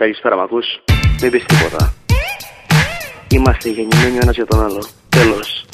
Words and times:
Καλησπέρα, 0.00 0.36
μ' 0.36 0.40
ακούς. 0.40 0.66
Μην 1.22 1.30
πεις 1.30 1.44
τίποτα. 1.44 1.94
Είμαστε 3.28 3.68
γεννημένοι 3.68 4.16
ο 4.16 4.20
ένας 4.22 4.34
για 4.34 4.46
τον 4.46 4.64
άλλο. 4.64 4.84
Τέλος. 5.08 5.64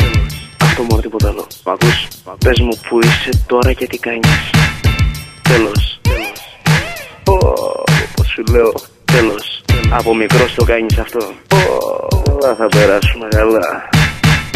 Αυτό 0.62 0.82
μόνο 0.82 1.02
τίποτα 1.02 1.28
άλλο. 1.28 1.46
Μ' 1.64 1.70
ακούς. 1.70 2.08
Πες 2.44 2.60
μου 2.60 2.78
που 2.88 2.98
είσαι 3.02 3.44
τώρα 3.46 3.72
και 3.72 3.86
τι 3.86 3.98
κάνεις. 3.98 4.50
Τέλος. 5.42 6.00
Ω, 7.26 7.36
Πώς 8.16 8.26
σου 8.26 8.42
λέω. 8.50 8.72
Τέλος. 9.04 9.62
Από 9.90 10.14
μικρός 10.14 10.54
το 10.54 10.64
κάνεις 10.64 10.98
αυτό. 10.98 11.18
Ω, 11.18 11.58
Όλα 12.32 12.54
θα 12.54 12.66
περάσουμε 12.66 13.28
καλά. 13.28 13.88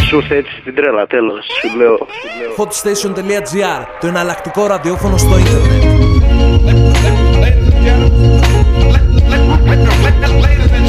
Σου 0.09 0.17
ήρθε 0.17 0.37
έτσι 0.37 0.53
στην 0.61 0.75
τρέλα, 0.75 1.07
τέλος. 1.07 1.45
Σου 1.61 1.77
λέω. 1.77 1.97
Σου 1.97 2.07
λέω. 2.39 2.55
hotstation.gr, 2.57 3.85
το 4.01 4.07
εναλλακτικό 4.07 4.67
ραδιόφωνο 4.67 5.17
στο 5.17 5.39
ίντερνετ. 5.39 5.91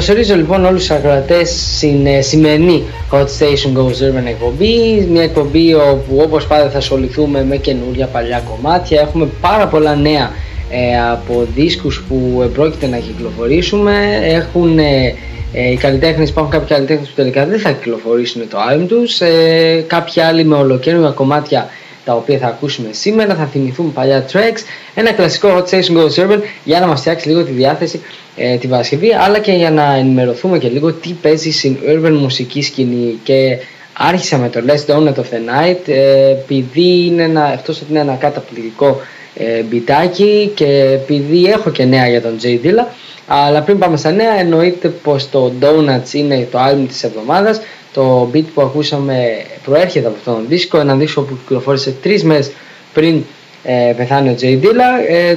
Καλωσορίζω 0.00 0.34
λοιπόν 0.34 0.64
όλους 0.64 0.80
τους 0.80 0.90
ακροατές 0.90 1.74
στην 1.76 2.06
ε, 2.06 2.20
σημερινή 2.20 2.82
Hot 3.10 3.24
Station 3.24 3.76
Goes 3.76 3.88
Urban 3.88 4.26
εκπομπή. 4.28 5.06
Μια 5.10 5.22
εκπομπή 5.22 5.74
όπου 5.74 6.20
όπως 6.24 6.46
πάντα 6.46 6.70
θα 6.70 6.78
ασχοληθούμε 6.78 7.44
με 7.44 7.56
καινούρια 7.56 8.06
παλιά 8.06 8.42
κομμάτια. 8.50 9.00
Έχουμε 9.00 9.28
πάρα 9.40 9.66
πολλά 9.66 9.94
νέα 9.94 10.30
ε, 10.70 11.10
από 11.10 11.46
δίσκους 11.54 12.04
που 12.08 12.40
ε, 12.42 12.46
πρόκειται 12.46 12.86
να 12.86 12.98
κυκλοφορήσουμε. 12.98 13.92
Έχουν 14.22 14.78
ε, 14.78 15.14
ε, 15.52 15.70
οι 15.70 15.76
καλλιτέχνες, 15.76 16.28
υπάρχουν 16.28 16.52
κάποιοι 16.52 16.68
καλλιτέχνες 16.68 17.08
που 17.08 17.14
τελικά 17.14 17.46
δεν 17.46 17.58
θα 17.58 17.70
κυκλοφορήσουν 17.70 18.48
το 18.48 18.58
album 18.70 18.86
τους. 18.88 19.20
Ε, 19.20 19.84
Κάποιοι 19.86 20.22
άλλοι 20.22 20.44
με 20.44 20.56
ολοκαίρια 20.56 21.10
κομμάτια 21.10 21.68
τα 22.04 22.14
οποία 22.14 22.38
θα 22.38 22.46
ακούσουμε 22.46 22.88
σήμερα, 22.92 23.34
θα 23.34 23.44
θυμηθούμε 23.44 23.90
παλιά 23.94 24.26
tracks, 24.32 24.60
ένα 24.94 25.12
κλασικό 25.12 25.48
Hot 25.56 25.70
Station 25.70 25.96
Goes 25.96 26.24
Urban 26.24 26.40
για 26.64 26.80
να 26.80 26.86
μας 26.86 27.00
φτιάξει 27.00 27.28
λίγο 27.28 27.44
τη 27.44 27.52
διάθεση 27.52 28.00
ε, 28.36 28.56
τη 28.56 28.66
Παρασκευή, 28.66 29.14
αλλά 29.14 29.38
και 29.38 29.52
για 29.52 29.70
να 29.70 29.94
ενημερωθούμε 29.94 30.58
και 30.58 30.68
λίγο 30.68 30.92
τι 30.92 31.12
παίζει 31.22 31.50
στην 31.50 31.76
urban 31.88 32.16
μουσική 32.20 32.62
σκηνή. 32.62 33.18
Και 33.22 33.58
άρχισα 33.92 34.38
με 34.38 34.48
το 34.48 34.60
Let's 34.66 34.94
Donut 34.94 35.14
of 35.14 35.30
the 35.32 35.68
Night 35.70 35.88
ε, 35.88 36.30
επειδή 36.30 37.06
είναι 37.06 37.22
ένα, 37.22 37.44
αυτός 37.44 37.80
ότι 37.80 37.90
είναι 37.90 38.00
ένα 38.00 38.14
καταπληκτικό 38.14 39.00
ε, 39.34 39.62
μπιτάκι 39.62 40.52
και 40.54 40.90
επειδή 40.92 41.44
έχω 41.44 41.70
και 41.70 41.84
νέα 41.84 42.08
για 42.08 42.22
τον 42.22 42.38
Jay 42.42 42.66
Dilla 42.66 42.86
αλλά 43.26 43.62
πριν 43.62 43.78
πάμε 43.78 43.96
στα 43.96 44.10
νέα 44.10 44.32
εννοείται 44.38 44.88
πως 44.88 45.30
το 45.30 45.52
Donuts 45.60 46.12
είναι 46.12 46.48
το 46.50 46.58
album 46.58 46.84
της 46.88 47.04
εβδομάδας 47.04 47.60
το 47.92 48.30
beat 48.34 48.44
που 48.54 48.62
ακούσαμε 48.62 49.44
προέρχεται 49.64 50.06
από 50.06 50.16
αυτόν 50.16 50.34
τον 50.34 50.44
δίσκο, 50.48 50.78
ένα 50.78 50.94
δίσκο 50.94 51.22
που 51.22 51.36
κυκλοφόρησε 51.36 51.94
τρεις 52.02 52.24
μέρες 52.24 52.50
πριν 52.94 53.22
ε, 53.64 53.92
πεθάνει 53.96 54.28
ο 54.28 54.36
Jay 54.40 54.58
Dilla. 54.62 55.08
Ε, 55.08 55.36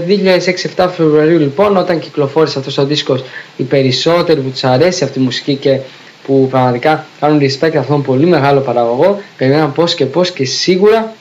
2006-7 0.75 0.89
Φεβρουαρίου 0.95 1.39
λοιπόν 1.39 1.77
όταν 1.77 1.99
κυκλοφόρησε 1.99 2.59
αυτός 2.59 2.77
ο 2.77 2.85
δίσκος 2.85 3.23
οι 3.57 3.63
περισσότεροι 3.63 4.39
που 4.39 4.49
τους 4.49 4.63
αρέσει 4.63 5.03
αυτή 5.03 5.19
η 5.19 5.21
μουσική 5.21 5.55
και 5.55 5.79
που 6.25 6.47
πραγματικά 6.51 7.05
κάνουν 7.19 7.39
respect 7.39 7.75
αυτόν 7.75 7.85
τον 7.87 8.01
πολύ 8.01 8.25
μεγάλο 8.25 8.59
παραγωγό 8.59 9.21
περιμέναν 9.37 9.73
πώς 9.73 9.95
και 9.95 10.05
πώς 10.05 10.31
και 10.31 10.45
σίγουρα 10.45 11.13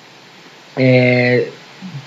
ε, 0.76 1.40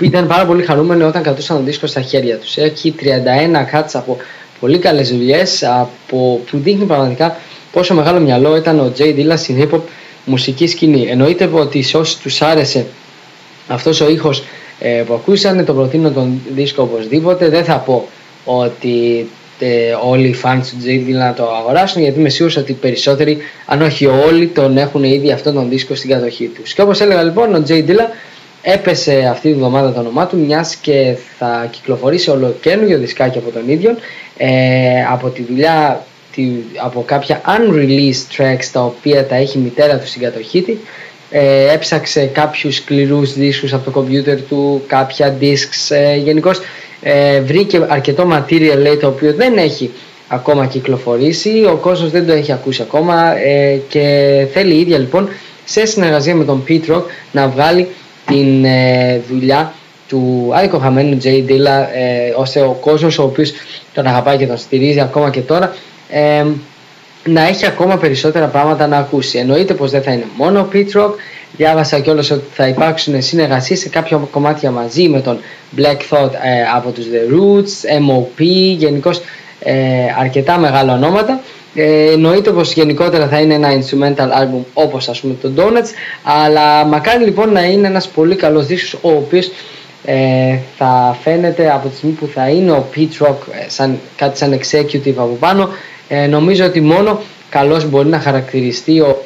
ήταν 0.02 0.28
πάρα 0.28 0.46
πολύ 0.46 0.64
χαρούμενοι 0.64 1.04
όταν 1.04 1.24
κρατούσαν 1.24 1.56
τον 1.56 1.66
δίσκο 1.66 1.88
στα 1.88 2.02
χέρια 2.02 2.38
τους. 2.38 2.58
Έχει 2.58 2.96
31 3.00 3.76
cuts 3.76 3.90
από 3.94 4.18
πολύ 4.60 4.78
καλές 4.78 5.10
δουλειές 5.10 5.64
από, 5.64 6.42
που 6.50 6.58
δείχνει 6.58 6.86
πραγματικά 6.86 7.36
πόσο 7.76 7.94
μεγάλο 7.94 8.20
μυαλό 8.20 8.56
ήταν 8.56 8.80
ο 8.80 8.92
Jay 8.98 9.16
Dilla 9.16 9.34
στην 9.38 9.56
hip 9.62 9.76
hop 9.76 9.82
μουσική 10.26 10.68
σκηνή. 10.68 11.08
Εννοείται 11.10 11.50
ότι 11.54 11.82
σε 11.82 11.98
όσους 11.98 12.18
τους 12.18 12.42
άρεσε 12.42 12.86
αυτός 13.68 14.02
ο 14.02 14.10
ήχος 14.10 14.44
ε, 14.80 15.04
που 15.08 15.14
ακούσανε 15.14 15.64
τον 15.64 15.76
προτείνω 15.76 16.12
τον 16.12 16.42
δίσκο 16.54 16.84
οπωσδήποτε. 16.84 17.50
Δεν 17.50 17.64
θα 17.64 17.76
πω 17.76 18.08
ότι 18.46 19.28
ε, 19.60 19.96
όλοι 20.04 20.28
οι 20.28 20.36
fans 20.44 20.62
του 20.70 20.78
Jay 20.86 21.10
Dilla 21.10 21.18
να 21.18 21.34
το 21.34 21.56
αγοράσουν 21.56 22.02
γιατί 22.02 22.20
είμαι 22.20 22.30
σίγουρος 22.30 22.58
ότι 22.58 22.72
οι 22.72 22.76
περισσότεροι 22.76 23.38
αν 23.66 23.82
όχι 23.82 24.06
όλοι 24.06 24.48
τον 24.48 24.78
έχουν 24.78 25.04
ήδη 25.04 25.32
αυτόν 25.32 25.54
τον 25.54 25.70
δίσκο 25.70 25.96
στην 25.96 26.10
κατοχή 26.10 26.48
τους. 26.48 26.74
Και 26.74 26.82
όπως 26.82 27.00
έλεγα 27.00 27.24
λοιπόν 27.24 27.56
ο 27.56 27.64
Jay 27.68 27.86
Dilla 27.88 28.08
έπεσε 28.62 29.28
αυτή 29.32 29.50
τη 29.50 29.56
βδομάδα 29.56 29.94
το 29.94 30.00
όνομά 30.00 30.28
του 30.28 30.38
μιας 30.38 30.76
και 30.76 31.18
θα 31.38 31.68
κυκλοφορήσει 31.72 32.30
ολοκένουργιο 32.30 32.98
δισκάκι 32.98 33.38
από 33.38 33.52
τον 33.52 33.70
ίδιο 33.70 33.96
ε, 34.38 35.04
από 35.12 35.30
τη 35.30 35.44
δουλειά 35.44 36.06
τη, 36.06 36.15
από 36.84 37.04
κάποια 37.06 37.42
unreleased 37.46 38.38
tracks 38.38 38.66
τα 38.72 38.84
οποία 38.84 39.26
τα 39.26 39.36
έχει 39.36 39.58
η 39.58 39.62
μητέρα 39.62 39.98
του 40.00 40.08
στην 40.08 40.22
κατοχή 40.22 40.62
της 40.62 40.78
ε, 41.30 41.74
έψαξε 41.74 42.26
κάποιους 42.26 42.76
σκληρούς 42.76 43.34
δίσκους 43.34 43.74
από 43.74 43.86
το 43.86 43.92
κομπιούτερ 43.92 44.42
του, 44.42 44.84
κάποια 44.88 45.38
discs 45.42 45.96
ε, 45.96 46.16
γενικώς 46.16 46.60
ε, 47.02 47.42
βρήκε 47.42 47.86
αρκετό 47.88 48.28
material 48.32 48.78
λέει, 48.78 48.98
το 48.98 49.08
οποίο 49.08 49.34
δεν 49.34 49.58
έχει 49.58 49.92
ακόμα 50.28 50.66
κυκλοφορήσει, 50.66 51.66
ο 51.72 51.76
κόσμος 51.76 52.12
δεν 52.12 52.28
το 52.28 52.34
έχει 52.34 52.52
ακούσει 52.52 52.82
ακόμα 52.82 53.38
ε, 53.38 53.80
και 53.90 54.48
θέλει 54.52 54.74
η 54.74 54.80
ίδια 54.80 54.98
λοιπόν 54.98 55.30
σε 55.66 55.86
συνεργασία 55.86 56.36
με 56.36 56.44
τον 56.44 56.64
Pete 56.68 56.92
Rock 56.92 57.04
να 57.32 57.48
βγάλει 57.48 57.88
την 58.26 58.66
ε, 58.66 59.22
δουλειά 59.30 59.74
του 60.08 60.52
αδικοχαμένου 60.54 61.18
Jay 61.24 61.50
Dilla 61.50 61.86
ε, 61.94 62.34
ώστε 62.36 62.62
ο 62.62 62.78
κόσμος 62.82 63.18
ο 63.18 63.24
οποίος 63.24 63.54
τον 63.94 64.08
αγαπάει 64.08 64.38
και 64.38 64.48
τον 64.48 64.58
στηρίζει 64.58 65.00
ακόμα 65.00 65.30
και 65.30 65.42
τώρα 65.42 65.76
ε, 66.10 66.46
να 67.26 67.48
έχει 67.48 67.66
ακόμα 67.66 67.98
περισσότερα 67.98 68.46
πράγματα 68.46 68.88
να 68.88 68.98
ακούσει. 68.98 69.38
Εννοείται 69.38 69.74
πως 69.74 69.92
δεν 69.92 70.02
θα 70.02 70.12
είναι 70.12 70.26
μόνο 70.38 70.60
ο 70.60 70.68
Pete 70.74 71.02
Rock. 71.02 71.12
Διάβασα 71.58 72.00
κιόλας 72.00 72.32
ότι 72.32 72.44
θα 72.54 72.68
υπάρξουν 72.68 73.22
συνεργασίες 73.22 73.80
σε 73.80 73.90
κάποια 73.90 74.18
κομμάτια 74.32 74.72
μαζί 74.72 75.10
με 75.10 75.22
τον 75.22 75.40
Black 75.78 75.98
Thought 76.10 76.32
ε, 76.32 76.64
από 76.76 76.92
τους 76.92 77.06
The 77.06 77.34
Roots, 77.34 78.00
MOP, 78.10 78.44
γενικώς 78.78 79.22
ε, 79.60 79.74
αρκετά 80.20 80.58
μεγάλα 80.58 80.94
ονόματα. 80.94 81.42
Ε, 81.78 82.12
εννοείται 82.12 82.52
πως 82.52 82.74
γενικότερα 82.74 83.28
θα 83.28 83.40
είναι 83.40 83.54
ένα 83.54 83.70
instrumental 83.72 84.28
album 84.42 84.64
όπως 84.74 85.10
ας 85.10 85.20
πούμε 85.20 85.36
το 85.42 85.52
Donuts 85.58 85.90
αλλά 86.24 86.86
μακάρι 86.86 87.24
λοιπόν 87.24 87.52
να 87.52 87.64
είναι 87.64 87.88
ένας 87.88 88.08
πολύ 88.08 88.36
καλός 88.36 88.66
δίσκος 88.66 89.00
ο 89.02 89.10
οποίος 89.10 89.52
ε, 90.06 90.58
θα 90.78 91.18
φαίνεται 91.22 91.72
από 91.72 91.88
τη 91.88 91.96
στιγμή 91.96 92.16
που 92.16 92.30
θα 92.34 92.50
είναι 92.50 92.72
ο 92.72 92.88
Pete 92.96 93.26
Rock 93.26 93.36
ε, 93.52 93.70
σαν, 93.70 94.00
κάτι 94.16 94.38
σαν 94.38 94.60
executive 94.60 95.14
από 95.16 95.38
πάνω 95.40 95.70
ε, 96.08 96.28
νομίζω 96.28 96.66
ότι 96.66 96.82
μόνο 96.82 97.22
καλός 97.50 97.90
μπορεί 97.90 98.08
να 98.08 98.20
χαρακτηριστεί 98.20 99.00
ο, 99.00 99.26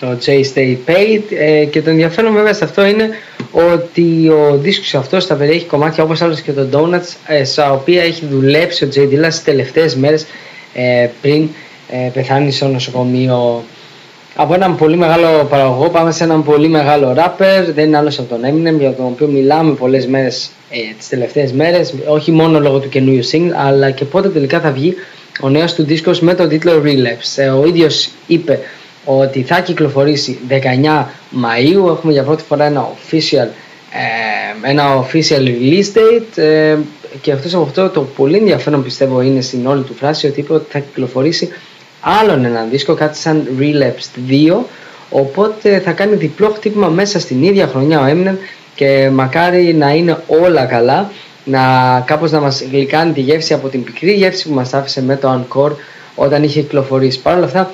το 0.00 0.18
Jay 0.26 0.42
Stay 0.54 0.76
Paid 0.86 1.22
ε, 1.38 1.64
και 1.64 1.82
το 1.82 1.90
ενδιαφέρον 1.90 2.32
βέβαια 2.32 2.54
σε 2.54 2.64
αυτό 2.64 2.86
είναι 2.86 3.08
ότι 3.52 4.28
ο 4.28 4.56
δίσκος 4.56 4.94
αυτός 4.94 5.26
θα 5.26 5.34
περιέχει 5.34 5.64
κομμάτια 5.64 6.02
όπως 6.04 6.22
άλλως 6.22 6.40
και 6.40 6.52
το 6.52 6.66
Donuts 6.72 7.16
ε, 7.26 7.44
στα 7.44 7.72
οποία 7.72 8.02
έχει 8.02 8.26
δουλέψει 8.26 8.84
ο 8.84 8.88
Jay 8.94 9.00
Dilla 9.00 9.26
στις 9.30 9.44
τελευταίες 9.44 9.96
μέρες 9.96 10.26
ε, 10.74 11.08
πριν 11.20 11.48
ε, 11.90 12.10
πεθάνει 12.12 12.52
στο 12.52 12.68
νοσοκομείο. 12.68 13.62
Από 14.34 14.54
έναν 14.54 14.76
πολύ 14.76 14.96
μεγάλο 14.96 15.44
παραγωγό 15.44 15.88
πάμε 15.88 16.12
σε 16.12 16.24
έναν 16.24 16.44
πολύ 16.44 16.68
μεγάλο 16.68 17.14
rapper, 17.16 17.64
δεν 17.74 17.86
είναι 17.86 17.96
άλλος 17.96 18.18
από 18.18 18.28
τον 18.28 18.40
Eminem 18.44 18.78
για 18.78 18.92
τον 18.92 19.06
οποίο 19.06 19.26
μιλάμε 19.26 19.74
πολλές 19.74 20.06
μέρες 20.06 20.50
ε, 20.70 20.76
τις 20.98 21.08
τελευταίες 21.08 21.52
μέρες, 21.52 21.94
όχι 22.06 22.30
μόνο 22.30 22.60
λόγω 22.60 22.78
του 22.78 22.88
καινούριου 22.88 23.24
single 23.32 23.52
αλλά 23.66 23.90
και 23.90 24.04
πότε 24.04 24.28
τελικά 24.28 24.60
θα 24.60 24.70
βγει 24.70 24.94
ο 25.40 25.48
νέος 25.48 25.74
του 25.74 25.84
δίσκος 25.84 26.20
με 26.20 26.34
τον 26.34 26.48
τίτλο 26.48 26.82
Relapse. 26.84 27.32
Ε, 27.36 27.48
ο 27.48 27.66
ίδιος 27.66 28.10
είπε 28.26 28.58
ότι 29.04 29.42
θα 29.42 29.60
κυκλοφορήσει 29.60 30.38
19 30.48 30.54
Μαΐου, 31.42 31.90
έχουμε 31.90 32.12
για 32.12 32.22
πρώτη 32.22 32.42
φορά 32.42 32.64
ένα 32.64 32.88
official, 32.88 33.48
ε, 33.92 34.70
ένα 34.70 35.04
official 35.04 35.46
release 35.46 35.98
date 35.98 36.42
ε, 36.42 36.76
και 37.20 37.32
αυτός 37.32 37.54
από 37.54 37.62
αυτό 37.62 37.88
το 37.88 38.00
πολύ 38.00 38.36
ενδιαφέρον 38.36 38.82
πιστεύω 38.82 39.20
είναι 39.20 39.40
στην 39.40 39.66
όλη 39.66 39.82
του 39.82 39.94
φράση 39.94 40.26
ότι 40.26 40.40
είπε 40.40 40.52
ότι 40.52 40.66
θα 40.70 40.78
κυκλοφορήσει 40.78 41.48
άλλον 42.00 42.44
ένα 42.44 42.66
δίσκο, 42.70 42.94
κάτι 42.94 43.16
σαν 43.16 43.48
Relapsed 43.58 44.30
2 44.30 44.56
οπότε 45.10 45.80
θα 45.80 45.92
κάνει 45.92 46.14
διπλό 46.14 46.48
χτύπημα 46.48 46.88
μέσα 46.88 47.20
στην 47.20 47.42
ίδια 47.42 47.66
χρονιά 47.66 48.00
ο 48.00 48.04
Eminem 48.06 48.36
και 48.74 49.10
μακάρι 49.12 49.74
να 49.74 49.90
είναι 49.90 50.18
όλα 50.26 50.64
καλά 50.64 51.10
να 51.44 51.60
κάπως 52.06 52.30
να 52.30 52.40
μας 52.40 52.62
γλυκάνει 52.70 53.12
τη 53.12 53.20
γεύση 53.20 53.54
από 53.54 53.68
την 53.68 53.84
πικρή 53.84 54.12
γεύση 54.12 54.48
που 54.48 54.54
μας 54.54 54.74
άφησε 54.74 55.02
με 55.02 55.16
το 55.16 55.40
Encore 55.40 55.72
όταν 56.14 56.42
είχε 56.42 56.60
κυκλοφορήσει. 56.60 57.20
Παρ' 57.20 57.36
όλα 57.36 57.44
αυτά 57.44 57.70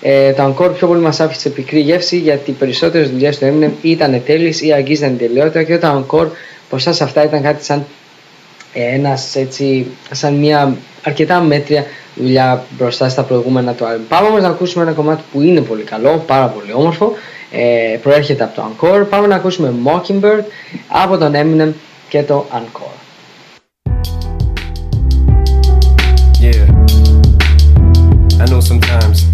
ε, 0.00 0.32
το 0.32 0.54
Encore 0.54 0.74
πιο 0.74 0.86
πολύ 0.86 1.00
μας 1.00 1.20
άφησε 1.20 1.48
πικρή 1.48 1.80
γεύση 1.80 2.16
γιατί 2.16 2.50
οι 2.50 2.54
περισσότερες 2.54 3.10
δουλειές 3.10 3.38
του 3.38 3.46
Eminem 3.46 3.70
ήταν 3.82 4.22
τέλειες 4.24 4.60
ή 4.60 4.72
αγγίζαν 4.72 5.18
τελειότητα 5.18 5.62
και 5.62 5.78
το 5.78 6.06
Encore 6.06 6.28
ποσά 6.68 6.92
σε 6.92 7.04
αυτά 7.04 7.24
ήταν 7.24 7.42
κάτι 7.42 7.64
σαν 7.64 7.84
ε, 8.72 8.94
ένας 8.94 9.36
έτσι, 9.36 9.86
σαν 10.10 10.34
μια 10.34 10.76
αρκετά 11.02 11.40
μέτρια 11.40 11.84
δουλειά 12.14 12.64
μπροστά 12.70 13.08
στα 13.08 13.22
προηγούμενα 13.22 13.72
του 13.72 13.84
album. 13.84 14.04
Πάμε 14.08 14.28
όμως 14.28 14.42
να 14.42 14.48
ακούσουμε 14.48 14.84
ένα 14.84 14.92
κομμάτι 14.92 15.22
που 15.32 15.40
είναι 15.40 15.60
πολύ 15.60 15.82
καλό, 15.82 16.24
πάρα 16.26 16.46
πολύ 16.46 16.72
όμορφο, 16.72 17.12
ε, 17.50 17.98
προέρχεται 18.02 18.44
από 18.44 18.54
το 18.54 18.70
Encore. 18.70 19.06
Πάμε 19.10 19.26
να 19.26 19.34
ακούσουμε 19.34 19.74
Mockingbird 19.84 20.44
από 20.88 21.16
τον 21.18 21.32
Eminem 21.34 21.72
και 22.08 22.22
το 22.22 22.46
Encore. 22.52 22.99
Sometimes 28.70 29.24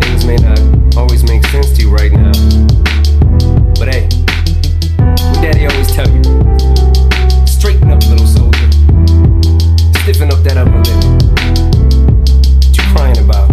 things 0.00 0.24
may 0.24 0.36
not 0.36 0.58
always 0.96 1.22
make 1.22 1.44
sense 1.48 1.70
to 1.76 1.82
you 1.82 1.90
right 1.90 2.12
now. 2.12 2.32
But 3.78 3.92
hey, 3.92 4.08
what 4.96 5.42
daddy 5.44 5.66
always 5.66 5.92
tell 5.92 6.08
you? 6.08 6.24
Straighten 7.46 7.92
up, 7.92 8.00
little 8.08 8.26
soldier. 8.26 8.70
Stiffen 10.00 10.32
up 10.32 10.40
that 10.44 10.56
upper 10.56 10.80
lip. 10.80 10.96
What 12.64 12.72
you 12.72 12.84
crying 12.94 13.18
about? 13.18 13.52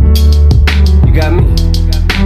You 1.06 1.12
got 1.12 1.34
me? 1.34 1.44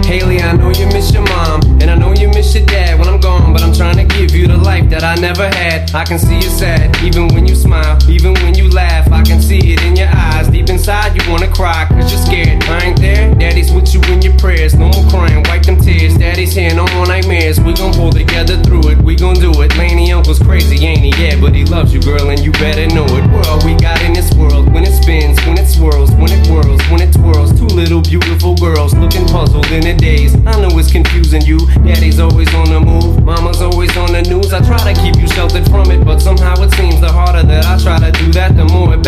Haley, 0.06 0.40
I 0.40 0.52
know 0.52 0.70
you 0.70 0.86
miss 0.94 1.12
your 1.12 1.24
mom, 1.24 1.62
and 1.82 1.90
I 1.90 1.96
know 1.96 2.12
you 2.12 2.28
miss 2.28 2.54
your 2.54 2.66
dad 2.66 3.00
when 3.00 3.08
I'm 3.08 3.18
gone, 3.18 3.52
but 3.52 3.62
I'm 3.62 3.74
trying 3.74 3.96
to 3.96 4.04
give 4.16 4.30
you 4.30 4.46
the 4.46 4.56
life 4.56 4.88
that 4.90 5.02
I 5.02 5.16
never 5.16 5.48
had. 5.48 5.92
I 5.92 6.04
can 6.04 6.20
see 6.20 6.36
you 6.36 6.42
sad, 6.42 6.96
even 7.02 7.26
when 7.34 7.48
you 7.48 7.56
smile, 7.56 7.98
even 8.08 8.34
when 8.34 8.54
you 8.54 8.70
laugh. 8.70 9.10
I 9.10 9.22
can 9.22 9.42
see 9.42 9.58
it 9.58 9.82
in 9.82 9.96
your 9.96 10.08
eyes. 10.14 10.49
Inside, 10.70 11.20
you 11.20 11.30
wanna 11.30 11.50
cry, 11.50 11.84
cause 11.88 12.12
you're 12.12 12.24
scared. 12.24 12.62
I 12.64 12.86
ain't 12.86 13.00
there, 13.00 13.34
daddy's 13.34 13.72
with 13.72 13.92
you 13.92 14.00
in 14.02 14.22
your 14.22 14.36
prayers. 14.38 14.72
No 14.74 14.88
more 14.88 15.10
crying, 15.10 15.42
wipe 15.48 15.64
them 15.64 15.76
tears. 15.76 16.16
Daddy's 16.16 16.52
here, 16.54 16.72
no 16.74 16.86
more 16.94 17.06
nightmares. 17.06 17.60
We 17.60 17.72
gon' 17.72 17.92
pull 17.92 18.12
together 18.12 18.56
through 18.62 18.88
it, 18.90 18.98
we 19.02 19.16
gon' 19.16 19.34
do 19.34 19.50
it. 19.62 19.76
Laney 19.76 20.12
Uncle's 20.12 20.38
crazy, 20.38 20.86
ain't 20.86 21.00
he? 21.00 21.10
Yeah, 21.20 21.40
but 21.40 21.56
he 21.56 21.64
loves 21.64 21.92
you, 21.92 22.00
girl, 22.00 22.30
and 22.30 22.38
you 22.38 22.52
better 22.52 22.86
know 22.94 23.04
it. 23.04 23.26
World 23.32 23.64
we 23.64 23.74
got 23.74 24.00
in 24.02 24.12
this 24.12 24.32
world, 24.34 24.72
when 24.72 24.84
it 24.84 24.94
spins, 25.02 25.36
when 25.44 25.58
it 25.58 25.66
swirls, 25.66 26.12
when 26.12 26.30
it 26.30 26.46
whirls, 26.46 26.80
when 26.88 27.02
it 27.02 27.12
twirls. 27.12 27.50
Two 27.58 27.66
little 27.66 28.00
beautiful 28.00 28.54
girls 28.54 28.94
looking 28.94 29.26
puzzled 29.26 29.66
in 29.72 29.84
a 29.88 29.96
daze. 29.96 30.36
I 30.46 30.54
know 30.62 30.70
it's 30.78 30.92
confusing 30.92 31.42
you. 31.42 31.58
Daddy's 31.82 32.20
always 32.20 32.54
on 32.54 32.70
the 32.70 32.78
move, 32.78 32.89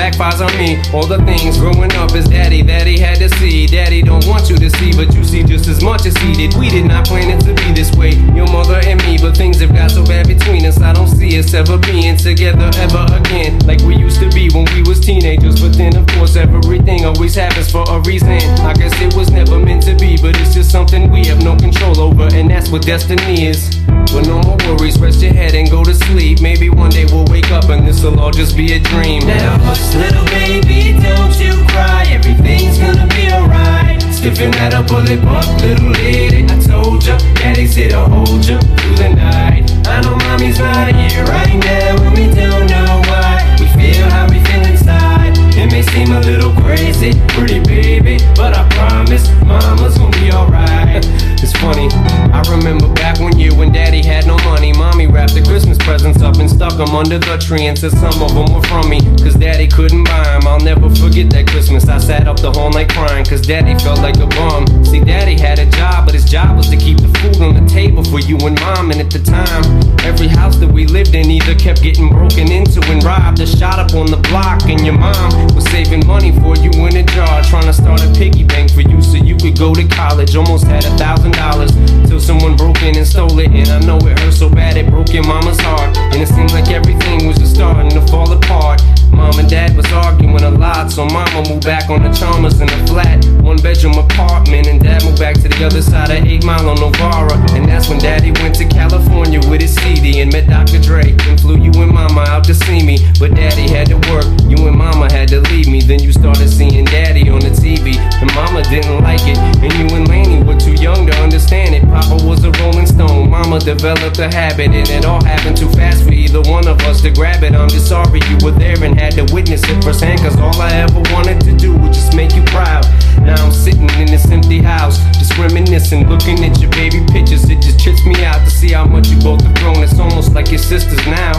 backfires 0.02 0.42
on 0.42 0.50
me. 0.58 0.82
All 0.92 1.06
the 1.06 1.22
things 1.22 1.58
growing 1.58 1.92
up 1.94 2.14
is 2.14 2.26
daddy 2.26 2.62
that 2.62 2.86
he 2.86 2.98
had 2.98 3.18
to 3.18 3.28
see. 3.38 3.66
Daddy 3.66 4.02
don't 4.02 4.26
want 4.26 4.50
you 4.50 4.56
to 4.56 4.70
see, 4.78 4.90
but 4.92 5.14
you 5.14 5.22
see 5.22 5.44
just 5.44 5.68
as 5.68 5.82
much 5.82 6.06
as 6.06 6.16
he 6.16 6.32
did. 6.34 6.54
We 6.58 6.68
did 6.68 6.86
not 6.86 7.06
plan 7.06 7.30
it 7.30 7.40
to 7.46 7.54
be 7.54 7.70
this 7.72 7.94
way, 7.94 8.10
your 8.34 8.50
mother 8.50 8.80
and 8.82 8.98
me, 9.04 9.16
but 9.18 9.36
things 9.36 9.60
have 9.60 9.72
got 9.72 9.92
so 9.92 10.04
bad 10.04 10.26
between 10.26 10.66
us. 10.66 10.80
I 10.80 10.92
don't 10.92 11.06
see 11.06 11.38
us 11.38 11.54
ever 11.54 11.78
being 11.78 12.16
together 12.16 12.70
ever 12.82 13.06
again, 13.14 13.60
like 13.60 13.80
we 13.82 13.94
used 13.94 14.18
to 14.20 14.28
be 14.30 14.50
when 14.50 14.66
we 14.74 14.82
was 14.82 14.98
teenagers. 14.98 15.60
But 15.60 15.76
then, 15.78 15.96
of 15.96 16.06
course, 16.08 16.34
everything 16.34 17.04
always 17.04 17.36
happens 17.36 17.70
for 17.70 17.84
a 17.88 18.00
reason. 18.00 18.42
I 18.66 18.74
guess 18.74 18.94
it 19.00 19.14
was 19.14 19.30
never 19.30 19.58
meant 19.58 19.84
to 19.84 19.94
be, 19.94 20.16
but 20.16 20.34
it's 20.40 20.54
just 20.54 20.70
something 20.72 21.10
we 21.10 21.24
have 21.26 21.42
no 21.42 21.54
control 21.56 22.00
over, 22.00 22.26
and 22.34 22.50
that's 22.50 22.70
what 22.70 22.82
destiny 22.82 23.46
is. 23.46 23.78
But 24.12 24.26
no 24.26 24.42
more 24.42 24.58
worries, 24.68 24.98
rest 24.98 25.22
your 25.22 25.32
head 25.32 25.54
and 25.54 25.70
go 25.70 25.82
to 25.84 25.94
sleep. 25.94 26.42
Maybe 26.42 26.68
one 26.68 26.90
day 26.90 27.06
we'll 27.06 27.24
wake 27.26 27.50
up 27.50 27.70
and 27.70 27.86
this'll 27.86 28.18
all 28.20 28.30
just 28.30 28.56
be 28.56 28.72
a 28.74 28.80
dream. 28.80 29.24
Now 29.26 29.56
little 29.94 30.24
baby, 30.26 30.98
don't 31.00 31.34
you 31.38 31.52
cry. 31.68 32.06
Everything's 32.08 32.78
gonna 32.78 33.06
be 33.08 33.32
alright. 33.32 34.00
Stiffen 34.12 34.50
that 34.52 34.74
up, 34.74 34.86
pull 34.86 35.04
it 35.08 35.22
up, 35.24 35.46
little 35.60 35.90
lady. 35.90 36.44
I 36.44 36.58
told 36.60 37.04
ya, 37.04 37.18
daddy's 37.34 37.74
here 37.74 37.90
to 37.90 38.04
hold 38.06 38.44
ya 38.44 38.58
through 38.58 38.96
the 38.96 39.08
night. 39.14 39.70
I 39.86 40.00
know 40.02 40.16
mommy's 40.16 40.58
not 40.58 40.94
here 40.94 41.24
right 41.24 41.54
now, 41.54 42.02
and 42.02 42.14
we 42.16 42.26
don't 42.32 42.66
know 42.66 43.02
why. 43.10 43.56
We 43.58 43.66
feel 43.76 44.08
how 44.10 44.28
we 44.28 44.38
feel 44.46 44.64
inside. 44.66 45.36
It 45.56 45.70
may 45.70 45.82
seem 45.82 46.12
a 46.12 46.20
little 46.20 46.52
crazy, 46.62 47.12
pretty 47.34 47.60
baby, 47.60 48.18
but 48.34 48.56
I 48.56 48.68
promise 48.70 49.28
mama's 49.44 49.98
gonna 49.98 50.16
be 50.18 50.32
alright. 50.32 51.31
It's 51.42 51.50
funny, 51.58 51.88
I 52.30 52.40
remember 52.48 52.86
back 52.94 53.18
one 53.18 53.36
year 53.36 53.52
when 53.52 53.72
daddy 53.72 54.00
had 54.00 54.28
no 54.28 54.36
money. 54.44 54.72
Mommy 54.72 55.08
wrapped 55.08 55.34
the 55.34 55.42
Christmas 55.42 55.76
presents 55.76 56.22
up 56.22 56.36
and 56.36 56.48
stuck 56.48 56.76
them 56.76 56.94
under 56.94 57.18
the 57.18 57.36
tree 57.36 57.66
and 57.66 57.76
said 57.76 57.90
some 57.90 58.22
of 58.22 58.32
them 58.32 58.54
were 58.54 58.62
from 58.68 58.88
me, 58.88 59.00
cause 59.18 59.34
daddy 59.34 59.66
couldn't 59.66 60.04
buy 60.04 60.22
them. 60.22 60.46
I'll 60.46 60.60
never 60.60 60.88
forget 60.94 61.30
that 61.30 61.48
Christmas. 61.48 61.88
I 61.88 61.98
sat 61.98 62.28
up 62.28 62.38
the 62.38 62.52
whole 62.52 62.70
night 62.70 62.90
crying, 62.90 63.24
cause 63.24 63.42
daddy 63.44 63.74
felt 63.82 63.98
like 63.98 64.18
a 64.18 64.28
bum. 64.28 64.84
See, 64.84 65.00
daddy 65.00 65.34
had 65.34 65.58
a 65.58 65.66
job, 65.66 66.06
but 66.06 66.14
his 66.14 66.24
job 66.24 66.56
was 66.56 66.70
to 66.70 66.76
keep 66.76 66.98
the 66.98 67.10
food 67.18 67.42
on 67.42 67.58
the 67.58 67.66
table 67.68 68.04
for 68.04 68.20
you 68.20 68.38
and 68.46 68.54
mom. 68.60 68.92
And 68.92 69.00
at 69.00 69.10
the 69.10 69.18
time, 69.18 69.66
every 70.06 70.28
house 70.28 70.56
that 70.58 70.70
we 70.70 70.86
lived 70.86 71.16
in 71.16 71.28
either 71.28 71.56
kept 71.56 71.82
getting 71.82 72.08
broken 72.08 72.52
into 72.52 72.78
and 72.86 73.02
robbed 73.02 73.40
or 73.40 73.46
shot 73.46 73.80
up 73.80 73.94
on 73.94 74.06
the 74.06 74.22
block. 74.30 74.62
And 74.70 74.86
your 74.86 74.94
mom 74.96 75.32
was 75.56 75.64
saving 75.74 76.06
money 76.06 76.30
for 76.38 76.54
you 76.54 76.70
in 76.86 76.96
a 76.98 77.02
jar, 77.02 77.42
trying 77.42 77.66
to 77.66 77.72
start 77.72 78.00
a 78.00 78.12
piggy 78.14 78.44
bank 78.44 78.70
for 78.70 78.82
you 78.82 79.02
so 79.02 79.16
you 79.16 79.36
could 79.36 79.58
go 79.58 79.74
to 79.74 79.82
college. 79.88 80.36
Almost 80.36 80.66
had 80.66 80.84
a 80.84 80.94
thousand 80.96 81.31
dollars 81.32 81.72
till 82.08 82.20
someone 82.20 82.56
broke 82.56 82.82
in 82.82 82.96
and 82.96 83.06
stole 83.06 83.38
it. 83.38 83.50
And 83.50 83.68
I 83.68 83.80
know 83.80 83.98
it 84.06 84.18
hurt 84.18 84.34
so 84.34 84.48
bad 84.48 84.76
it 84.76 84.88
broke 84.90 85.12
your 85.12 85.26
mama's 85.26 85.60
heart. 85.60 85.96
And 85.96 86.22
it 86.22 86.28
seemed 86.28 86.52
like 86.52 86.68
everything 86.70 87.26
was 87.26 87.38
just 87.38 87.54
starting 87.54 87.90
to 87.90 88.00
fall 88.08 88.30
apart. 88.32 88.82
Mom 89.12 89.38
and 89.38 89.48
dad 89.48 89.76
was 89.76 89.86
arguing 89.92 90.42
a 90.42 90.50
lot, 90.50 90.90
so 90.90 91.04
mama 91.04 91.46
moved 91.48 91.64
back 91.64 91.90
on 91.90 92.02
the 92.02 92.10
Chalmers 92.12 92.60
in 92.60 92.68
a 92.68 92.86
flat, 92.86 93.22
one 93.42 93.56
bedroom 93.58 93.98
apartment. 93.98 94.66
And 94.66 94.80
dad 94.80 95.04
moved 95.04 95.18
back 95.18 95.36
to 95.36 95.48
the 95.48 95.64
other 95.64 95.82
side 95.82 96.10
of 96.10 96.24
8 96.24 96.44
Mile 96.44 96.68
on 96.68 96.80
Novara. 96.80 97.36
And 97.52 97.68
that's 97.68 97.88
when 97.88 97.98
daddy 97.98 98.32
went 98.42 98.54
to 98.56 98.64
California 98.66 99.40
with 99.48 99.60
his 99.60 99.74
CD 99.76 100.20
and 100.20 100.32
met 100.32 100.48
Dr. 100.48 100.80
Dre. 100.80 101.12
And 101.28 101.40
flew 101.40 101.58
you 101.58 101.72
and 101.82 101.92
mama 101.92 102.22
out 102.22 102.44
to 102.44 102.54
see 102.54 102.82
me. 102.82 102.98
But 103.18 103.34
daddy 103.34 103.68
had 103.68 103.88
to 103.88 103.96
work, 104.10 104.26
you 104.48 104.66
and 104.66 104.76
mama 104.76 105.12
had 105.12 105.28
to 105.28 105.40
leave 105.40 105.68
me. 105.68 105.80
Then 105.80 106.00
you 106.00 106.12
started 106.12 106.48
seeing 106.48 106.84
daddy 106.86 107.28
on 107.28 107.40
the 107.40 107.50
TV. 107.50 107.96
And 108.20 108.34
mama 108.34 108.62
didn't 108.64 109.02
like 109.02 109.26
it. 109.26 109.38
And 109.38 109.72
you 109.74 109.96
and 109.96 110.08
Laney 110.08 110.42
were 110.42 110.58
too 110.58 110.74
young 110.74 111.06
to 111.06 111.21
understand 111.22 111.74
it. 111.74 111.82
Papa 111.84 112.18
was 112.26 112.44
a 112.44 112.50
rolling 112.62 112.86
stone, 112.86 113.30
mama 113.30 113.58
developed 113.60 114.18
a 114.18 114.28
habit. 114.28 114.70
And 114.74 114.88
it 114.90 115.04
all 115.04 115.22
happened 115.24 115.56
too 115.56 115.70
fast 115.70 116.04
for 116.04 116.12
either 116.12 116.42
one 116.42 116.66
of 116.66 116.80
us 116.82 117.00
to 117.02 117.10
grab 117.10 117.42
it. 117.44 117.54
I'm 117.54 117.68
just 117.68 117.88
sorry 117.88 118.20
you 118.28 118.38
were 118.42 118.52
there 118.52 118.82
and 118.82 118.98
had 118.98 119.12
to 119.14 119.24
witness 119.32 119.62
it 119.64 119.82
firsthand. 119.84 120.20
Cause 120.20 120.36
all 120.38 120.60
I 120.60 120.72
ever 120.72 121.00
wanted 121.12 121.40
to 121.42 121.56
do 121.56 121.76
was 121.76 121.96
just 121.96 122.14
make 122.14 122.34
you 122.34 122.42
proud. 122.44 122.84
Now 123.22 123.38
I'm 123.44 123.52
sitting 123.52 123.88
in 124.00 124.06
this 124.06 124.28
empty 124.30 124.58
house, 124.58 124.98
just 125.18 125.38
reminiscing, 125.38 126.08
looking 126.08 126.44
at 126.44 126.60
your 126.60 126.70
baby 126.72 127.04
pictures. 127.12 127.48
It 127.48 127.62
just 127.62 127.78
trips 127.80 128.04
me 128.04 128.24
out 128.24 128.42
to 128.44 128.50
see 128.50 128.72
how 128.72 128.84
much 128.84 129.08
you 129.08 129.18
both 129.20 129.42
have 129.42 129.54
grown. 129.60 129.82
It's 129.82 129.98
almost 129.98 130.34
like 130.34 130.50
your 130.50 130.58
sisters 130.58 131.04
now. 131.06 131.32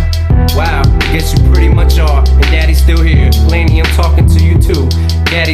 Wow, 0.56 0.84
guess 1.12 1.34
you 1.34 1.40
pretty 1.52 1.70
much 1.70 2.00
are. 2.00 2.24
And 2.24 2.48
daddy's 2.54 2.82
still 2.82 3.02
here. 3.02 3.30
Laney, 3.50 3.82
I'm 3.82 3.92
talking 3.96 4.28
to 4.28 4.43
you 4.43 4.43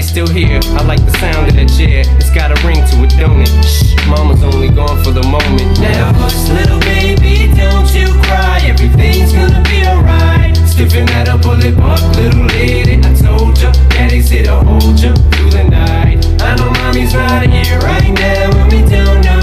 still 0.09 0.27
here. 0.27 0.59
I 0.73 0.81
like 0.89 1.05
the 1.05 1.13
sound 1.21 1.47
of 1.47 1.53
that 1.53 1.69
chair. 1.69 2.01
It's 2.17 2.33
got 2.33 2.49
a 2.49 2.57
ring 2.65 2.81
to 2.81 2.95
it, 3.05 3.13
don't 3.21 3.41
it? 3.45 3.53
Shh, 3.61 3.93
mama's 4.09 4.41
only 4.41 4.69
gone 4.69 4.97
for 5.03 5.11
the 5.11 5.21
moment. 5.21 5.79
Now 5.79 6.11
hush, 6.17 6.49
little 6.49 6.79
baby, 6.81 7.53
don't 7.53 7.85
you 7.93 8.09
cry. 8.25 8.57
Everything's 8.65 9.31
gonna 9.31 9.61
be 9.69 9.85
alright. 9.85 10.57
Stiffen 10.65 11.05
that 11.13 11.29
up, 11.29 11.43
pull 11.43 11.61
it 11.61 11.77
up, 11.77 12.01
little 12.17 12.49
lady. 12.57 12.97
I 13.05 13.13
told 13.13 13.61
ya, 13.61 13.71
daddy's 13.93 14.29
here 14.29 14.45
to 14.45 14.57
hold 14.65 14.97
ya 14.97 15.13
through 15.13 15.51
the 15.51 15.65
night. 15.69 16.25
I 16.41 16.57
know 16.57 16.71
mommy's 16.81 17.13
not 17.13 17.45
here 17.45 17.77
right 17.79 18.09
now, 18.09 18.65
and 18.65 18.71
we 18.73 18.81
don't 18.89 19.21
know 19.21 19.38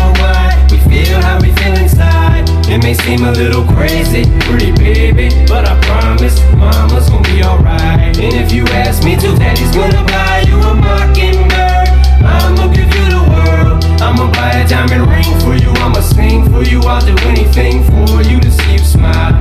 it 2.77 2.83
may 2.83 2.93
seem 2.93 3.25
a 3.25 3.33
little 3.33 3.65
crazy, 3.65 4.29
pretty 4.41 4.71
baby, 4.71 5.33
but 5.49 5.65
I 5.65 5.81
promise 5.81 6.37
mama's 6.61 7.09
gonna 7.09 7.25
be 7.25 7.43
alright. 7.43 8.13
And 8.21 8.35
if 8.37 8.53
you 8.53 8.67
ask 8.77 9.03
me 9.03 9.17
to, 9.17 9.33
daddy's 9.35 9.73
gonna 9.75 10.05
buy 10.05 10.45
you 10.45 10.61
a 10.61 10.75
mockingbird. 10.77 11.89
I'ma 12.21 12.69
give 12.77 12.93
you 12.93 13.07
the 13.17 13.25
world. 13.33 13.81
I'ma 13.97 14.31
buy 14.31 14.61
a 14.61 14.69
diamond 14.69 15.09
ring 15.09 15.25
for 15.41 15.57
you. 15.57 15.73
I'ma 15.81 16.05
sing 16.05 16.53
for 16.53 16.69
you. 16.69 16.85
I'll 16.85 17.01
do 17.01 17.17
anything 17.25 17.81
for 17.89 18.21
you 18.21 18.41
to 18.45 18.51
see 18.51 18.73
you 18.73 18.85
smile. 18.85 19.33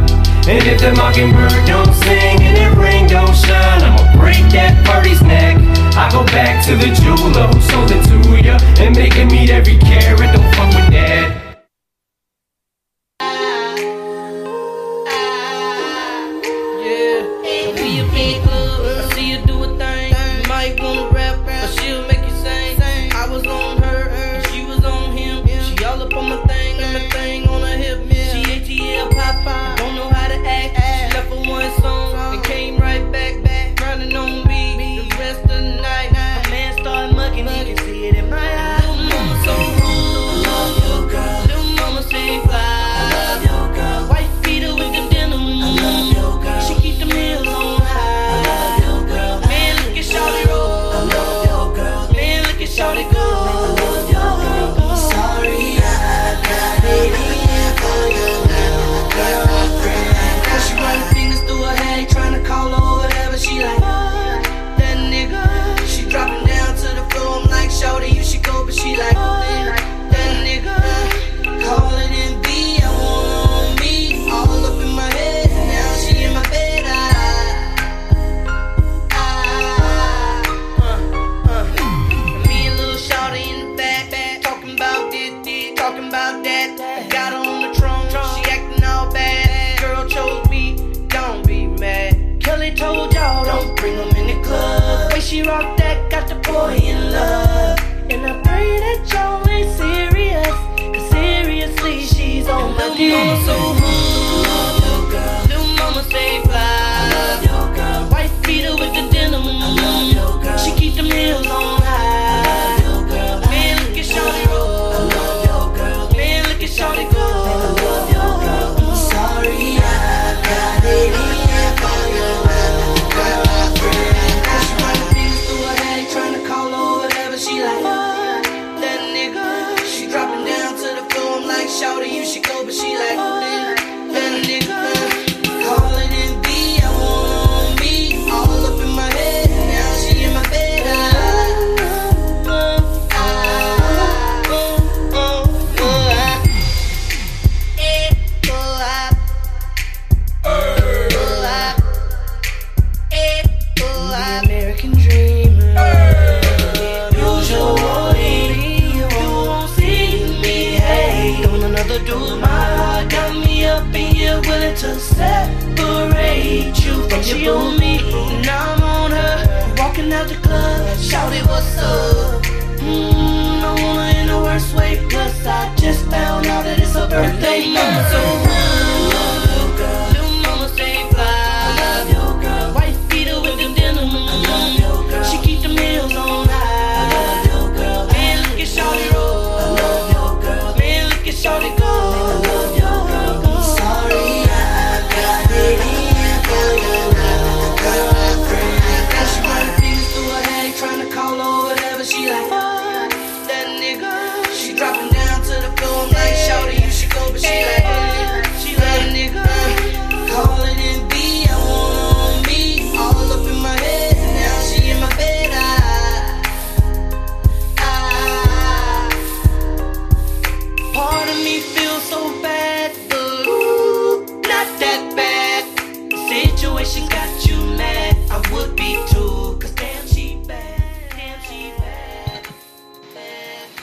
And 0.47 0.63
if 0.63 0.79
the 0.79 0.95
mockingbird 0.95 1.67
don't 1.67 1.91
sing 2.07 2.39
and 2.39 2.55
that 2.55 2.77
ring 2.79 3.05
don't 3.05 3.35
shine, 3.35 3.83
I'ma 3.83 4.15
break 4.15 4.47
that 4.55 4.79
birdie's 4.87 5.21
neck. 5.21 5.59
I 5.99 6.07
go 6.09 6.23
back 6.31 6.63
to 6.67 6.77
the 6.79 6.87
jeweler 7.03 7.51
who 7.51 7.59
sold 7.59 7.91
it 7.91 7.99
to 8.07 8.15
ya 8.39 8.55
and 8.79 8.95
make 8.95 9.11
him 9.11 9.27
meet 9.27 9.49
every 9.49 9.75
carrot. 9.75 10.31
Don't 10.31 10.55
fuck 10.55 10.71
with 10.71 10.84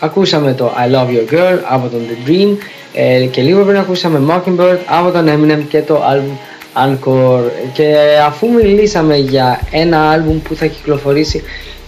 Ακούσαμε 0.04 0.54
το 0.54 0.72
I 0.76 0.94
Love 0.94 1.08
Your 1.08 1.34
Girl 1.34 1.58
από 1.68 1.88
τον 1.88 2.00
The 2.00 2.28
Dream 2.28 2.56
ε, 2.92 3.26
και 3.26 3.42
λίγο 3.42 3.64
πριν 3.64 3.78
ακούσαμε 3.78 4.20
Mockingbird 4.28 4.78
από 4.86 5.10
τον 5.10 5.28
Eminem 5.28 5.62
και 5.68 5.80
το 5.82 6.02
album 6.12 6.36
Encore. 6.74 7.50
Και 7.72 7.96
αφού 8.26 8.52
μιλήσαμε 8.52 9.16
για 9.16 9.60
ένα 9.70 10.16
album 10.16 10.40
που 10.44 10.54
θα 10.54 10.66
κυκλοφορήσει 10.66 11.42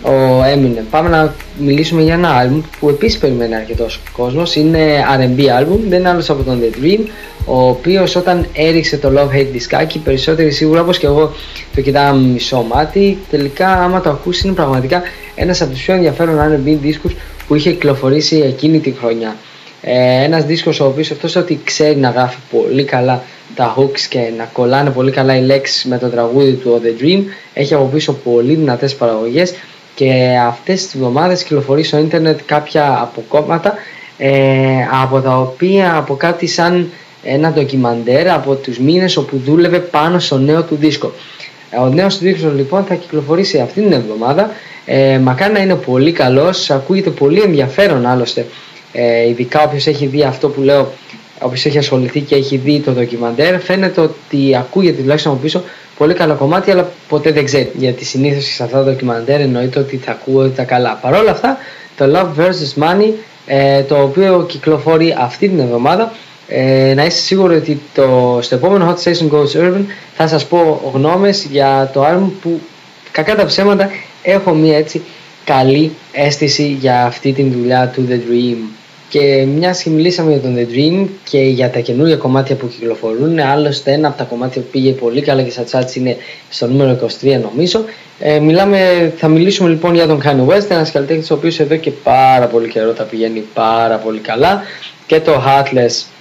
ο 0.05 0.45
Eminem. 0.55 0.85
Πάμε 0.91 1.09
να 1.09 1.35
μιλήσουμε 1.59 2.03
για 2.03 2.15
ένα 2.15 2.45
album 2.45 2.61
που 2.81 2.89
επίσης 2.89 3.19
περιμένει 3.19 3.55
αρκετός 3.55 4.01
κόσμος. 4.13 4.57
Είναι 4.57 5.05
R&B 5.19 5.41
album, 5.41 5.79
δεν 5.89 5.99
είναι 5.99 6.09
άλλος 6.09 6.31
από 6.31 6.43
τον 6.43 6.61
The 6.63 6.83
Dream 6.83 7.01
ο 7.47 7.69
οποίος 7.69 8.17
όταν 8.17 8.47
έριξε 8.53 8.97
το 8.97 9.13
Love 9.17 9.37
Hate 9.37 9.49
δισκάκι 9.53 9.99
περισσότεροι 9.99 10.51
σίγουρα 10.51 10.81
όπως 10.81 10.99
και 10.99 11.07
εγώ 11.07 11.33
το 11.75 11.81
κοιτάγαμε 11.81 12.29
μισό 12.29 12.63
μάτι. 12.63 13.19
Τελικά 13.31 13.69
άμα 13.69 14.01
το 14.01 14.11
ακούσεις 14.11 14.45
είναι 14.45 14.53
πραγματικά 14.53 15.03
ένας 15.35 15.61
από 15.61 15.71
τους 15.71 15.83
πιο 15.83 15.95
ενδιαφέρον 15.95 16.39
R&B 16.39 16.77
δίσκους 16.81 17.15
που 17.47 17.55
είχε 17.55 17.71
κυκλοφορήσει 17.71 18.37
εκείνη 18.37 18.79
τη 18.79 18.91
χρονιά. 18.91 19.37
Ε, 19.81 20.25
ένας 20.25 20.45
δίσκος 20.45 20.81
ο 20.81 20.85
οποίος 20.85 21.11
αυτός 21.11 21.37
ότι 21.37 21.61
ξέρει 21.65 21.97
να 21.97 22.11
γράφει 22.11 22.37
πολύ 22.51 22.85
καλά 22.85 23.23
τα 23.55 23.75
hooks 23.79 24.01
και 24.01 24.19
να 24.37 24.45
κολλάνε 24.45 24.91
πολύ 24.91 25.11
καλά 25.11 25.37
οι 25.37 25.43
λέξεις 25.43 25.85
με 25.85 25.99
το 25.99 26.09
τραγούδι 26.09 26.53
του 26.53 26.81
The 26.85 27.03
Dream 27.03 27.23
έχει 27.55 27.75
από 27.75 27.85
πίσω 27.85 28.13
πολύ 28.13 28.55
δυνατές 28.55 28.95
παραγωγές 28.95 29.55
και 29.95 30.39
αυτές 30.47 30.85
τις 30.85 30.95
εβδομάδες 30.95 31.43
κυκλοφορεί 31.43 31.83
στο 31.83 31.99
ίντερνετ 31.99 32.41
κάποια 32.47 32.99
αποκόμματα 33.01 33.75
ε, 34.19 34.31
από 35.03 35.21
τα 35.21 35.39
οποία 35.39 35.97
από 35.97 36.15
κάτι 36.15 36.47
σαν 36.47 36.91
ένα 37.23 37.51
ντοκιμαντέρ 37.51 38.29
από 38.29 38.55
τους 38.55 38.79
μήνες 38.79 39.17
όπου 39.17 39.41
δούλευε 39.45 39.79
πάνω 39.79 40.19
στο 40.19 40.39
νέο 40.39 40.63
του 40.63 40.77
δίσκο. 40.77 41.13
Ε, 41.71 41.77
ο 41.77 41.89
νέος 41.89 42.19
του 42.19 42.25
δίσκος 42.25 42.55
λοιπόν 42.55 42.85
θα 42.85 42.95
κυκλοφορήσει 42.95 43.59
αυτή 43.59 43.81
την 43.81 43.93
εβδομάδα 43.93 44.51
ε, 44.87 45.19
μακάρι 45.19 45.53
να 45.53 45.59
είναι 45.59 45.75
πολύ 45.75 46.13
καλός, 46.13 46.71
ακούγεται 46.71 47.11
πολύ 47.11 47.41
ενδιαφέρον 47.41 48.07
άλλωστε, 48.07 48.47
ε, 48.93 49.29
ειδικά 49.29 49.63
όποιος 49.63 49.87
έχει 49.87 50.07
δει 50.07 50.23
αυτό 50.23 50.49
που 50.49 50.61
λέω, 50.61 50.93
όποιος 51.41 51.65
έχει 51.65 51.79
ασχοληθεί 51.79 52.21
και 52.21 52.35
έχει 52.35 52.57
δει 52.57 52.81
το 52.81 52.93
ντοκιμαντέρ, 52.93 53.61
φαίνεται 53.61 54.01
ότι 54.01 54.57
ακούγεται 54.57 55.03
τουλάχιστον 55.03 55.33
από 55.33 55.41
πίσω 55.41 55.63
πολύ 55.99 56.15
καλά 56.15 56.35
κομμάτια, 56.35 56.73
αλλά 56.73 56.91
ποτέ 57.09 57.33
δεν 57.33 57.45
ξέρει. 57.45 57.73
Γιατί 57.75 58.05
συνήθως 58.05 58.45
σε 58.45 58.63
αυτά 58.63 58.79
τα 58.79 58.85
ντοκιμαντέρ 58.85 59.41
εννοείται 59.41 59.79
ότι 59.79 59.97
θα 59.97 60.11
ακούω 60.11 60.49
τα 60.49 60.65
καλά. 60.65 60.99
Παρ' 61.03 61.15
όλα 61.15 61.31
αυτά, 61.31 61.57
το 61.97 62.05
Love 62.15 62.41
vs. 62.41 62.83
Money, 62.83 63.13
ε, 63.47 63.83
το 63.83 64.03
οποίο 64.03 64.45
κυκλοφορεί 64.49 65.17
αυτή 65.19 65.49
την 65.49 65.59
εβδομάδα, 65.59 66.13
ε, 66.49 66.93
να 66.97 67.05
είστε 67.05 67.21
σίγουροι 67.21 67.57
ότι 67.57 67.81
το, 67.95 68.39
στο 68.43 68.55
επόμενο 68.55 68.91
Hot 68.91 69.03
Station 69.05 69.31
Goes 69.31 69.61
Urban 69.61 69.85
θα 70.15 70.27
σας 70.27 70.47
πω 70.47 70.91
γνώμες 70.95 71.45
για 71.51 71.91
το 71.93 72.05
album 72.05 72.31
που 72.43 72.61
κακά 73.11 73.35
τα 73.35 73.45
ψέματα 73.45 73.91
έχω 74.23 74.55
μια 74.55 74.77
έτσι 74.77 75.03
καλή 75.45 75.93
αίσθηση 76.13 76.67
για 76.81 77.05
αυτή 77.05 77.33
την 77.33 77.53
δουλειά 77.53 77.89
του 77.89 78.07
The 78.11 78.15
Dream. 78.15 78.57
Και 79.09 79.47
μια 79.57 79.77
και 79.85 79.91
μιλήσαμε 79.91 80.31
για 80.33 80.41
τον 80.41 80.57
The 80.57 80.75
Dream 80.75 81.07
και 81.31 81.39
για 81.39 81.71
τα 81.71 81.81
καινούργια 81.81 82.17
κομμάτια 82.17 82.57
που 82.57 82.69
κυκλοφορούν, 82.69 83.39
άλλωστε 83.39 83.93
ένα 83.93 84.09
από 84.09 84.19
τα 84.19 84.25
κομμάτια 84.25 84.63
που 84.63 84.69
πήγε 84.71 84.93
πολύ 84.93 85.23
καλά 85.23 85.43
και 85.43 85.51
στα 85.51 85.65
charts 85.71 85.95
είναι 85.95 86.17
στο 86.51 86.67
νούμερο 86.67 86.99
23 87.23 87.41
νομίζω. 87.43 87.85
Ε, 88.19 88.39
μιλάμε, 88.39 89.13
θα 89.17 89.29
μιλήσουμε 89.29 89.69
λοιπόν 89.69 89.95
για 89.95 90.07
τον 90.07 90.23
Kanye 90.25 90.55
West, 90.55 90.71
ένας 90.71 90.91
καλλιτέχνης 90.91 91.31
ο 91.31 91.35
οποίος 91.35 91.61
εδώ 91.61 91.77
και 91.77 91.91
πάρα 91.91 92.47
πολύ 92.47 92.69
καιρό 92.69 92.93
τα 92.93 93.05
πηγαίνει 93.05 93.45
πάρα 93.55 93.97
πολύ 93.97 94.19
καλά 94.19 94.63
και 95.07 95.21
το 95.21 95.33
Heartless 95.33 96.14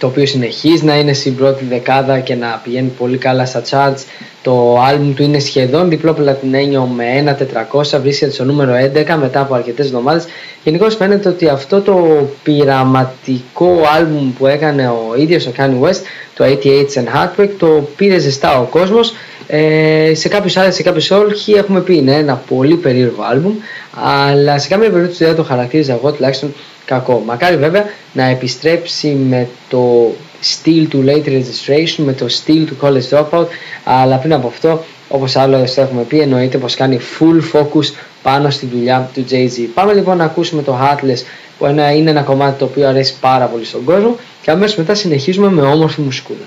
το 0.00 0.06
οποίο 0.06 0.26
συνεχίζει 0.26 0.84
να 0.84 0.98
είναι 0.98 1.12
στην 1.12 1.36
πρώτη 1.36 1.64
δεκάδα 1.64 2.18
και 2.18 2.34
να 2.34 2.60
πηγαίνει 2.64 2.88
πολύ 2.98 3.16
καλά 3.16 3.46
στα 3.46 3.62
charts. 3.70 4.04
Το 4.42 4.76
album 4.76 5.12
του 5.16 5.22
είναι 5.22 5.38
σχεδόν 5.38 5.88
διπλό 5.88 6.12
πλατινένιο 6.12 6.84
με 6.84 7.36
1.400, 7.72 8.00
βρίσκεται 8.00 8.32
στο 8.32 8.44
νούμερο 8.44 8.72
11 8.72 9.16
μετά 9.20 9.40
από 9.40 9.54
αρκετές 9.54 9.86
εβδομάδες. 9.86 10.24
Γενικώς 10.64 10.96
φαίνεται 10.96 11.28
ότι 11.28 11.48
αυτό 11.48 11.80
το 11.80 12.28
πειραματικό 12.42 13.78
album 13.98 14.32
που 14.38 14.46
έκανε 14.46 14.88
ο 14.88 15.14
ίδιος 15.16 15.46
ο 15.46 15.52
Kanye 15.56 15.86
West, 15.86 16.00
το 16.34 16.44
88 16.44 16.94
and 16.94 17.06
Heartbreak, 17.14 17.50
το 17.58 17.88
πήρε 17.96 18.18
ζεστά 18.18 18.60
ο 18.60 18.64
κόσμος. 18.64 19.14
Ε, 19.46 20.14
σε 20.14 20.28
κάποιους 20.28 20.56
άλλους, 20.56 20.74
σε 20.74 20.82
κάποιους 20.82 21.10
όχι 21.10 21.52
έχουμε 21.52 21.80
πει 21.80 21.96
είναι 21.96 22.14
ένα 22.14 22.42
πολύ 22.48 22.76
περίεργο 22.76 23.22
album, 23.34 23.52
αλλά 23.90 24.58
σε 24.58 24.68
κάποια 24.68 24.90
περίπτωση 24.90 25.24
δεν 25.24 25.34
το 25.34 25.42
χαρακτήριζα 25.42 25.92
εγώ 25.92 26.12
τουλάχιστον 26.12 26.54
κακό. 26.90 27.22
Μακάρι 27.26 27.56
βέβαια 27.56 27.84
να 28.12 28.24
επιστρέψει 28.24 29.08
με 29.08 29.48
το 29.68 30.12
στυλ 30.40 30.88
του 30.88 31.04
late 31.06 31.26
registration, 31.26 32.04
με 32.04 32.12
το 32.12 32.28
στυλ 32.28 32.66
του 32.66 32.76
college 32.80 33.08
dropout, 33.10 33.46
αλλά 33.84 34.16
πριν 34.16 34.32
από 34.32 34.46
αυτό, 34.46 34.84
όπως 35.08 35.36
άλλο 35.36 35.64
το 35.74 35.80
έχουμε 35.80 36.02
πει, 36.02 36.20
εννοείται 36.20 36.58
πως 36.58 36.74
κάνει 36.74 36.98
full 37.18 37.40
focus 37.52 37.94
πάνω 38.22 38.50
στη 38.50 38.66
δουλειά 38.66 39.10
του 39.14 39.24
Jay-Z. 39.30 39.68
Πάμε 39.74 39.92
λοιπόν 39.92 40.16
να 40.16 40.24
ακούσουμε 40.24 40.62
το 40.62 40.78
Heartless, 40.82 41.22
που 41.58 41.66
είναι 41.66 42.10
ένα 42.10 42.22
κομμάτι 42.22 42.58
το 42.58 42.64
οποίο 42.64 42.88
αρέσει 42.88 43.14
πάρα 43.20 43.46
πολύ 43.46 43.64
στον 43.64 43.84
κόσμο 43.84 44.16
και 44.42 44.50
αμέσως 44.50 44.76
μετά 44.76 44.94
συνεχίζουμε 44.94 45.50
με 45.50 45.62
όμορφη 45.62 46.00
μουσικούλα. 46.00 46.46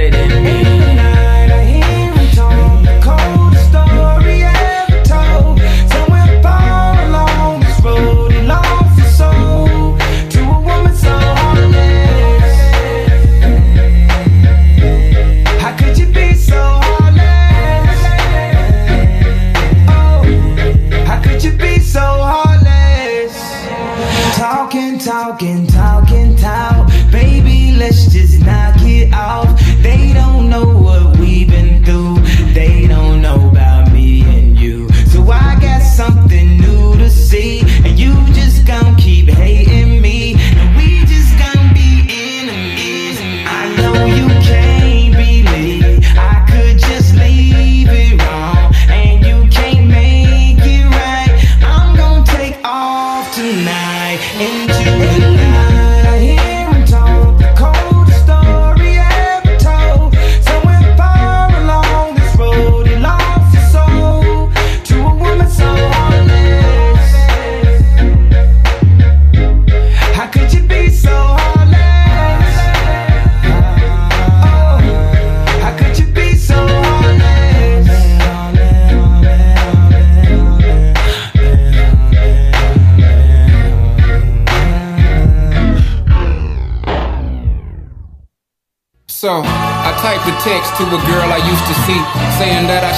it 0.00 0.14
in. 0.14 0.33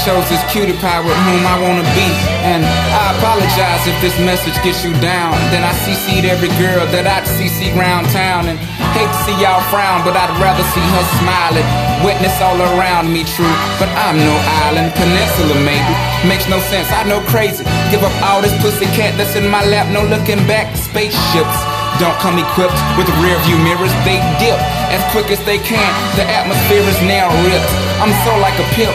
Chose 0.07 0.23
this 0.31 0.39
cutie 0.55 0.79
pie 0.79 1.03
with 1.03 1.19
whom 1.27 1.43
I 1.43 1.59
wanna 1.59 1.83
be. 1.99 2.07
And 2.47 2.63
I 2.63 3.11
apologize 3.19 3.83
if 3.91 3.99
this 3.99 4.15
message 4.23 4.55
gets 4.63 4.87
you 4.87 4.95
down. 5.03 5.35
Then 5.51 5.67
I 5.67 5.75
CC'd 5.83 6.23
every 6.23 6.47
girl 6.63 6.87
that 6.95 7.11
I'd 7.11 7.27
CC 7.27 7.75
round 7.75 8.07
town. 8.15 8.47
And 8.47 8.55
hate 8.95 9.11
to 9.11 9.19
see 9.27 9.35
y'all 9.43 9.59
frown, 9.67 10.07
but 10.07 10.15
I'd 10.15 10.31
rather 10.39 10.63
see 10.71 10.87
her 10.95 11.05
smiling. 11.19 11.67
Witness 12.07 12.39
all 12.39 12.55
around 12.55 13.11
me, 13.11 13.27
true. 13.35 13.51
But 13.83 13.91
I'm 13.99 14.15
no 14.15 14.35
island, 14.71 14.95
peninsula 14.95 15.59
maybe. 15.67 15.93
Makes 16.23 16.47
no 16.47 16.63
sense, 16.71 16.87
I 16.95 17.03
know 17.11 17.19
crazy. 17.27 17.67
Give 17.91 18.07
up 18.07 18.15
all 18.23 18.39
this 18.39 18.55
pussy 18.63 18.87
cat 18.95 19.19
that's 19.19 19.35
in 19.35 19.51
my 19.51 19.67
lap, 19.67 19.91
no 19.91 20.07
looking 20.07 20.39
back. 20.47 20.71
Spaceships 20.79 21.59
don't 21.99 22.15
come 22.23 22.39
equipped 22.39 22.79
with 22.95 23.11
rear 23.27 23.35
view 23.43 23.59
mirrors, 23.59 23.91
they 24.07 24.23
dip 24.39 24.61
as 24.95 25.03
quick 25.11 25.35
as 25.35 25.43
they 25.43 25.59
can. 25.59 25.91
The 26.15 26.23
atmosphere 26.31 26.87
is 26.87 27.01
now 27.03 27.27
ripped. 27.43 27.73
I'm 27.99 28.15
so 28.23 28.39
like 28.39 28.55
a 28.63 28.67
pimp. 28.79 28.95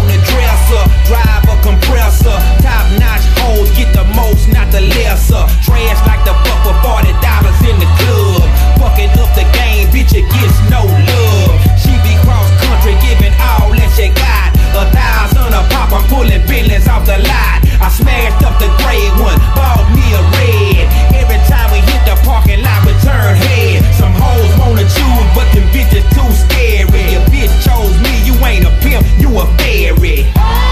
dresser, 0.29 0.83
drive 1.09 1.45
a 1.49 1.55
compressor. 1.63 2.37
Top 2.61 2.85
notch 2.99 3.25
hoes 3.41 3.69
get 3.77 3.89
the 3.93 4.05
most, 4.13 4.47
not 4.49 4.69
the 4.71 4.81
lesser. 4.97 5.43
Trash 5.65 5.99
like 6.05 6.23
the 6.27 6.35
fuck 6.45 6.59
for 6.65 6.75
forty 6.85 7.13
dollars 7.23 7.57
in 7.65 7.77
the 7.79 7.89
club. 8.01 8.45
Fucking 8.77 9.11
up 9.17 9.31
the 9.37 9.45
game, 9.57 9.87
bitch, 9.93 10.13
it 10.13 10.25
gets 10.29 10.57
no 10.69 10.85
love. 10.85 11.57
She 11.77 11.93
be 12.05 12.13
cross 12.25 12.49
country, 12.61 12.95
giving 13.01 13.33
all 13.37 13.69
that 13.73 13.91
she 13.95 14.09
got. 14.13 14.53
A 14.71 14.87
thousand 14.89 15.51
a 15.51 15.61
pop, 15.69 15.91
I'm 15.91 16.05
pulling 16.07 16.41
billions 16.47 16.87
off 16.87 17.05
the 17.05 17.19
lot. 17.19 17.59
I 17.81 17.89
smashed 17.89 18.41
up 18.45 18.55
the 18.61 18.69
gray 18.81 19.03
one, 19.19 19.37
bought 19.57 19.83
me 19.91 20.05
a 20.15 20.21
red. 20.37 20.85
Every 21.17 21.41
time 21.49 21.69
we 21.75 21.83
hit 21.83 22.01
the 22.07 22.15
parking 22.23 22.63
lot, 22.63 22.85
we 22.87 22.93
turn 23.03 23.35
head. 23.35 23.83
Some 23.99 24.13
hoes 24.15 24.53
wanna 24.57 24.87
choose, 24.87 25.27
but 25.35 25.49
them 25.51 25.67
bitches 25.75 26.05
too 26.15 26.29
scary. 26.31 27.03
Your 27.11 27.25
bitch 27.27 27.51
chose 27.65 27.93
me, 27.99 28.20
ain't 28.45 28.65
a 28.65 28.71
pimp, 28.81 29.05
you 29.19 29.29
a 29.39 29.45
fairy. 29.57 30.70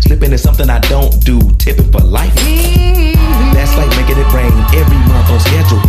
Slipping 0.00 0.32
is 0.32 0.42
something 0.42 0.68
I 0.70 0.78
don't 0.80 1.12
do. 1.24 1.38
Tipping 1.58 1.90
for 1.92 2.00
life. 2.00 2.34
That's 3.54 3.76
like 3.76 3.90
making 4.00 4.18
it 4.18 4.28
rain 4.32 4.52
every 4.74 5.00
month 5.06 5.30
on 5.30 5.40
schedule. 5.40 5.82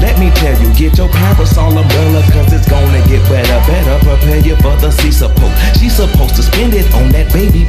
Let 0.00 0.18
me 0.18 0.30
tell 0.34 0.54
you, 0.62 0.72
get 0.74 0.96
your 0.96 1.08
parasol 1.08 1.76
umbrella, 1.76 2.22
cause 2.32 2.52
it's 2.52 2.68
gonna 2.68 3.02
get 3.06 3.22
wetter. 3.30 3.60
Better 3.66 3.98
prepare 4.04 4.40
you 4.40 4.56
for 4.56 4.74
the 4.78 4.90
support. 4.90 5.52
She's 5.78 5.94
supposed 5.94 6.36
to 6.36 6.42
spend 6.42 6.74
it 6.74 6.86
on 6.94 7.10
that 7.10 7.32
baby, 7.32 7.64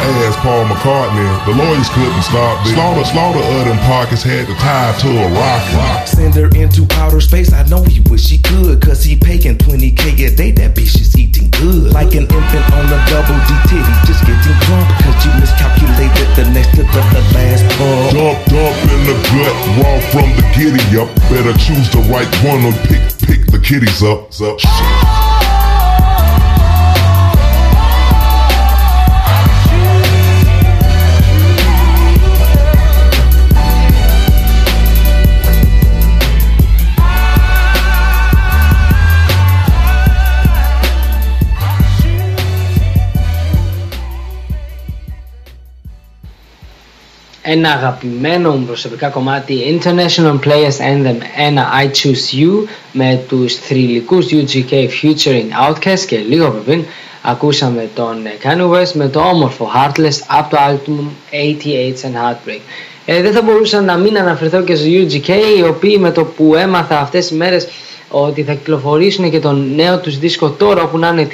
Ass, 0.00 0.36
Paul 0.40 0.64
McCartney. 0.64 1.28
The 1.44 1.52
lawyers 1.52 1.88
couldn't 1.90 2.22
stop 2.22 2.64
this. 2.64 2.74
Slaughter, 2.74 3.04
slaughter 3.04 3.42
of 3.44 3.64
them 3.68 3.78
pockets 3.84 4.22
had 4.22 4.46
to 4.46 4.54
tie 4.56 4.96
to 5.04 5.08
a 5.08 5.28
rocket. 5.36 6.08
Send 6.08 6.34
her 6.34 6.48
into 6.56 6.86
outer 6.96 7.20
space. 7.20 7.52
I 7.52 7.66
know 7.68 7.82
he 7.84 8.00
wish 8.08 8.28
he 8.28 8.38
could, 8.38 8.80
cause 8.80 9.04
he 9.04 9.16
paying 9.16 9.56
20k 9.58 10.26
a 10.26 10.36
day. 10.36 10.50
That 10.52 10.74
bitch 10.74 11.00
is 11.00 11.16
eating 11.16 11.50
good. 11.50 11.92
Like 11.92 12.14
an 12.14 12.24
infant 12.24 12.66
on 12.72 12.86
a 12.88 12.98
double 13.12 13.38
D 13.44 13.52
titty, 13.68 13.94
just 14.08 14.24
getting 14.24 14.56
drunk, 14.64 14.88
cause 15.04 15.18
you 15.24 15.32
miscalculated 15.36 16.28
the 16.36 16.44
next 16.50 16.72
to 16.76 16.82
the, 16.82 17.02
the 17.12 17.22
last 17.36 17.64
pump. 17.76 18.16
Dump, 18.16 18.38
dump 18.48 18.76
in 18.90 19.00
the 19.04 19.16
gut, 19.30 19.56
raw 19.78 19.96
from 20.10 20.28
the 20.34 20.44
giddy 20.56 20.84
up. 20.96 21.10
Better 21.28 21.52
choose 21.60 21.88
the 21.92 22.00
right 22.08 22.30
one 22.42 22.64
or 22.64 22.74
pick, 22.88 23.02
pick 23.28 23.46
the 23.52 23.60
kitties 23.60 24.02
up. 24.02 24.32
up. 24.40 24.56
Ah! 24.64 25.29
Ένα 47.52 47.70
αγαπημένο 47.70 48.50
μου 48.50 48.64
προσωπικά 48.66 49.08
κομμάτι 49.08 49.80
International 49.80 50.38
Players 50.44 50.78
Anthem 50.92 51.16
ένα 51.36 51.68
I 51.82 51.86
Choose 51.86 52.40
You 52.40 52.68
με 52.92 53.20
τους 53.28 53.54
θρηλυκούς 53.54 54.26
UGK 54.30 54.72
featuring 54.72 55.68
Outkast 55.68 56.00
και 56.06 56.18
λίγο 56.28 56.62
πριν 56.64 56.84
ακούσαμε 57.22 57.88
τον 57.94 58.16
Kanye 58.42 58.70
West 58.70 58.92
με 58.92 59.08
το 59.08 59.20
όμορφο 59.20 59.70
Heartless 59.74 60.18
από 60.26 60.50
το 60.50 60.56
album 60.68 61.04
88 61.30 62.06
and 62.06 62.14
Heartbreak. 62.14 62.60
Ε, 63.04 63.22
δεν 63.22 63.32
θα 63.32 63.42
μπορούσα 63.42 63.80
να 63.80 63.96
μην 63.96 64.18
αναφερθώ 64.18 64.62
και 64.62 64.74
στους 64.74 64.88
UGK 64.88 65.28
οι 65.58 65.62
οποίοι 65.62 65.96
με 66.00 66.10
το 66.10 66.24
που 66.24 66.54
έμαθα 66.54 67.00
αυτές 67.00 67.26
τις 67.26 67.36
μέρες 67.36 67.68
ότι 68.08 68.42
θα 68.42 68.52
κυκλοφορήσουν 68.52 69.30
και 69.30 69.40
τον 69.40 69.72
νέο 69.74 69.98
τους 69.98 70.18
δίσκο 70.18 70.50
τώρα 70.50 70.82
όπου 70.82 70.98
να 70.98 71.08
είναι 71.08 71.28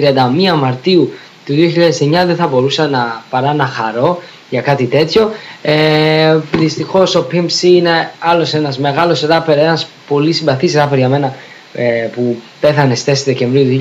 31 0.54 0.58
Μαρτίου 0.58 1.12
του 1.46 1.54
2009 1.54 2.26
δεν 2.26 2.36
θα 2.36 2.46
μπορούσα 2.46 2.88
να, 2.88 3.24
παρά 3.30 3.54
να 3.54 3.66
χαρώ 3.66 4.22
για 4.50 4.60
κάτι 4.60 4.84
τέτοιο. 4.84 5.30
Ε, 5.62 6.36
Δυστυχώς 6.52 7.14
ο 7.14 7.26
Pimp 7.32 7.46
C 7.60 7.62
είναι 7.62 8.10
άλλος 8.18 8.54
ένας 8.54 8.78
μεγάλος 8.78 9.20
ράπερ, 9.20 9.58
ένας 9.58 9.86
πολύ 10.08 10.32
συμπαθής 10.32 10.74
ράπερ 10.74 10.98
για 10.98 11.08
μένα 11.08 11.34
ε, 11.72 12.08
που 12.14 12.36
πέθανε 12.60 12.94
στις 12.94 13.20
4 13.22 13.24
Δεκεμβρίου 13.24 13.80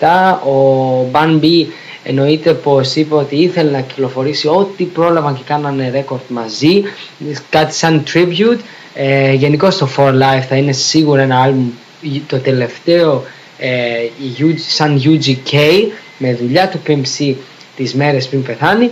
2007. 0.00 0.48
Ο 0.48 1.06
Ban 1.12 1.40
B 1.42 1.66
εννοείται 2.02 2.52
πως 2.52 2.94
είπε 2.94 3.14
ότι 3.14 3.36
ήθελε 3.36 3.70
να 3.70 3.80
κυκλοφορήσει 3.80 4.48
ό,τι 4.48 4.84
πρόλαβαν 4.84 5.34
και 5.34 5.42
κάνανε 5.46 5.90
ρέκορτ 5.90 6.22
μαζί, 6.28 6.82
κάτι 7.50 7.74
σαν 7.74 8.02
tribute. 8.14 8.58
Ε, 8.94 9.32
Γενικώς 9.32 9.76
το 9.76 9.88
For 9.96 10.08
Life 10.08 10.44
θα 10.48 10.56
είναι 10.56 10.72
σίγουρα 10.72 11.22
ένα 11.22 11.40
άλμπουμ 11.42 11.70
το 12.26 12.38
τελευταίο 12.38 13.24
ε, 13.58 13.68
σαν 14.68 15.00
UGK 15.04 15.56
με 16.18 16.34
δουλειά 16.34 16.68
του 16.68 16.80
PMC 16.86 17.34
τις 17.76 17.94
μέρες 17.94 18.28
πριν 18.28 18.42
πεθάνει 18.42 18.90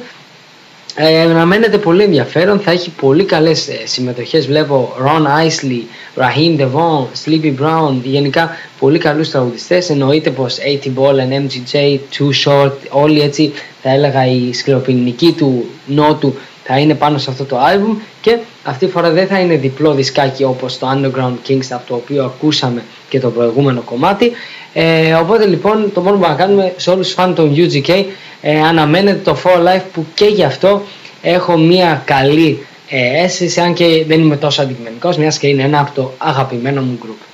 ε, 0.97 1.21
αναμένεται 1.21 1.79
πολύ 1.79 2.03
ενδιαφέρον, 2.03 2.61
θα 2.61 2.71
έχει 2.71 2.91
πολύ 2.91 3.25
καλές 3.25 3.69
ε, 3.69 3.81
συμμετοχές, 3.85 4.47
βλέπω 4.47 4.97
Ron 5.05 5.47
Isley, 5.47 5.83
Raheem 6.17 6.61
Devon, 6.61 7.07
Sleepy 7.25 7.55
Brown, 7.61 7.95
γενικά 8.03 8.51
πολύ 8.79 8.99
καλούς 8.99 9.31
τραγουδιστές, 9.31 9.91
εννοείται 9.91 10.31
πως 10.31 10.57
80 10.85 10.87
Ball 10.87 11.15
and 11.15 11.47
MGJ, 11.47 11.99
Too 12.19 12.47
Short, 12.47 12.73
όλοι 12.91 13.21
έτσι 13.21 13.53
θα 13.83 13.91
έλεγα 13.91 14.27
η 14.27 14.53
σκληροπυρηνική 14.53 15.33
του 15.33 15.65
νότου 15.87 16.35
θα 16.65 16.79
είναι 16.79 16.95
πάνω 16.95 17.19
σε 17.19 17.31
αυτό 17.31 17.45
το 17.45 17.59
άλμπουμ. 17.59 17.97
Και 18.21 18.39
αυτή 18.65 18.87
τη 18.87 18.93
φορά 18.93 19.11
δεν 19.11 19.27
θα 19.27 19.41
είναι 19.41 19.57
διπλό 19.57 19.95
δισκάκι 19.95 20.45
όπως 20.45 20.79
το 20.79 20.87
Underground 20.95 21.49
Kings 21.49 21.67
από 21.71 21.87
το 21.87 21.95
οποίο 21.95 22.25
ακούσαμε 22.25 22.83
και 23.09 23.21
το 23.21 23.31
προηγούμενο 23.31 23.81
κομμάτι 23.81 24.33
ε, 24.77 25.15
οπότε 25.15 25.47
λοιπόν 25.47 25.91
το 25.95 26.01
μόνο 26.01 26.17
που 26.17 26.27
να 26.29 26.35
κάνουμε 26.35 26.73
σε 26.77 26.91
όλους 26.91 27.07
τους 27.07 27.15
φαν 27.15 27.35
των 27.35 27.55
UGK 27.57 28.05
ε, 28.41 28.61
αναμένεται 28.61 29.21
το 29.25 29.37
For 29.45 29.59
Life 29.59 29.85
που 29.93 30.07
και 30.15 30.25
γι' 30.25 30.45
αυτό 30.45 30.83
έχω 31.23 31.57
μια 31.57 32.03
καλή 32.05 32.67
ε, 32.89 33.25
αίσθηση 33.25 33.61
αν 33.61 33.75
και 33.75 34.05
δεν 34.07 34.21
είμαι 34.21 34.37
τόσο 34.37 34.63
αντικειμενικός 34.63 35.17
μιας 35.17 35.39
και 35.39 35.47
είναι 35.47 35.63
ένα 35.63 35.81
από 35.81 35.91
το 35.95 36.13
αγαπημένο 36.19 36.81
μου 36.81 36.99
group. 37.03 37.27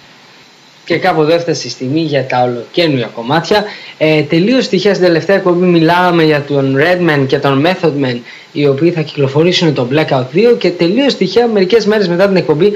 Και 0.85 0.97
κάπου 0.97 1.21
εδώ 1.21 1.35
έφτασε 1.35 1.67
η 1.67 1.71
στιγμή 1.71 2.01
για 2.01 2.27
τα 2.27 2.43
ολοκένουια 2.43 3.07
κομμάτια. 3.15 3.65
Ε, 3.99 4.23
τελείως 4.23 4.69
τυχαία 4.69 4.95
στην 4.95 5.07
τελευταία 5.07 5.37
εκπομπή 5.37 5.67
μιλάμε 5.67 6.25
για 6.25 6.43
τον 6.43 6.77
Redman 6.79 7.25
και 7.27 7.39
τον 7.39 7.67
Method 7.67 8.05
Man 8.05 8.19
οι 8.53 8.67
οποίοι 8.67 8.91
θα 8.91 9.01
κυκλοφορήσουν 9.01 9.75
το 9.75 9.89
Blackout 9.93 10.25
2 10.35 10.59
και 10.59 10.71
τελείως 10.71 11.17
τυχαία 11.17 11.47
μερικές 11.47 11.87
μέρες 11.87 12.09
μετά 12.09 12.27
την 12.27 12.37
εκπομπή 12.37 12.73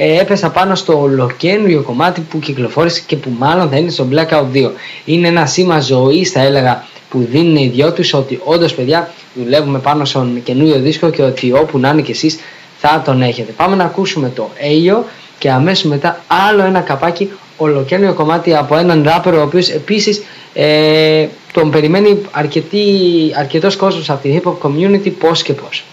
ε, 0.00 0.20
έπεσα 0.20 0.50
πάνω 0.50 0.74
στο 0.74 1.00
ολοκένουργιο 1.00 1.82
κομμάτι 1.82 2.20
που 2.20 2.38
κυκλοφόρησε 2.38 3.02
και 3.06 3.16
που 3.16 3.30
μάλλον 3.38 3.68
θα 3.68 3.76
είναι 3.76 3.90
στο 3.90 4.06
Blackout 4.12 4.44
2. 4.54 4.70
Είναι 5.04 5.28
ένα 5.28 5.46
σήμα 5.46 5.80
ζωής, 5.80 6.30
θα 6.30 6.40
έλεγα, 6.40 6.84
που 7.10 7.26
δίνουν 7.30 7.56
οι 7.56 7.68
δυο 7.68 7.92
τους 7.92 8.14
ότι 8.14 8.40
όντως 8.44 8.74
παιδιά 8.74 9.10
δουλεύουμε 9.34 9.78
πάνω 9.78 10.04
στον 10.04 10.42
καινούριο 10.42 10.78
δίσκο 10.78 11.10
και 11.10 11.22
ότι 11.22 11.52
όπου 11.52 11.78
να 11.78 11.88
είναι 11.88 12.02
κι 12.02 12.10
εσείς 12.10 12.38
θα 12.78 13.02
τον 13.04 13.22
έχετε. 13.22 13.52
Πάμε 13.52 13.76
να 13.76 13.84
ακούσουμε 13.84 14.32
το 14.34 14.50
Ayo 14.60 15.04
και 15.38 15.50
αμέσως 15.50 15.84
μετά 15.84 16.24
άλλο 16.26 16.64
ένα 16.64 16.80
καπάκι 16.80 17.30
ολοκένουργιο 17.56 18.14
κομμάτι 18.14 18.54
από 18.54 18.76
έναν 18.76 19.02
ράπερ 19.02 19.34
ο 19.34 19.42
οποίος 19.42 19.68
επίσης 19.68 20.22
ε, 20.54 21.26
τον 21.52 21.70
περιμένει 21.70 22.18
αρκετή, 22.30 22.84
αρκετός 23.38 23.76
κόσμος 23.76 24.10
από 24.10 24.22
την 24.22 24.40
hip 24.40 24.48
hop 24.48 24.68
community 24.68 25.12
πώς 25.18 25.42
και 25.42 25.52
πώς. 25.52 25.84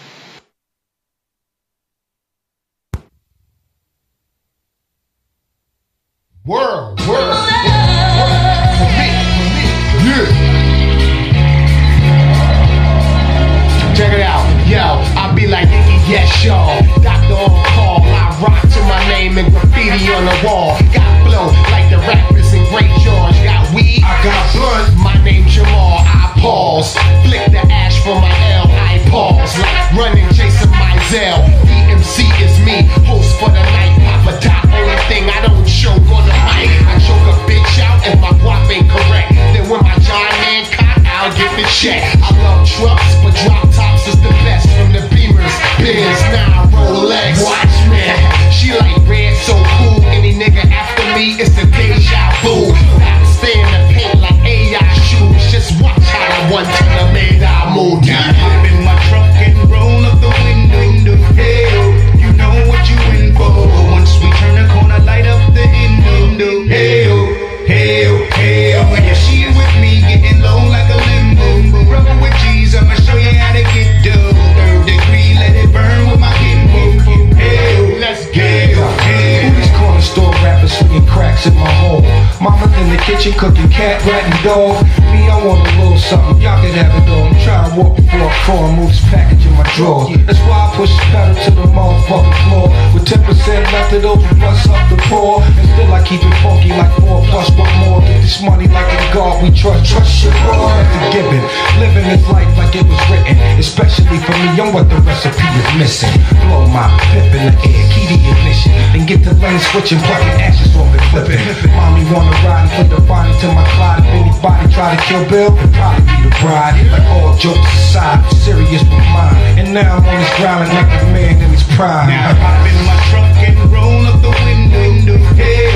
Kitchen 83.05 83.37
cooking 83.37 83.69
cat, 83.69 84.01
rat, 84.09 84.25
and 84.25 84.39
dog. 84.41 84.81
Me, 85.13 85.29
I 85.29 85.37
want 85.45 85.61
a 85.61 85.71
little 85.77 85.97
something. 86.01 86.41
Y'all 86.41 86.57
can 86.57 86.73
have 86.73 86.89
it 86.97 87.05
though. 87.05 87.29
I'm 87.29 87.37
trying 87.45 87.69
to 87.69 87.71
walk 87.77 87.93
before 87.95 88.33
I 88.33 88.65
and 88.65 88.73
move 88.81 88.89
this 88.89 89.05
package 89.13 89.45
in 89.45 89.53
my 89.53 89.65
drawer. 89.77 90.09
That's 90.25 90.41
why 90.49 90.57
I 90.65 90.67
push 90.73 90.89
the 90.89 91.05
pedal 91.13 91.37
to 91.37 91.51
the 91.53 91.65
motherfucking 91.69 92.37
floor. 92.49 92.67
With 92.97 93.05
10% 93.05 93.21
left 93.69 93.93
of 93.93 94.01
those 94.01 94.21
bust 94.41 94.69
up 94.73 94.81
the 94.89 94.97
poor. 95.05 95.45
And 95.45 95.65
still 95.69 95.93
I 95.93 96.01
keep 96.01 96.25
it 96.25 96.35
funky 96.41 96.73
like 96.73 96.89
four 96.97 97.21
plus 97.29 97.53
one 97.53 97.69
more. 97.85 98.01
Get 98.01 98.25
this 98.25 98.41
money 98.41 98.65
like 98.67 98.89
a 98.89 99.01
God 99.13 99.37
we 99.45 99.53
trust. 99.53 99.85
Trust 99.85 100.25
your 100.25 100.33
boy. 100.49 100.65
Method 100.65 101.05
given. 101.13 101.41
Living 101.77 102.05
this 102.09 102.25
life 102.33 102.49
like 102.57 102.73
it 102.73 102.89
was 102.89 103.01
written. 103.13 103.37
Especially 103.61 104.17
for 104.25 104.33
me, 104.33 104.49
I'm 104.57 104.73
what 104.73 104.89
the 104.89 104.97
recipe 105.05 105.45
is 105.45 105.69
missing. 105.77 106.13
Blow 106.49 106.65
my 106.73 106.89
pip 107.13 107.29
in 107.37 107.53
the 107.53 107.55
air, 107.69 107.83
key 107.93 108.09
the 108.09 108.17
ignition. 108.17 108.73
And 108.97 109.05
get 109.05 109.21
the 109.21 109.37
lane 109.37 109.61
switching, 109.61 110.01
plucking 110.01 110.41
ashes 110.41 110.73
off 110.73 110.89
and 110.89 111.05
flipping. 111.13 111.41
Mommy 111.77 112.01
wanna 112.09 112.33
ride 112.41 112.65
and 112.65 112.71
put 112.73 112.87
the 112.89 112.94
body 113.03 113.33
to 113.41 113.47
my 113.51 113.65
clot. 113.75 113.99
If 113.99 114.11
anybody 114.13 114.73
try 114.73 114.95
to 114.95 115.01
kill 115.03 115.23
Bill, 115.29 115.51
probably 115.75 116.05
be 116.07 116.15
the 116.23 116.31
bride. 116.39 116.75
Like 116.91 117.07
all 117.11 117.35
jokes 117.37 117.67
aside, 117.75 118.23
I'm 118.23 118.31
serious 118.31 118.83
with 118.83 119.07
mine. 119.11 119.59
And 119.59 119.73
now 119.73 119.97
I'm 119.97 120.05
on 120.05 120.15
this 120.19 120.33
ground 120.37 120.69
like 120.69 120.87
a 120.87 121.03
man 121.11 121.41
in 121.41 121.49
his 121.51 121.63
prime. 121.75 122.09
Now 122.09 122.33
hop 122.39 122.63
in 122.67 122.77
my 122.87 122.97
truck 123.11 123.31
and 123.43 123.57
roll 123.71 124.05
up 124.07 124.21
the 124.21 124.33
window. 124.45 125.17
Hey, 125.35 125.71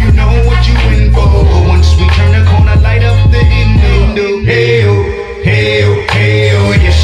you 0.00 0.12
know 0.12 0.32
what 0.48 0.60
you 0.66 0.76
in 0.96 1.12
for. 1.12 1.28
Once 1.68 1.92
we 1.98 2.08
turn 2.16 2.32
the 2.32 2.42
corner, 2.50 2.76
light 2.80 3.02
up 3.02 3.18
the 3.30 3.42
window. 3.42 4.42
Hey, 4.44 4.88
hey, 5.44 6.06
hey, 6.10 6.82
yeah, 6.82 7.01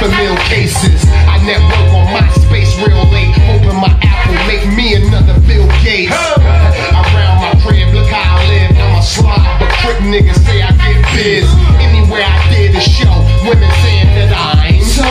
infamil 0.00 0.36
cases. 0.48 1.04
I 1.28 1.36
network 1.44 1.92
on 1.92 2.08
MySpace 2.08 2.72
real 2.80 3.04
late, 3.12 3.36
hoping 3.44 3.76
my 3.76 3.92
Apple 4.00 4.40
make 4.48 4.64
me 4.72 4.96
another 4.96 5.38
Bill 5.44 5.68
Gates. 5.84 6.16
Around 6.40 7.36
my 7.44 7.52
crib, 7.60 7.92
look 7.92 8.08
how 8.08 8.36
I 8.36 8.48
live. 8.48 8.72
I'm 8.80 8.96
a 8.96 9.02
slob, 9.02 9.60
but 9.60 9.68
quick 9.84 10.00
niggas 10.00 10.40
say 10.44 10.62
I 10.62 10.72
get 10.80 11.04
biz. 11.12 11.44
Anywhere 11.84 12.24
I 12.24 12.38
did 12.48 12.74
a 12.74 12.80
show, 12.80 13.12
women 13.44 13.68
saying 13.84 14.08
that 14.16 14.32
I'm 14.32 14.80
so 14.80 15.04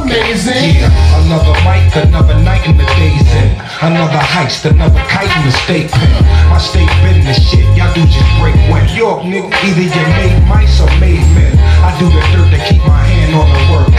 amazing. 0.00 0.80
Yeah, 0.80 1.20
another 1.20 1.52
mic, 1.60 1.92
another 1.92 2.40
night 2.40 2.64
in 2.64 2.76
the 2.80 2.88
days 2.96 3.28
in. 3.36 3.52
Another 3.84 4.22
heist, 4.32 4.64
another 4.64 5.00
kite 5.12 5.28
in 5.28 5.44
the 5.44 5.52
state 5.68 5.90
pen. 5.90 6.24
My 6.48 6.56
state 6.56 6.88
business 7.04 7.36
shit, 7.36 7.68
y'all 7.76 7.92
do 7.92 8.00
just 8.08 8.30
break 8.40 8.56
wet. 8.72 8.88
York 8.96 9.28
nigga, 9.28 9.52
either 9.60 9.84
you 9.92 10.04
made 10.16 10.40
mice 10.48 10.80
or 10.80 10.88
made 10.96 11.20
men. 11.36 11.52
I 11.84 11.92
do 12.00 12.08
the 12.08 12.22
dirt 12.32 12.48
to 12.48 12.60
keep 12.64 12.80
my 12.88 13.03
on 13.34 13.48
the 13.50 13.62
work. 13.72 13.90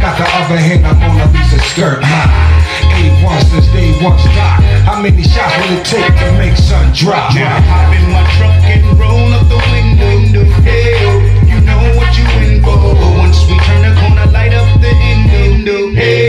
Got 0.00 0.16
the 0.18 0.26
other 0.40 0.56
hand, 0.56 0.86
I'm 0.86 0.98
on 1.04 1.20
a 1.20 1.26
Lisa 1.32 1.58
skirt. 1.60 2.00
A1 2.02 3.40
since 3.50 3.68
day 3.72 3.92
one 4.02 4.18
stock. 4.18 4.60
How 4.88 5.00
many 5.00 5.22
shots 5.22 5.54
will 5.60 5.78
it 5.78 5.84
take 5.84 6.12
to 6.18 6.28
make 6.38 6.56
sun 6.56 6.92
drop? 6.94 7.34
Now 7.34 7.60
hop 7.68 7.92
in 7.94 8.04
my 8.10 8.24
truck 8.36 8.56
and 8.66 8.82
roll 8.98 9.32
up 9.36 9.48
the 9.48 9.60
window. 9.70 10.44
Hey, 10.64 10.98
you 11.46 11.60
know 11.62 11.80
what 11.96 12.10
you 12.16 12.24
in 12.40 12.62
for. 12.62 12.76
Once 13.18 13.44
we 13.46 13.56
turn 13.60 13.82
the 13.84 13.92
corner, 14.00 14.26
light 14.32 14.54
up 14.54 14.80
the 14.80 14.92
window. 15.30 15.92
Hey, 15.94 16.21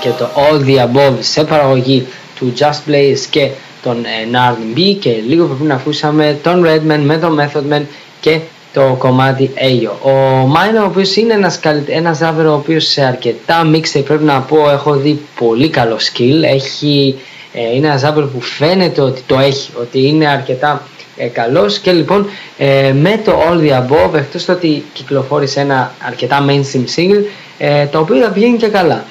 Και 0.00 0.08
το 0.18 0.28
All 0.34 0.66
The 0.66 0.78
Above 0.78 1.16
σε 1.20 1.44
παραγωγή 1.44 2.06
του 2.36 2.52
Just 2.58 2.90
Blaze 2.90 3.26
και 3.30 3.50
τον 3.82 4.04
ε, 4.04 4.08
Narn 4.32 4.96
και 5.00 5.14
λίγο 5.28 5.44
πριν 5.46 5.72
ακούσαμε 5.72 6.38
τον 6.42 6.64
Redman 6.66 7.00
με 7.04 7.18
το 7.18 7.36
Method 7.38 7.74
Man 7.74 7.82
και 8.20 8.40
το 8.72 8.96
κομμάτι 8.98 9.50
Ayo. 9.56 9.90
Ο 10.02 10.10
Μάινα 10.46 10.82
ο 10.82 10.86
οποίος 10.86 11.16
είναι 11.16 11.32
ένας 11.32 11.60
ένας 11.86 12.18
ράβερ 12.18 12.46
ο 12.46 12.54
οποίος 12.54 12.84
σε 12.86 13.02
αρκετά 13.04 13.70
mixtape 13.72 14.04
πρέπει 14.04 14.24
να 14.24 14.40
πω 14.40 14.70
έχω 14.70 14.94
δει 14.94 15.20
πολύ 15.38 15.68
καλό 15.68 15.96
skill 15.96 16.42
έχει, 16.42 17.18
ε, 17.52 17.74
είναι 17.74 17.86
ένας 17.86 18.02
ράβερ 18.02 18.24
που 18.24 18.40
φαίνεται 18.40 19.00
ότι 19.00 19.22
το 19.26 19.38
έχει 19.38 19.70
ότι 19.80 20.06
είναι 20.06 20.28
αρκετά 20.28 20.82
ε, 21.16 21.26
καλός 21.26 21.78
και 21.78 21.92
λοιπόν 21.92 22.26
ε, 22.58 22.92
με 22.92 23.20
το 23.24 23.32
All 23.32 23.60
The 23.60 23.70
Above 23.70 24.14
εκτός 24.14 24.44
το 24.44 24.52
ότι 24.52 24.84
κυκλοφόρησε 24.92 25.60
ένα 25.60 25.94
αρκετά 26.06 26.46
mainstream 26.48 26.84
single 26.96 27.24
ε, 27.58 27.86
το 27.86 27.98
οποίο 27.98 28.16
θα 28.22 28.30
βγαίνει 28.30 28.56
και 28.56 28.68
καλά. 28.68 29.04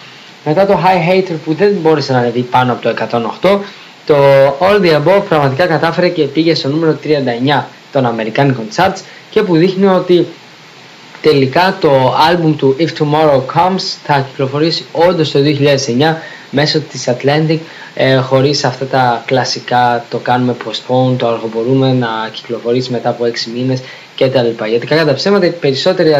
Μετά 0.45 0.65
το 0.65 0.79
High 0.83 1.11
Hater 1.11 1.35
που 1.45 1.53
δεν 1.53 1.77
μπόρεσε 1.81 2.13
να 2.13 2.19
ανεβεί 2.19 2.41
πάνω 2.41 2.71
από 2.71 2.81
το 2.81 2.93
108, 3.41 3.59
το 4.05 4.15
All 4.59 4.81
the 4.81 4.95
Above 4.95 5.23
πραγματικά 5.29 5.65
κατάφερε 5.65 6.09
και 6.09 6.23
πήγε 6.23 6.55
στο 6.55 6.69
νούμερο 6.69 6.97
39 7.57 7.63
των 7.91 8.05
Αμερικάνικων 8.05 8.67
Charts 8.75 9.01
και 9.29 9.41
που 9.41 9.55
δείχνει 9.55 9.85
ότι 9.85 10.27
τελικά 11.21 11.77
το 11.79 12.15
άλμπουμ 12.29 12.55
του 12.55 12.75
If 12.79 13.03
Tomorrow 13.03 13.41
Comes 13.55 13.97
θα 14.03 14.25
κυκλοφορήσει 14.29 14.85
όντως 14.91 15.31
το 15.31 15.39
2009 15.39 16.15
μέσω 16.51 16.79
της 16.79 17.09
Atlantic 17.09 17.57
ε, 17.93 18.15
χωρίς 18.15 18.63
αυτά 18.65 18.85
τα 18.85 19.23
κλασικά 19.25 20.05
το 20.09 20.17
κάνουμε 20.17 20.55
postpone, 20.65 21.15
το 21.17 21.27
αργοπορούμε 21.27 21.93
να 21.93 22.07
κυκλοφορήσει 22.31 22.91
μετά 22.91 23.09
από 23.09 23.25
6 23.25 23.29
μήνες 23.55 23.81
κτλ. 24.17 24.65
Γιατί 24.69 24.85
κατά 24.87 25.05
τα 25.05 25.13
ψέματα 25.13 25.53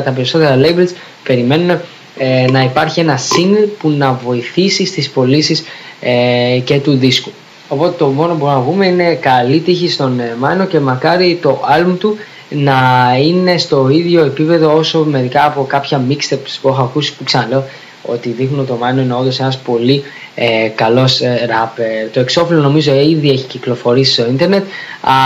τα 0.03 0.11
περισσότερα 0.11 0.57
labels 0.63 0.89
περιμένουν 1.23 1.79
ε, 2.21 2.45
να 2.51 2.63
υπάρχει 2.63 2.99
ένα 2.99 3.17
single 3.17 3.67
που 3.79 3.89
να 3.89 4.13
βοηθήσει 4.13 4.85
στις 4.85 5.09
πωλήσεις 5.09 5.63
ε, 5.99 6.59
και 6.63 6.79
του 6.79 6.95
δίσκου. 6.97 7.31
Οπότε 7.67 7.95
το 7.97 8.07
μόνο 8.07 8.31
που 8.33 8.37
μπορούμε 8.37 8.57
να 8.59 8.63
πούμε 8.65 8.85
είναι 8.85 9.15
καλή 9.15 9.59
τύχη 9.59 9.89
στον 9.89 10.19
ε, 10.19 10.35
Μάνο 10.39 10.65
και 10.65 10.79
μακάρι 10.79 11.39
το 11.41 11.61
άλμ 11.65 11.97
του 11.97 12.15
να 12.49 12.79
είναι 13.21 13.57
στο 13.57 13.89
ίδιο 13.89 14.25
επίπεδο 14.25 14.75
όσο 14.77 15.03
μερικά 15.03 15.45
από 15.45 15.63
κάποια 15.63 16.01
mixtapes 16.09 16.57
που 16.61 16.67
έχω 16.67 16.81
ακούσει 16.81 17.15
που 17.15 17.23
ξαναλέω 17.23 17.63
ότι 18.03 18.29
δείχνουν 18.29 18.65
το 18.65 18.75
Μάνο 18.75 19.01
είναι 19.01 19.13
όντως 19.13 19.39
ένας 19.39 19.57
πολύ 19.57 20.03
ε, 20.35 20.67
καλός 20.75 21.19
ράπερ. 21.47 22.09
Το 22.13 22.19
εξώφυλλο 22.19 22.61
νομίζω 22.61 22.93
ήδη 22.99 23.29
έχει 23.29 23.45
κυκλοφορήσει 23.45 24.13
στο 24.13 24.25
ίντερνετ 24.25 24.63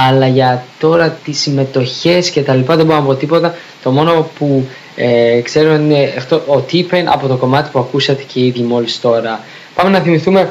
αλλά 0.09 0.27
για 0.27 0.63
τώρα 0.79 1.09
τις 1.23 1.39
συμμετοχές 1.39 2.29
και 2.29 2.41
τα 2.41 2.53
λοιπά 2.55 2.75
δεν 2.75 2.85
μπορώ 2.85 2.99
να 2.99 3.05
πω 3.05 3.15
τίποτα. 3.15 3.55
Το 3.83 3.91
μόνο 3.91 4.29
που 4.37 4.67
ε, 4.95 5.41
ξέρω 5.41 5.73
είναι 5.73 6.13
αυτό, 6.17 6.35
ο 6.35 6.65
T-Pain 6.71 7.03
από 7.05 7.27
το 7.27 7.35
κομμάτι 7.35 7.69
που 7.71 7.79
ακούσατε 7.79 8.23
και 8.33 8.39
ήδη 8.39 8.61
μόλις 8.61 8.99
τώρα. 8.99 9.39
Πάμε 9.75 9.89
να 9.89 9.99
θυμηθούμε 9.99 10.49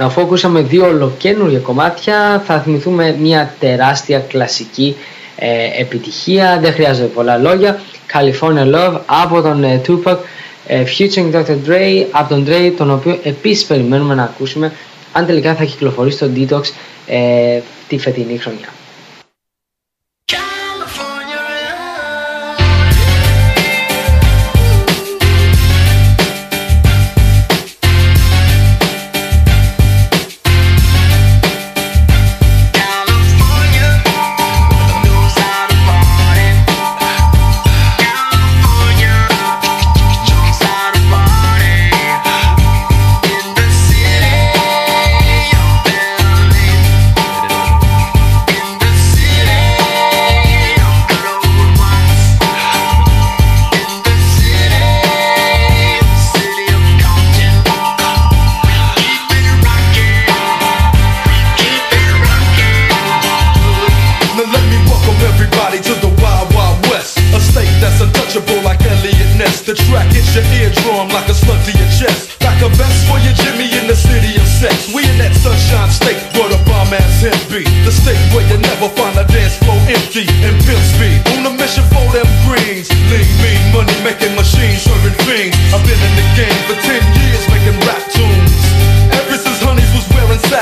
Αφού 0.00 0.20
ακούσαμε 0.20 0.60
δύο 0.60 0.86
ολοκένουργια 0.86 1.58
κομμάτια 1.58 2.42
θα 2.46 2.60
θυμηθούμε 2.60 3.16
μια 3.20 3.54
τεράστια 3.58 4.18
κλασική 4.18 4.96
ε, 5.36 5.80
επιτυχία, 5.80 6.58
δεν 6.60 6.72
χρειάζεται 6.72 7.06
πολλά 7.06 7.38
λόγια. 7.38 7.80
California 8.12 8.74
Love 8.74 9.00
από 9.06 9.42
τον 9.42 9.64
ε, 9.64 9.80
Tupac, 9.86 10.16
ε, 10.66 10.82
Future 10.98 11.34
Dr. 11.34 11.56
Dre 11.66 12.06
από 12.10 12.28
τον 12.28 12.46
Dre, 12.48 12.72
τον 12.76 12.90
οποίο 12.90 13.18
επίσης 13.22 13.64
περιμένουμε 13.64 14.14
να 14.14 14.22
ακούσουμε 14.22 14.72
αν 15.12 15.26
τελικά 15.26 15.54
θα 15.54 15.64
κυκλοφορήσει 15.64 16.18
το 16.18 16.30
Detox 16.36 16.62
ε, 17.06 17.60
τη 17.88 17.98
φετινή 17.98 18.38
χρονιά. 18.38 18.68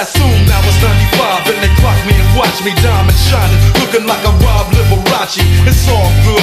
Soon 0.07 0.47
now 0.47 0.63
it's 0.63 0.79
95, 0.79 1.51
and 1.51 1.59
they 1.59 1.75
clock 1.75 1.99
me 2.07 2.15
and 2.15 2.39
watch 2.39 2.63
me 2.63 2.71
diamond 2.87 3.19
shining, 3.19 3.59
looking 3.83 4.07
like 4.07 4.23
a 4.23 4.31
Rob 4.47 4.71
Liberace. 4.71 5.43
It's 5.67 5.89
all 5.91 6.07
good 6.23 6.38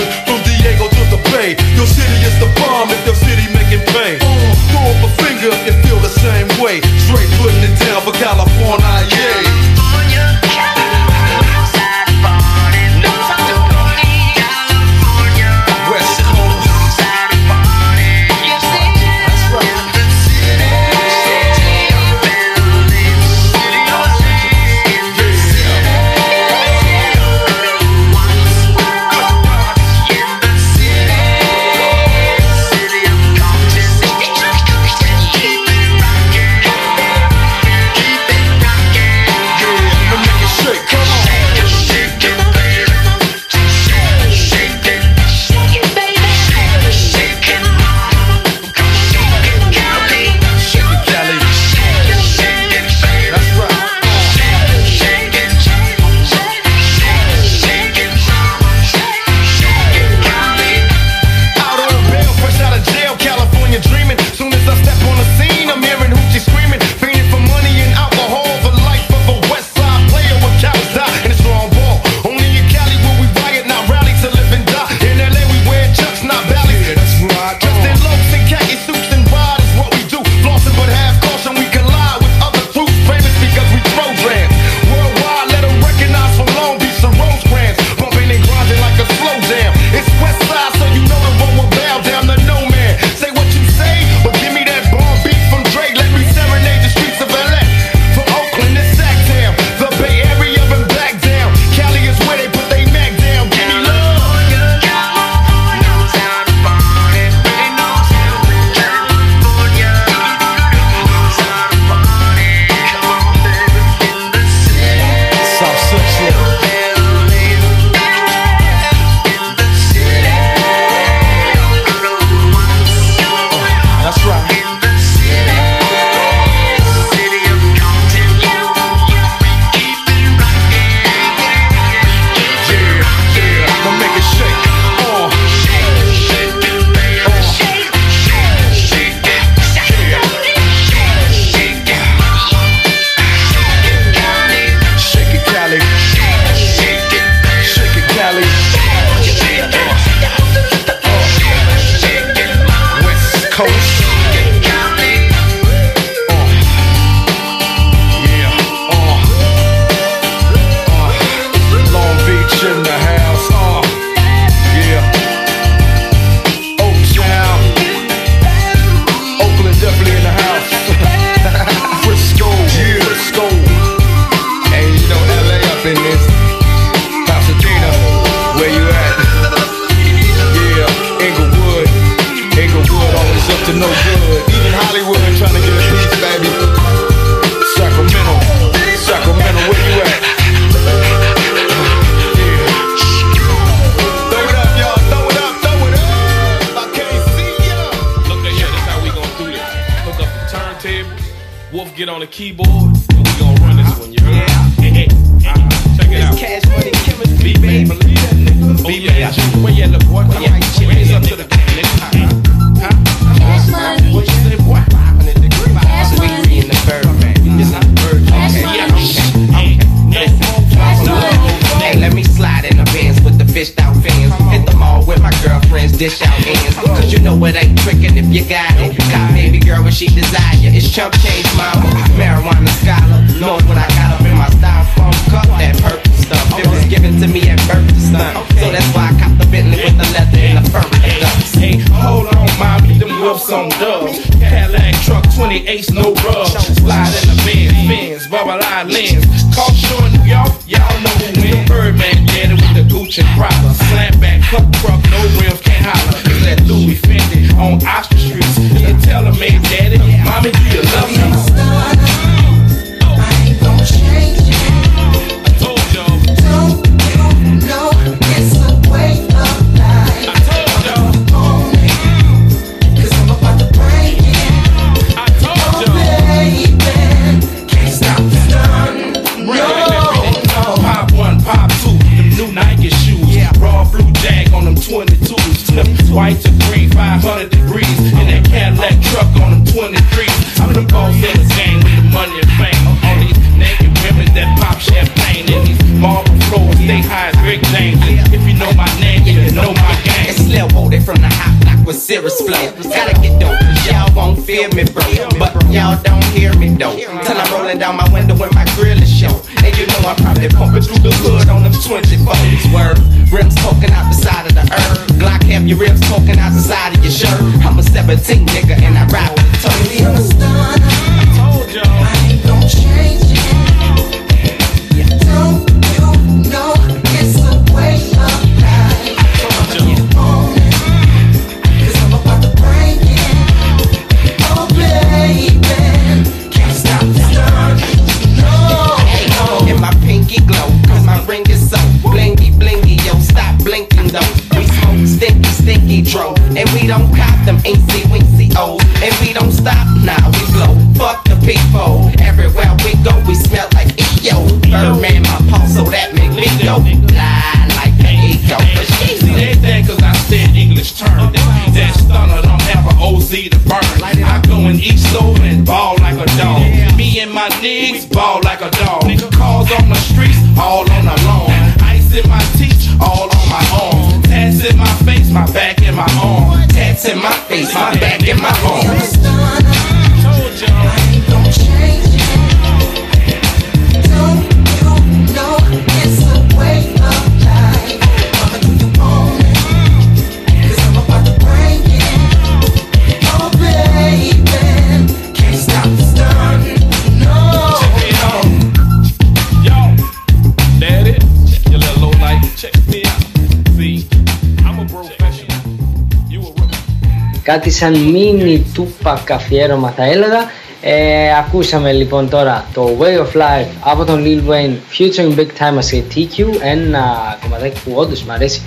κάτι 407.46 407.70
σαν 407.70 407.98
μίνι 407.98 408.66
τούπα 408.74 409.24
αφιέρωμα 409.30 409.90
θα 409.90 410.04
έλεγα. 410.04 410.52
Ε, 410.82 411.38
ακούσαμε 411.38 411.92
λοιπόν 411.92 412.30
τώρα 412.30 412.66
το 412.74 412.98
Way 413.00 413.20
of 413.20 413.42
Life 413.42 413.68
από 413.80 414.06
τον 414.06 414.24
Lil 414.26 414.52
Wayne 414.52 414.76
Future 414.98 415.40
Big 415.40 415.48
Time 415.60 415.78
σε 415.80 416.04
TQ 416.16 416.46
ένα 416.62 417.38
κομματάκι 417.42 417.80
που 417.84 417.92
όντως 417.96 418.24
μου 418.24 418.32
αρέσει 418.32 418.62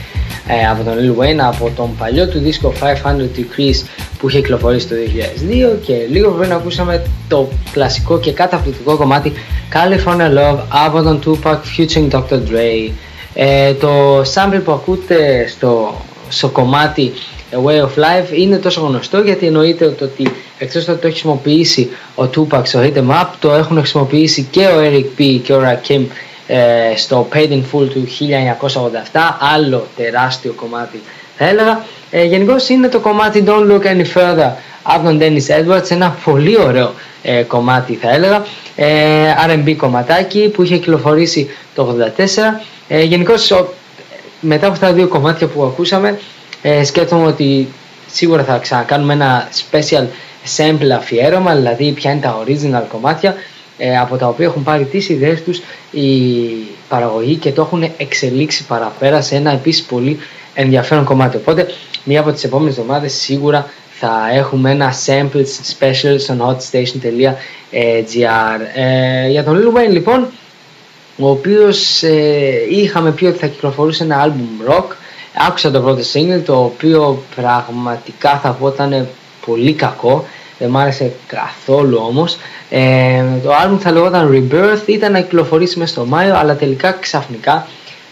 ε, 0.49 0.69
από 0.69 0.83
τον 0.85 0.95
Lil 0.97 1.23
Wayne 1.23 1.39
από 1.39 1.71
τον 1.77 1.97
παλιό 1.97 2.29
του 2.29 2.39
δίσκο 2.39 2.73
500 2.81 2.85
Degrees 3.37 3.85
που 4.19 4.29
είχε 4.29 4.41
κυκλοφορήσει 4.41 4.89
το 4.89 4.95
2002 5.75 5.77
και 5.87 5.95
λίγο 6.11 6.31
πριν 6.31 6.53
ακούσαμε 6.53 7.03
το 7.29 7.49
κλασικό 7.73 8.19
και 8.19 8.33
καταπληκτικό 8.33 8.97
κομμάτι 8.97 9.33
California 9.73 10.39
Love 10.39 10.59
από 10.69 11.03
τον 11.03 11.21
Tupac 11.25 11.59
Future 11.77 12.11
Dr. 12.11 12.39
Dre 12.51 12.91
ε, 13.35 13.75
το 13.75 14.21
sample 14.21 14.61
που 14.65 14.73
ακούτε 14.73 15.49
στο, 15.49 15.95
στο 16.29 16.49
κομμάτι 16.49 17.13
Way 17.53 17.81
of 17.81 17.95
Life 17.97 18.33
είναι 18.33 18.57
τόσο 18.57 18.81
γνωστό 18.81 19.19
γιατί 19.21 19.47
εννοείται 19.47 19.85
ότι 19.85 20.33
εκτός 20.59 20.89
ότι 20.89 21.01
το 21.01 21.07
έχει 21.07 21.17
χρησιμοποιήσει 21.21 21.91
ο 22.15 22.23
Tupac 22.23 22.61
στο 22.65 22.81
Hit 22.83 22.97
Em 22.97 23.11
Up 23.11 23.27
το 23.41 23.53
έχουν 23.53 23.79
χρησιμοποιήσει 23.79 24.49
και 24.51 24.67
ο 24.67 24.81
Eric 24.83 25.21
B 25.21 25.41
και 25.43 25.53
ο 25.53 25.63
Rakim 25.65 26.05
ε, 26.47 26.97
στο 26.97 27.29
Paid 27.35 27.53
Full 27.53 27.89
του 27.89 28.07
1987 29.13 29.21
άλλο 29.55 29.87
τεράστιο 29.97 30.53
κομμάτι 30.53 31.03
θα 31.37 31.49
έλεγα. 31.49 31.85
Ε, 32.11 32.25
Γενικώς 32.25 32.69
είναι 32.69 32.89
το 32.89 32.99
κομμάτι 33.01 33.45
Don't 33.47 33.71
Look 33.71 33.83
Any 33.83 34.05
Further 34.15 34.51
από 34.83 35.05
τον 35.05 35.19
Dennis 35.21 35.61
Edwards 35.61 35.91
ένα 35.91 36.17
πολύ 36.25 36.59
ωραίο 36.61 36.95
ε, 37.23 37.43
κομμάτι 37.43 37.95
θα 37.95 38.11
έλεγα. 38.11 38.47
Ε, 38.77 39.35
R&B 39.49 39.75
κομματάκι 39.77 40.49
που 40.49 40.63
είχε 40.63 40.77
κυκλοφορήσει 40.77 41.51
το 41.75 41.97
84 42.17 42.61
ε, 42.89 43.03
Γενικώς 43.03 43.51
ε, 43.51 43.65
μετά 44.41 44.65
από 44.65 44.75
αυτά 44.75 44.87
τα 44.87 44.93
δύο 44.93 45.09
κομμάτια 45.09 45.47
που 45.47 45.63
ακούσαμε 45.65 46.19
ε, 46.63 46.85
σκέφτομαι 46.85 47.27
ότι 47.27 47.69
σίγουρα 48.07 48.45
θα 48.45 48.59
ξανακάνουμε 48.59 49.13
ένα 49.13 49.49
special 49.71 50.07
sample 50.57 50.91
αφιέρωμα, 50.97 51.55
δηλαδή 51.55 51.93
ποια 51.93 52.11
είναι 52.11 52.21
τα 52.21 52.45
original 52.45 52.83
κομμάτια 52.89 53.35
ε, 53.79 53.99
από 53.99 54.17
τα 54.17 54.27
οποία 54.27 54.47
έχουν 54.47 54.63
πάρει 54.63 54.85
τις 54.85 55.09
ιδέες 55.09 55.43
τους 55.43 55.61
η 55.91 56.09
παραγωγή 56.89 57.35
και 57.35 57.53
το 57.53 57.63
έχουν 57.63 57.91
εξελίξει 57.97 58.65
παραπέρα 58.65 59.21
σε 59.23 59.37
ένα 59.37 59.51
επίσης 59.51 59.83
πολύ 59.83 60.19
ενδιαφέρον 60.55 61.05
κομμάτι. 61.05 61.37
Οπότε 61.37 61.67
μία 62.05 62.21
από 62.21 62.33
τις 62.33 62.45
επόμενες 62.45 62.79
εβδομάδες 62.79 63.13
σίγουρα 63.13 63.71
θα 64.01 64.29
έχουμε 64.33 64.71
ένα 64.71 64.95
samples 65.07 65.79
special 65.79 66.15
στο 66.19 66.35
hotstation.gr 66.39 67.35
ε, 67.71 69.29
Για 69.29 69.45
τον 69.45 69.61
Lil 69.63 69.79
Wayne 69.79 69.91
λοιπόν, 69.91 70.27
ο 71.19 71.31
οποίος 71.31 72.03
ε, 72.03 72.67
είχαμε 72.71 73.11
πει 73.13 73.25
ότι 73.25 73.39
θα 73.39 73.47
κυκλοφορούσε 73.47 74.03
ένα 74.03 74.27
album 74.27 74.73
rock 74.73 74.85
Άκουσα 75.47 75.71
το 75.71 75.81
πρώτο 75.81 76.03
single 76.13 76.43
το 76.45 76.63
οποίο 76.63 77.23
πραγματικά 77.37 78.39
θα 78.43 78.51
πω 78.51 78.69
ήταν 78.69 79.09
πολύ 79.47 79.73
κακό. 79.73 80.27
Δεν 80.59 80.71
μ' 80.71 80.77
άρεσε 80.77 81.13
καθόλου 81.27 82.01
όμως. 82.07 82.39
Ε, 82.71 83.23
το 83.43 83.51
album 83.51 83.79
θα 83.79 83.93
λεγόταν 83.93 84.31
Rebirth, 84.33 84.89
ήταν 84.89 85.13
να 85.13 85.21
κυκλοφορήσει 85.21 85.79
μέσα 85.79 85.93
στο 85.93 86.05
Μάιο 86.07 86.37
αλλά 86.37 86.57
τελικά 86.57 86.93
ξαφνικά 86.93 87.67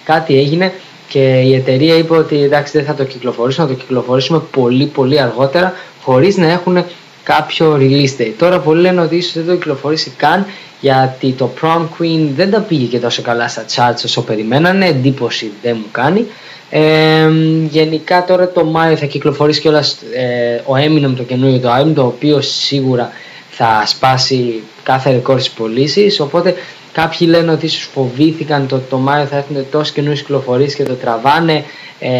κάτι 0.04 0.38
έγινε 0.38 0.72
και 1.08 1.40
η 1.40 1.54
εταιρεία 1.54 1.96
είπε 1.96 2.16
ότι 2.16 2.42
εντάξει 2.42 2.76
δεν 2.76 2.86
θα 2.86 2.94
το 2.94 3.04
κυκλοφορήσουμε, 3.04 3.66
θα 3.66 3.72
το 3.74 3.78
κυκλοφορήσουμε 3.80 4.42
πολύ 4.50 4.86
πολύ 4.86 5.20
αργότερα 5.20 5.72
χωρίς 6.02 6.36
να 6.36 6.50
έχουν 6.50 6.84
κάποιο 7.22 7.76
release 7.80 8.20
date. 8.20 8.34
Τώρα 8.38 8.58
πολλοί 8.58 8.80
λένε 8.80 9.00
ότι 9.00 9.16
ίσως 9.16 9.32
δεν 9.32 9.46
το 9.46 9.52
κυκλοφορήσει 9.52 10.10
καν 10.16 10.46
γιατί 10.80 11.32
το 11.32 11.50
Prom 11.60 11.82
Queen 11.98 12.28
δεν 12.36 12.50
τα 12.50 12.60
πήγε 12.60 12.86
και 12.86 12.98
τόσο 12.98 13.22
καλά 13.22 13.48
στα 13.48 13.64
charts 13.74 14.00
όσο 14.04 14.22
περιμένανε, 14.22 14.86
εντύπωση 14.86 15.52
δεν 15.62 15.76
μου 15.80 15.86
κάνει. 15.90 16.26
Ε, 16.70 17.28
γενικά 17.68 18.24
τώρα 18.24 18.48
το 18.48 18.64
Μάιο 18.64 18.96
θα 18.96 19.06
κυκλοφορήσει 19.06 19.60
κιόλας 19.60 19.98
ε, 20.14 20.60
ο 20.64 20.74
Eminem 20.74 21.14
το 21.16 21.22
καινούριο 21.22 21.58
το 21.58 21.68
album 21.78 21.92
το 21.94 22.02
οποίο 22.02 22.40
σίγουρα 22.40 23.10
θα 23.50 23.82
σπάσει 23.86 24.62
κάθε 24.82 25.10
ρεκόρ 25.10 25.40
στις 25.40 25.52
πωλήσεις. 25.52 26.20
οπότε 26.20 26.54
κάποιοι 26.92 27.28
λένε 27.30 27.52
ότι 27.52 27.66
ίσως 27.66 27.88
φοβήθηκαν 27.92 28.66
το, 28.66 28.80
το 28.90 28.96
Μάιο 28.96 29.26
θα 29.26 29.36
έχουν 29.36 29.66
τόσες 29.70 29.92
καινούριες 29.92 30.20
κυκλοφορίες 30.20 30.74
και 30.74 30.82
το 30.82 30.94
τραβάνε 30.94 31.64
ε, 31.98 32.10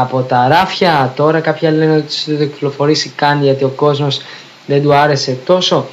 από 0.00 0.20
τα 0.20 0.48
ράφια. 0.48 1.12
Τώρα 1.16 1.40
κάποιοι 1.40 1.68
λένε 1.72 1.96
ότι 1.96 2.14
δεν 2.26 2.38
το 2.38 2.44
κυκλοφορήσει 2.44 3.12
καν 3.16 3.42
γιατί 3.42 3.64
ο 3.64 3.68
κόσμος 3.68 4.20
δεν 4.66 4.82
του 4.82 4.94
άρεσε 4.94 5.36
τόσο. 5.44 5.86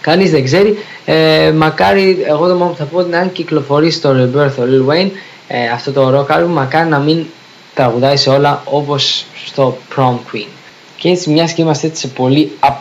Κανείς 0.00 0.30
δεν 0.30 0.44
ξέρει. 0.44 0.78
Ε, 1.04 1.52
μακάρι 1.56 2.24
εγώ 2.28 2.48
το 2.48 2.54
μόνο 2.54 2.70
που 2.70 2.76
θα 2.76 2.84
πω 2.84 3.00
είναι 3.00 3.16
αν 3.16 3.32
κυκλοφορήσει 3.32 4.00
το 4.00 4.10
Rebirth 4.10 4.54
ο 4.58 4.62
Lil 4.62 4.92
Wayne 4.92 5.10
ε, 5.52 5.68
αυτό 5.68 5.92
το 5.92 6.18
rock 6.18 6.36
album 6.36 6.48
μακάρι 6.48 6.88
να 6.88 6.98
μην 6.98 7.26
τραγουδάει 7.74 8.16
σε 8.16 8.30
όλα 8.30 8.62
όπως 8.64 9.24
στο 9.46 9.76
Prom 9.96 10.14
Queen. 10.14 10.48
Και 10.96 11.08
έτσι 11.08 11.30
μιας 11.30 11.52
και 11.52 11.62
είμαστε 11.62 11.86
έτσι 11.86 12.00
σε 12.00 12.08
πολύ 12.08 12.58
up 12.60 12.76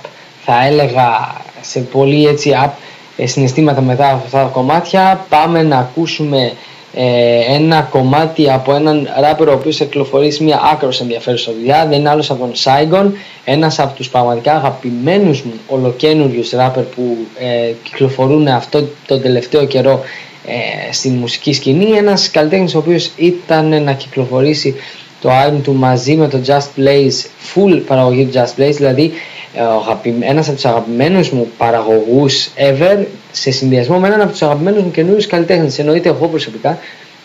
θα 0.46 0.66
έλεγα 0.66 1.36
σε 1.62 1.80
πολύ 1.80 2.28
έτσι 2.28 2.52
up 2.64 2.70
ε, 3.18 3.28
συναισθήματα 3.28 3.82
μετά 3.82 4.10
από 4.10 4.22
αυτά 4.26 4.44
τα 4.44 4.50
κομμάτια 4.50 5.26
πάμε 5.30 5.64
να 5.64 5.78
ακούσουμε 5.78 6.54
ε, 6.94 7.54
ένα 7.54 7.82
κομμάτι 7.82 8.50
από 8.52 8.74
έναν 8.74 9.10
ράπερ 9.22 9.48
ο 9.48 9.54
οποίος 9.54 9.78
κυκλοφορήσει 9.78 10.44
μια 10.44 10.62
άκρος 10.74 11.02
ενδιαφέρουσα 11.02 11.52
δουλειά 11.52 11.86
δεν 11.90 12.00
είναι 12.00 12.10
άλλος 12.10 12.30
από 12.30 12.40
τον 12.40 12.52
Saigon 12.64 13.12
ένας 13.46 13.80
από 13.80 13.96
τους 13.96 14.10
πραγματικά 14.10 14.56
αγαπημένους 14.56 15.42
μου 15.42 15.54
ολοκένουργιους 15.68 16.50
ράπερ 16.50 16.84
που 16.84 17.18
ε, 17.40 17.72
κυκλοφορούν 17.84 18.48
αυτό 18.48 18.88
τον 19.06 19.22
τελευταίο 19.22 19.66
καιρό 19.66 20.02
ε, 20.46 20.94
στην 20.94 21.12
μουσική 21.12 21.54
σκηνή 21.54 21.92
ένας 21.92 22.32
καλλιτέχνης 22.32 22.76
ο 22.76 22.78
οποίος 22.78 23.12
ήταν 23.16 23.84
να 23.84 23.94
κυκλοφορήσει 23.94 24.76
το 25.22 25.30
album 25.30 25.60
του 25.64 25.74
μαζί 25.74 26.16
με 26.16 26.28
το 26.28 26.42
Just 26.46 26.80
Blaze 26.80 27.26
full 27.54 27.82
παραγωγή 27.88 28.26
του 28.26 28.32
Just 28.34 28.62
Blaze 28.62 28.74
δηλαδή 28.76 29.12
ε, 29.54 30.10
ένας 30.20 30.48
από 30.48 30.56
τους 30.56 30.66
αγαπημένους 30.66 31.30
μου 31.30 31.48
παραγωγούς 31.58 32.50
ever 32.56 33.06
σε 33.32 33.52
συνδυασμό 33.52 34.00
με 34.00 34.08
έναν 34.08 34.22
από 34.22 34.32
τους 34.32 34.42
αγαπημένους 34.42 34.84
μου 34.84 34.92
καινούριους 34.92 35.28
καλλιτέχνες. 35.28 35.80
Εννοείται 35.80 36.10
εγώ 36.10 36.28
προσωπικά 36.28 36.80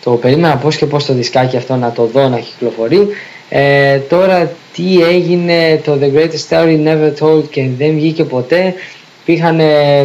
το 0.05 0.11
περίμενα 0.11 0.57
πώς 0.57 0.77
και 0.77 0.87
πώς 0.87 1.05
το 1.05 1.13
δισκάκι 1.13 1.57
αυτό 1.57 1.77
να 1.77 1.93
το 1.93 2.05
δω 2.05 2.29
να 2.29 2.39
κυκλοφορεί. 2.39 3.09
Ε, 3.49 3.99
τώρα 3.99 4.53
τι 4.75 5.03
έγινε 5.03 5.81
το 5.85 5.99
The 6.01 6.17
Greatest 6.17 6.49
Story 6.49 6.87
Never 6.87 7.13
Told 7.21 7.49
και 7.51 7.69
δεν 7.79 7.95
βγήκε 7.95 8.25
ποτέ 8.25 8.75
Υπήρχαν 9.27 9.61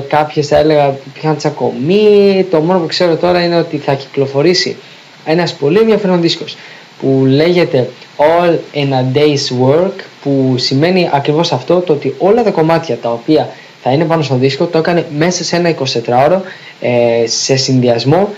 κάποιες 0.07 0.47
θα 0.47 0.57
έλεγα 0.57 0.97
υπήρχαν 1.07 1.37
τσακωμοί. 1.37 2.45
Το 2.51 2.59
μόνο 2.59 2.79
που 2.79 2.85
ξέρω 2.85 3.15
τώρα 3.15 3.43
είναι 3.43 3.57
ότι 3.57 3.77
θα 3.77 3.93
κυκλοφορήσει 3.93 4.77
ένας 5.25 5.53
πολύ 5.53 5.79
ενδιαφέρον 5.79 6.21
δίσκος 6.21 6.57
που 7.01 7.23
λέγεται 7.27 7.89
All 8.17 8.57
in 8.73 8.89
a 8.89 9.17
Day's 9.17 9.67
Work 9.67 9.91
που 10.23 10.55
σημαίνει 10.57 11.09
ακριβώς 11.13 11.51
αυτό 11.51 11.79
το 11.79 11.93
ότι 11.93 12.15
όλα 12.17 12.43
τα 12.43 12.51
κομμάτια 12.51 12.97
τα 12.97 13.11
οποία 13.11 13.49
θα 13.83 13.91
είναι 13.91 14.05
πάνω 14.05 14.21
στο 14.21 14.35
δίσκο 14.35 14.65
το 14.65 14.77
έκανε 14.77 15.05
μέσα 15.17 15.43
σε 15.43 15.55
ένα 15.55 15.75
24ωρο 16.05 16.39
ε, 16.79 17.23
σε 17.27 17.55
συνδυασμό 17.55 18.29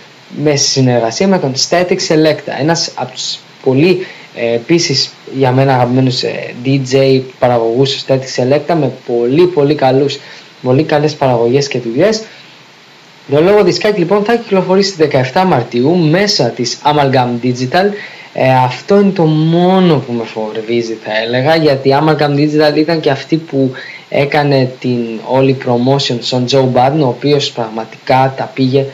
με 0.43 0.55
συνεργασία 0.55 1.27
με 1.27 1.39
τον 1.39 1.53
Static 1.69 1.97
Selecta 2.07 2.59
ένας 2.59 2.91
από 2.95 3.11
τους 3.11 3.37
πολύ 3.63 4.05
ε, 4.35 4.53
επίσης 4.53 5.11
για 5.37 5.51
μένα 5.51 5.73
αγαπημένους 5.73 6.23
ε, 6.23 6.53
DJ 6.65 7.21
παραγωγούς 7.39 8.05
Static 8.07 8.41
Selecta 8.41 8.75
με 8.79 8.91
πολύ 9.07 9.45
πολύ 9.47 9.75
καλούς 9.75 10.19
πολύ 10.61 10.83
καλές 10.83 11.15
παραγωγές 11.15 11.67
και 11.67 11.79
δουλειές 11.79 12.23
το 13.31 13.41
λόγο 13.41 13.63
δισκάκι 13.63 13.99
λοιπόν 13.99 14.23
θα 14.23 14.35
κυκλοφορήσει 14.35 15.09
17 15.33 15.43
Μαρτίου 15.47 15.95
μέσα 15.97 16.49
της 16.49 16.77
Amalgam 16.83 17.45
Digital 17.45 17.85
ε, 18.33 18.53
αυτό 18.53 18.99
είναι 18.99 19.11
το 19.11 19.23
μόνο 19.23 19.97
που 19.97 20.13
με 20.13 20.23
φοβερβίζει 20.23 20.97
θα 21.03 21.11
έλεγα 21.25 21.55
γιατί 21.55 21.89
η 21.89 21.95
Amalgam 22.01 22.35
Digital 22.35 22.75
ήταν 22.75 22.99
και 22.99 23.09
αυτή 23.09 23.37
που 23.37 23.71
έκανε 24.09 24.71
την 24.79 25.19
όλη 25.27 25.57
promotion 25.65 26.17
στον 26.19 26.45
Joe 26.51 26.69
Budden 26.73 26.99
ο 26.99 27.07
οποίος 27.07 27.51
πραγματικά 27.51 28.33
τα 28.37 28.51
πήγε 28.53 28.85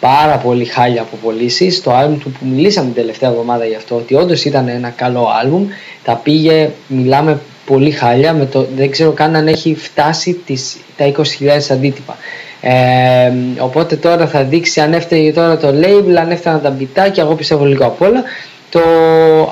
πάρα 0.00 0.36
πολύ 0.36 0.64
χάλια 0.64 1.00
από 1.02 1.16
πωλήσεις. 1.22 1.82
Το 1.82 1.90
album 2.00 2.16
του 2.20 2.30
που 2.30 2.46
μιλήσαμε 2.46 2.86
την 2.86 2.94
τελευταία 2.94 3.30
εβδομάδα 3.30 3.64
γι' 3.64 3.74
αυτό 3.74 3.94
ότι 3.94 4.14
όντως 4.14 4.44
ήταν 4.44 4.68
ένα 4.68 4.88
καλό 4.88 5.28
album 5.44 5.66
τα 6.04 6.14
πήγε, 6.16 6.70
μιλάμε 6.86 7.40
πολύ 7.66 7.90
χάλια 7.90 8.32
με 8.32 8.46
το, 8.46 8.66
δεν 8.76 8.90
ξέρω 8.90 9.10
καν 9.10 9.36
αν 9.36 9.48
έχει 9.48 9.74
φτάσει 9.74 10.40
τις, 10.46 10.76
τα 10.96 11.12
20.000 11.16 11.22
αντίτυπα 11.70 12.16
ε, 12.64 13.32
οπότε 13.58 13.96
τώρα 13.96 14.26
θα 14.26 14.42
δείξει 14.42 14.80
αν 14.80 14.92
έφταιγε 14.92 15.32
τώρα 15.32 15.56
το 15.56 15.68
label, 15.68 16.14
αν 16.20 16.30
έφταναν 16.30 16.62
τα 16.62 16.70
μπιτάκια, 16.70 17.22
εγώ 17.22 17.34
πιστεύω 17.34 17.64
λίγο 17.64 17.84
απ' 17.84 18.02
όλα. 18.02 18.22
Το 18.70 18.80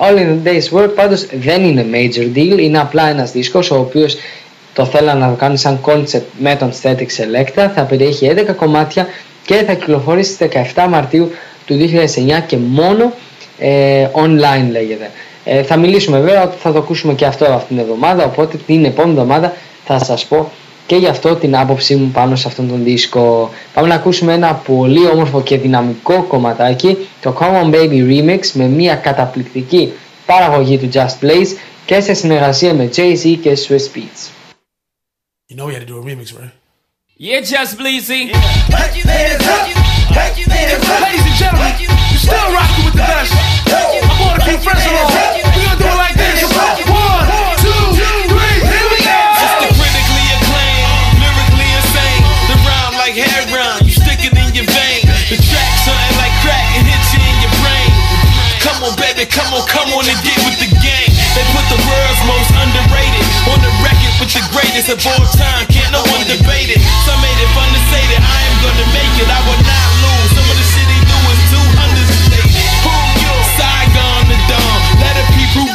All 0.01 0.17
in 0.17 0.47
a 0.47 0.49
Day's 0.49 0.79
Work 0.79 0.95
πάντως 0.95 1.27
δεν 1.33 1.65
είναι 1.65 1.87
major 1.93 2.37
deal, 2.37 2.59
είναι 2.59 2.79
απλά 2.79 3.09
ένας 3.09 3.33
δίσκος 3.33 3.71
ο 3.71 3.77
οποίος 3.79 4.17
το 4.75 4.85
θέλαν 4.85 5.19
να 5.19 5.29
το 5.29 5.35
κάνει 5.35 5.59
σαν 5.59 5.81
concept 5.85 6.23
με 6.39 6.57
τον 6.57 6.73
Static 6.83 6.97
Selecta, 6.97 7.71
θα 7.75 7.83
περιέχει 7.89 8.31
11 8.49 8.55
κομμάτια 8.57 9.07
και 9.45 9.55
θα 9.55 9.73
κυκλοφορήσει 9.73 10.33
στις 10.33 10.49
17 10.75 10.87
Μαρτίου 10.89 11.31
του 11.67 11.77
2009 11.79 12.43
και 12.47 12.57
μόνο 12.57 13.13
ε, 13.59 14.07
online 14.13 14.71
λέγεται. 14.71 15.11
Ε, 15.45 15.63
θα 15.63 15.77
μιλήσουμε 15.77 16.21
βέβαια 16.21 16.43
ότι 16.43 16.57
θα 16.57 16.73
το 16.73 16.79
ακούσουμε 16.79 17.15
και 17.15 17.27
αυτό 17.27 17.45
αυτήν 17.45 17.77
την 17.77 17.79
εβδομάδα, 17.79 18.25
οπότε 18.25 18.57
την 18.57 18.85
επόμενη 18.85 19.13
εβδομάδα 19.13 19.53
θα 19.85 19.99
σας 20.05 20.25
πω 20.25 20.51
και 20.87 20.97
γι' 20.97 21.07
αυτό 21.07 21.35
την 21.35 21.57
άποψή 21.57 21.97
μου 21.97 22.11
πάνω 22.11 22.37
σε 22.37 22.49
αυτόν 22.49 22.69
τον 22.69 22.85
δίσκο. 22.85 23.51
Πάμε 23.75 23.89
να 23.89 23.95
ακούσουμε 23.95 24.33
ένα 24.33 24.55
πολύ 24.55 25.07
όμορφο 25.07 25.43
και 25.43 25.59
δυναμικό 25.59 26.23
κομματάκι, 26.23 26.97
το 27.21 27.37
Common 27.41 27.75
Baby 27.75 28.09
Remix 28.09 28.41
με 28.53 28.65
μια 28.65 28.95
καταπληκτική 28.95 29.93
παραγωγή 30.27 30.79
του 30.79 30.89
Just 30.93 31.25
Blaze 31.25 31.57
και 31.85 32.01
σε 32.01 32.15
συνεργασία 32.15 32.75
με 32.75 32.91
Jay-Z 32.97 33.37
και 33.43 33.59
Swiss 33.69 33.97
Beats. 33.97 34.31
You 35.51 35.57
know 35.57 35.67
we 35.67 35.75
had 35.75 35.81
to 35.81 35.91
do 35.93 35.99
a 35.99 36.03
remix, 36.03 36.27
right? 36.39 36.53
Yeah, 37.17 37.41
Just 37.41 37.77
Bleezy. 37.79 38.33
Ladies 41.03 41.25
and 41.31 41.37
gentlemen, 41.43 41.73
you 42.13 42.19
still 42.27 42.49
rocking 42.57 42.85
with 42.87 42.95
the 42.95 43.07
best. 43.13 43.50
Critically 49.81 50.27
acclaimed, 50.39 50.87
lyrically 51.19 51.69
insane. 51.75 52.23
The 52.47 52.57
rhyme 52.63 52.95
like 52.95 53.19
you 53.19 53.91
stick 53.91 54.23
it 54.23 54.35
in 54.39 54.55
your 54.55 54.69
vein. 54.71 55.03
The 55.27 55.37
something 55.83 56.15
like 56.23 56.35
crack, 56.47 56.63
it 56.79 56.87
hits 56.87 57.11
you 57.11 57.21
in 57.23 57.37
your 57.43 57.55
brain. 57.59 57.91
Come 58.63 58.87
on, 58.87 58.95
baby, 59.01 59.27
come 59.27 59.51
on, 59.51 59.67
come 59.67 59.91
on 59.97 60.07
and 60.07 60.19
get 60.23 60.39
with 60.47 60.59
the 60.63 60.71
game. 60.79 61.11
They 61.35 61.45
put 61.51 61.67
the 61.73 61.81
world's 61.81 62.23
most 62.29 62.51
underrated 62.55 63.25
on 63.51 63.59
the 63.59 63.73
record 63.83 64.15
with 64.23 64.31
the 64.31 64.45
greatest 64.55 64.93
of 64.93 65.03
all 65.11 65.27
time. 65.35 65.67
Can't 65.73 65.91
no 65.91 66.03
one 66.13 66.23
debate 66.29 66.71
it. 66.71 66.81
Some 67.03 67.19
made 67.19 67.39
it 67.41 67.51
fun 67.57 67.67
to 67.67 67.81
say 67.91 68.03
that 68.15 68.23
I 68.23 68.39
am 68.47 68.57
gonna 68.63 68.87
make 68.95 69.15
it. 69.19 69.27
I 69.27 69.41
will 69.49 69.63
not 69.65 69.89
lose. 70.07 70.20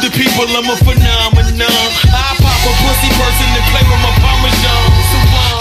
It 0.06 0.14
be 0.14 0.22
prove 0.22 0.46
to 0.46 0.46
people 0.46 0.46
I'm 0.54 0.70
a 0.70 0.76
phenomenon. 0.78 1.88
I 2.14 2.30
pop 2.38 2.62
a 2.62 2.72
pussy 2.84 3.10
person 3.18 3.48
and 3.58 3.66
play 3.74 3.82
with 3.86 4.02
my 4.02 4.12
parmesan. 4.22 4.82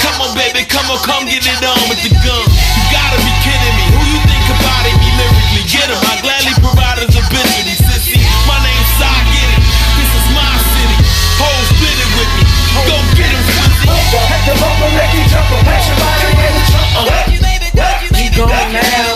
Come 0.01 0.21
on, 0.21 0.31
baby, 0.37 0.65
come 0.69 0.85
on, 0.93 1.01
come 1.01 1.25
get 1.25 1.45
it 1.45 1.61
on 1.65 1.81
with 1.89 2.01
the 2.05 2.13
gun. 2.21 2.45
You 2.45 2.83
gotta 2.93 3.17
be 3.25 3.33
kidding 3.41 3.75
me. 3.79 3.85
Who 3.95 4.01
you 4.05 4.19
think 4.29 4.45
about 4.53 4.85
it? 4.85 4.95
Me 5.01 5.09
lyrically, 5.17 5.65
get 5.65 5.89
him. 5.89 5.97
I 5.97 6.21
gladly 6.21 6.53
provide 6.61 7.01
his 7.01 7.15
obituary, 7.17 7.73
sissy. 7.73 8.21
My 8.45 8.61
name's 8.61 8.89
Cy, 9.01 9.09
get 9.33 9.49
it. 9.49 9.61
This 9.97 10.11
is 10.13 10.25
my 10.37 10.51
city. 10.73 10.97
Hoes 11.41 11.65
split 11.73 11.97
it 11.97 12.11
with 12.13 12.31
me. 12.37 12.43
Go 12.85 12.95
get 13.17 13.31
him, 13.33 13.43
sissy. 13.49 13.87
At 13.89 14.41
the 14.45 14.53
bumper, 14.61 14.89
make 14.93 15.13
you 15.15 15.25
jump 15.31 15.49
up, 15.49 15.61
pass 15.65 15.89
your 15.89 15.97
body 15.97 16.29
in 16.37 16.53
the 16.53 16.63
trunk. 16.69 16.85
We 18.13 18.29
going 18.35 18.73
now. 18.73 19.14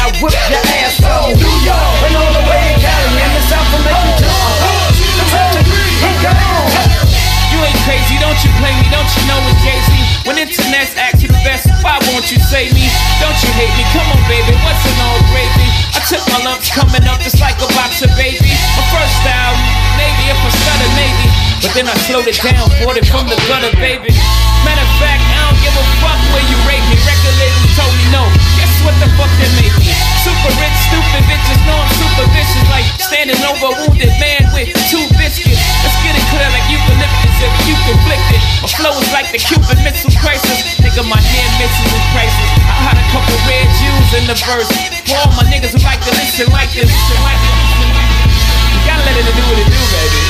I 0.00 0.10
whip 0.18 0.34
your 0.50 0.64
ass 0.82 0.98
from 0.98 1.38
New 1.38 1.56
York 1.62 1.94
and 2.02 2.14
all 2.18 2.32
the 2.34 2.42
way 2.50 2.60
to 2.66 2.74
Cali 2.82 3.14
and 3.22 3.32
the 3.36 3.42
South 3.46 3.68
from 3.70 3.82
Making 3.86 4.16
Jump. 4.18 4.34
The 5.18 5.24
come 6.18 6.40
on. 6.50 6.66
You 7.50 7.58
ain't 7.66 7.80
crazy, 7.86 8.16
don't 8.18 8.38
you 8.42 8.50
play 8.62 8.74
me, 8.74 8.86
don't 8.90 9.06
you 9.06 9.22
know 9.26 9.38
it's 9.50 9.62
Jay-Z? 9.62 9.90
When 10.26 10.38
internet's 10.38 10.94
act 10.94 11.22
you 11.22 11.28
the 11.28 11.42
best, 11.42 11.66
why 11.82 11.98
won't 12.10 12.30
you 12.30 12.38
save 12.38 12.70
me? 12.74 12.86
Don't 13.18 13.34
you 13.42 13.50
hate 13.58 13.74
me? 13.74 13.84
Come 13.90 14.06
on, 14.06 14.22
baby, 14.30 14.54
what's 14.62 14.82
an 14.86 14.98
all 15.02 15.18
gravy? 15.34 15.68
I 15.94 16.00
took 16.06 16.22
my 16.30 16.38
lumps 16.46 16.70
coming 16.70 17.02
up 17.10 17.18
just 17.22 17.42
like 17.42 17.58
a 17.58 17.68
boxer, 17.74 18.10
baby. 18.14 18.54
My 18.78 18.84
first 18.94 19.14
style, 19.22 19.56
maybe 19.98 20.30
if 20.30 20.38
I 20.38 20.50
stutter, 20.54 20.90
maybe. 20.94 21.26
But 21.58 21.72
then 21.74 21.86
I 21.90 21.94
slowed 22.06 22.30
it 22.30 22.38
down, 22.38 22.70
bought 22.82 22.96
it 22.96 23.06
from 23.10 23.26
the 23.26 23.36
gutter, 23.50 23.74
baby. 23.82 24.14
Matter 24.62 24.84
of 24.84 24.92
fact, 25.02 25.22
I 25.26 25.50
don't 25.50 25.58
give 25.64 25.74
a 25.74 25.84
fuck 25.98 26.19
what 28.90 29.06
the 29.06 29.08
fuck 29.14 29.30
made 29.38 29.54
me? 29.54 29.70
Super 30.26 30.50
rich, 30.58 30.76
stupid 30.90 31.22
bitches 31.30 31.60
know 31.62 31.78
I'm 31.78 31.90
super 31.94 32.26
vicious. 32.34 32.66
Like 32.74 32.86
standing 32.98 33.38
over 33.46 33.70
a 33.70 33.74
wounded 33.86 34.10
man 34.18 34.42
with 34.50 34.74
two 34.90 35.06
biscuits. 35.14 35.62
Let's 35.86 35.94
get 36.02 36.18
it 36.18 36.24
clear 36.34 36.50
like 36.50 36.66
eucalyptus 36.66 37.38
if 37.38 37.54
you 37.70 37.74
conflict 37.86 38.26
it. 38.34 38.42
My 38.66 38.68
flow 38.68 38.94
is 38.98 39.10
like 39.14 39.30
the 39.30 39.38
Cuban 39.38 39.78
Missile 39.86 40.10
Crisis. 40.18 40.58
Nigga, 40.82 41.06
my 41.06 41.22
near 41.22 41.48
misses 41.62 41.86
is 41.86 42.04
crisis. 42.10 42.50
I 42.66 42.90
had 42.90 42.96
a 42.98 43.06
couple 43.14 43.38
red 43.46 43.68
Jews 43.78 44.10
in 44.18 44.24
the 44.26 44.34
verse. 44.34 44.70
For 45.06 45.14
all 45.22 45.30
my 45.38 45.46
niggas 45.46 45.70
who 45.70 45.80
like 45.86 46.02
to 46.02 46.12
listen 46.18 46.50
like 46.50 46.74
this. 46.74 46.90
You 46.90 48.78
gotta 48.90 49.06
let 49.06 49.14
it 49.14 49.22
do 49.22 49.42
what 49.46 49.58
it 49.62 49.70
do, 49.70 49.80
baby. 49.94 50.22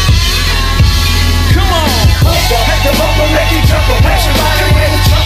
Come 1.56 1.70
on. 1.72 1.88
Hit 2.20 2.80
the 2.84 2.92
bumper, 2.98 3.26
make 3.32 3.50
you 3.56 3.62
jump, 3.64 3.88
press 4.04 4.20
your 4.28 4.36
body 4.36 4.68
when 4.76 4.90
you 4.92 5.00
jump. 5.08 5.24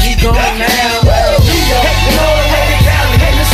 Keep 0.00 0.24
going 0.24 0.56
now. 0.56 1.37
Don't 1.68 1.84
touch 1.84 2.00
the 2.00 2.16
ball, 2.16 2.32
y'all. 2.32 3.44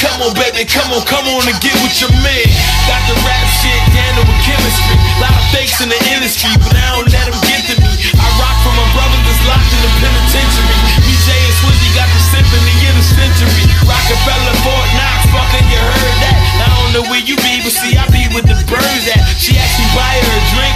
Come 0.03 0.19
on, 0.27 0.35
baby, 0.35 0.67
come 0.67 0.91
on, 0.91 1.07
come 1.07 1.23
on 1.31 1.47
and 1.47 1.55
get 1.63 1.79
with 1.79 1.95
your 2.03 2.11
man. 2.27 2.47
Got 2.91 3.03
the 3.07 3.15
rap 3.23 3.47
shit 3.63 3.79
down 3.95 4.19
with 4.19 4.35
chemistry. 4.43 4.99
Lot 5.23 5.31
of 5.31 5.47
fakes 5.55 5.79
in 5.79 5.87
the 5.87 6.01
industry, 6.11 6.51
but 6.59 6.75
I 6.75 6.99
don't 6.99 7.07
let 7.07 7.31
them 7.31 7.39
get 7.47 7.63
to 7.71 7.75
me. 7.79 7.95
I 8.19 8.27
rock 8.43 8.57
for 8.67 8.75
my 8.75 8.87
brother 8.99 9.19
that's 9.23 9.43
locked 9.47 9.71
in 9.71 9.81
the 9.87 9.93
penitentiary. 10.03 10.79
BJ 11.07 11.31
and 11.31 11.55
Swizzy 11.63 11.91
got 11.95 12.11
the 12.11 12.23
symphony 12.35 12.75
in 12.83 12.95
the 12.99 13.07
century. 13.07 13.65
Rockefeller, 13.87 14.57
Fort 14.67 14.89
Knox, 14.99 15.19
fucking 15.31 15.67
you 15.71 15.79
heard 15.79 16.17
that. 16.27 16.37
I 16.59 16.67
don't 16.67 16.91
know 16.99 17.05
where 17.07 17.23
you 17.23 17.39
be, 17.39 17.63
but 17.63 17.71
see, 17.71 17.95
I 17.95 18.03
be 18.11 18.27
with 18.35 18.51
the 18.51 18.59
birds 18.67 19.07
at. 19.07 19.23
She 19.39 19.55
asked 19.55 19.79
me 19.79 19.87
buy 19.95 20.19
her 20.19 20.35
a 20.35 20.43
drink, 20.51 20.75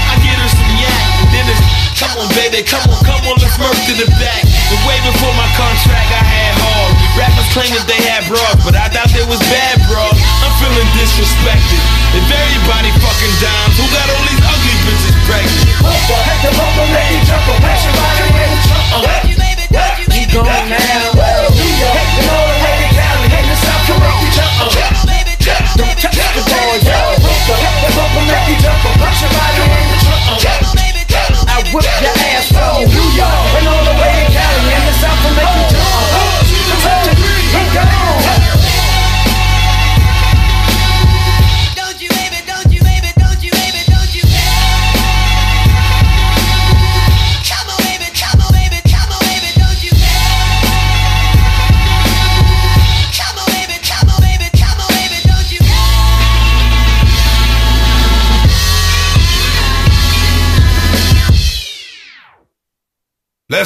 come 1.96 2.12
on, 2.20 2.28
baby, 2.36 2.60
come 2.60 2.84
on, 2.92 3.00
come 3.04 3.24
on, 3.24 3.36
let's 3.40 3.56
murk 3.56 3.76
to 3.88 3.94
the 3.96 4.08
back. 4.20 4.44
And 4.44 4.78
way 4.84 5.00
before 5.08 5.32
my 5.32 5.48
contract, 5.56 6.08
I 6.12 6.22
had 6.22 6.54
hard. 6.60 6.92
Rappers 7.16 7.48
claim 7.56 7.72
that 7.72 7.88
they 7.88 8.00
had 8.04 8.28
bras, 8.28 8.60
but 8.60 8.76
I 8.76 8.92
doubt 8.92 9.08
they 9.16 9.24
was 9.24 9.40
bad 9.48 9.80
bras. 9.88 10.12
I'm 10.44 10.52
feeling 10.60 10.88
disrespected. 10.92 11.80
If 12.12 12.24
everybody 12.28 12.92
fucking 13.00 13.34
dimes, 13.40 13.74
who 13.80 13.84
got 13.88 14.06
all 14.12 14.24
these 14.28 14.44
ugly 14.44 14.76
bitches 14.84 15.16
pregnant? 15.24 15.68
Hit 15.72 16.38
the 16.44 16.50
bumper, 16.52 16.86
make 16.92 17.08
you 17.16 17.20
jump, 17.24 17.48
press 17.64 17.80
your 17.80 17.96
body 17.96 18.24
when 18.28 18.48
you 18.52 18.60
jump. 18.68 18.86
Keep 20.12 20.28
going 20.36 20.68
now. 20.68 21.15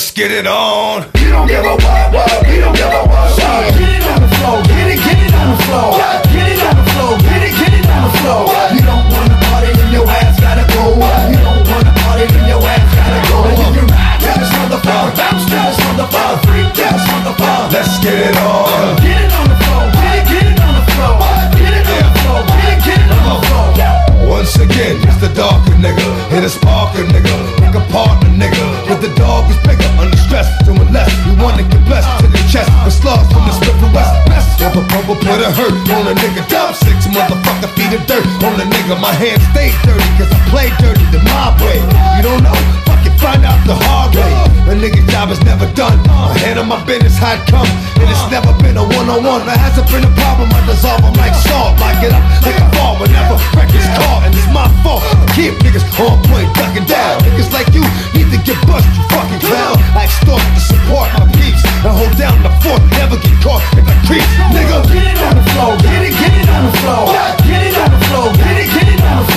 Let's 0.00 0.12
get 0.12 0.32
it 0.32 0.46
on. 0.46 1.04
You 1.20 1.28
don't 1.28 1.46
give 1.46 1.62
a 1.62 1.76
what, 1.76 2.14
what, 2.14 2.48
you 2.48 2.60
don't 2.62 2.74
give 2.74 2.86
a 2.86 3.04
what, 3.04 3.36
what. 3.36 3.74
Get 3.76 4.00
it 4.00 4.08
on 4.08 4.22
the 4.22 4.28
floor, 4.36 4.62
get 4.62 4.86
it, 4.88 4.89
on 38.44 38.56
a 38.56 38.64
nigga. 38.64 38.96
My 39.00 39.12
hands 39.12 39.42
stay 39.52 39.72
dirty 39.84 40.08
cause 40.16 40.30
I 40.32 40.38
play 40.48 40.68
dirty 40.80 41.04
the 41.12 41.20
mob 41.28 41.60
way. 41.60 41.80
You 42.16 42.22
don't 42.24 42.42
know? 42.42 42.56
Fuck 42.88 43.04
it, 43.04 43.14
find 43.20 43.44
out 43.44 43.60
the 43.68 43.76
hard 43.76 44.16
way. 44.16 44.32
A 44.70 44.74
nigga 44.76 45.02
job 45.10 45.30
is 45.30 45.40
never 45.44 45.66
done. 45.74 45.98
I 46.08 46.36
handle 46.40 46.64
my 46.64 46.80
business 46.84 47.16
how 47.18 47.36
it 47.36 47.44
come. 47.48 47.68
And 48.00 48.08
it's 48.08 48.26
never 48.32 48.52
been 48.62 48.76
a 48.76 48.84
one-on-one. 48.84 49.44
There 49.44 49.56
hasn't 49.56 49.88
been 49.92 50.04
a 50.04 50.12
problem. 50.20 50.48
I 50.52 50.60
dissolve 50.64 51.02
them 51.02 51.14
like 51.20 51.34
salt. 51.34 51.76
Lock 51.80 52.00
it 52.00 52.12
up 52.12 52.24
like 52.44 52.56
a 52.56 52.66
ball 52.76 52.96
whenever 53.00 53.36
records 53.56 53.88
call. 53.98 54.24
And 54.24 54.32
it's 54.32 54.48
my 54.52 54.68
fault. 54.80 55.04
I 55.04 55.26
keep 55.36 55.52
niggas 55.60 55.84
on 56.00 56.16
point, 56.30 56.48
ducking 56.56 56.88
down. 56.88 57.20
Niggas 57.26 57.52
like 57.52 57.68
you 57.76 57.84
need 58.16 58.30
to 58.32 58.40
get 58.46 58.56
bust, 58.64 58.86
you 58.96 59.02
fucking 59.12 59.42
clown. 59.44 59.76
I 59.92 60.08
extort 60.08 60.40
to 60.40 60.60
support 60.60 61.08
my 61.18 61.26
peace. 61.36 61.60
And 61.84 61.92
hold 61.92 62.14
down 62.16 62.40
the 62.40 62.52
fort, 62.64 62.80
never 62.96 63.16
get 63.20 63.36
caught 63.44 63.64
in 63.76 63.84
the 63.84 63.96
creeps. 64.08 64.28
Nigga, 64.54 64.80
Get 64.92 65.06
it 65.06 65.18
on 65.22 65.34
the 65.36 65.44
floor, 65.52 65.76
get 65.82 66.02
it, 66.08 66.14
get 66.14 66.32
it 66.40 66.48
on 66.48 66.62
the 66.66 66.74
floor. 66.78 67.39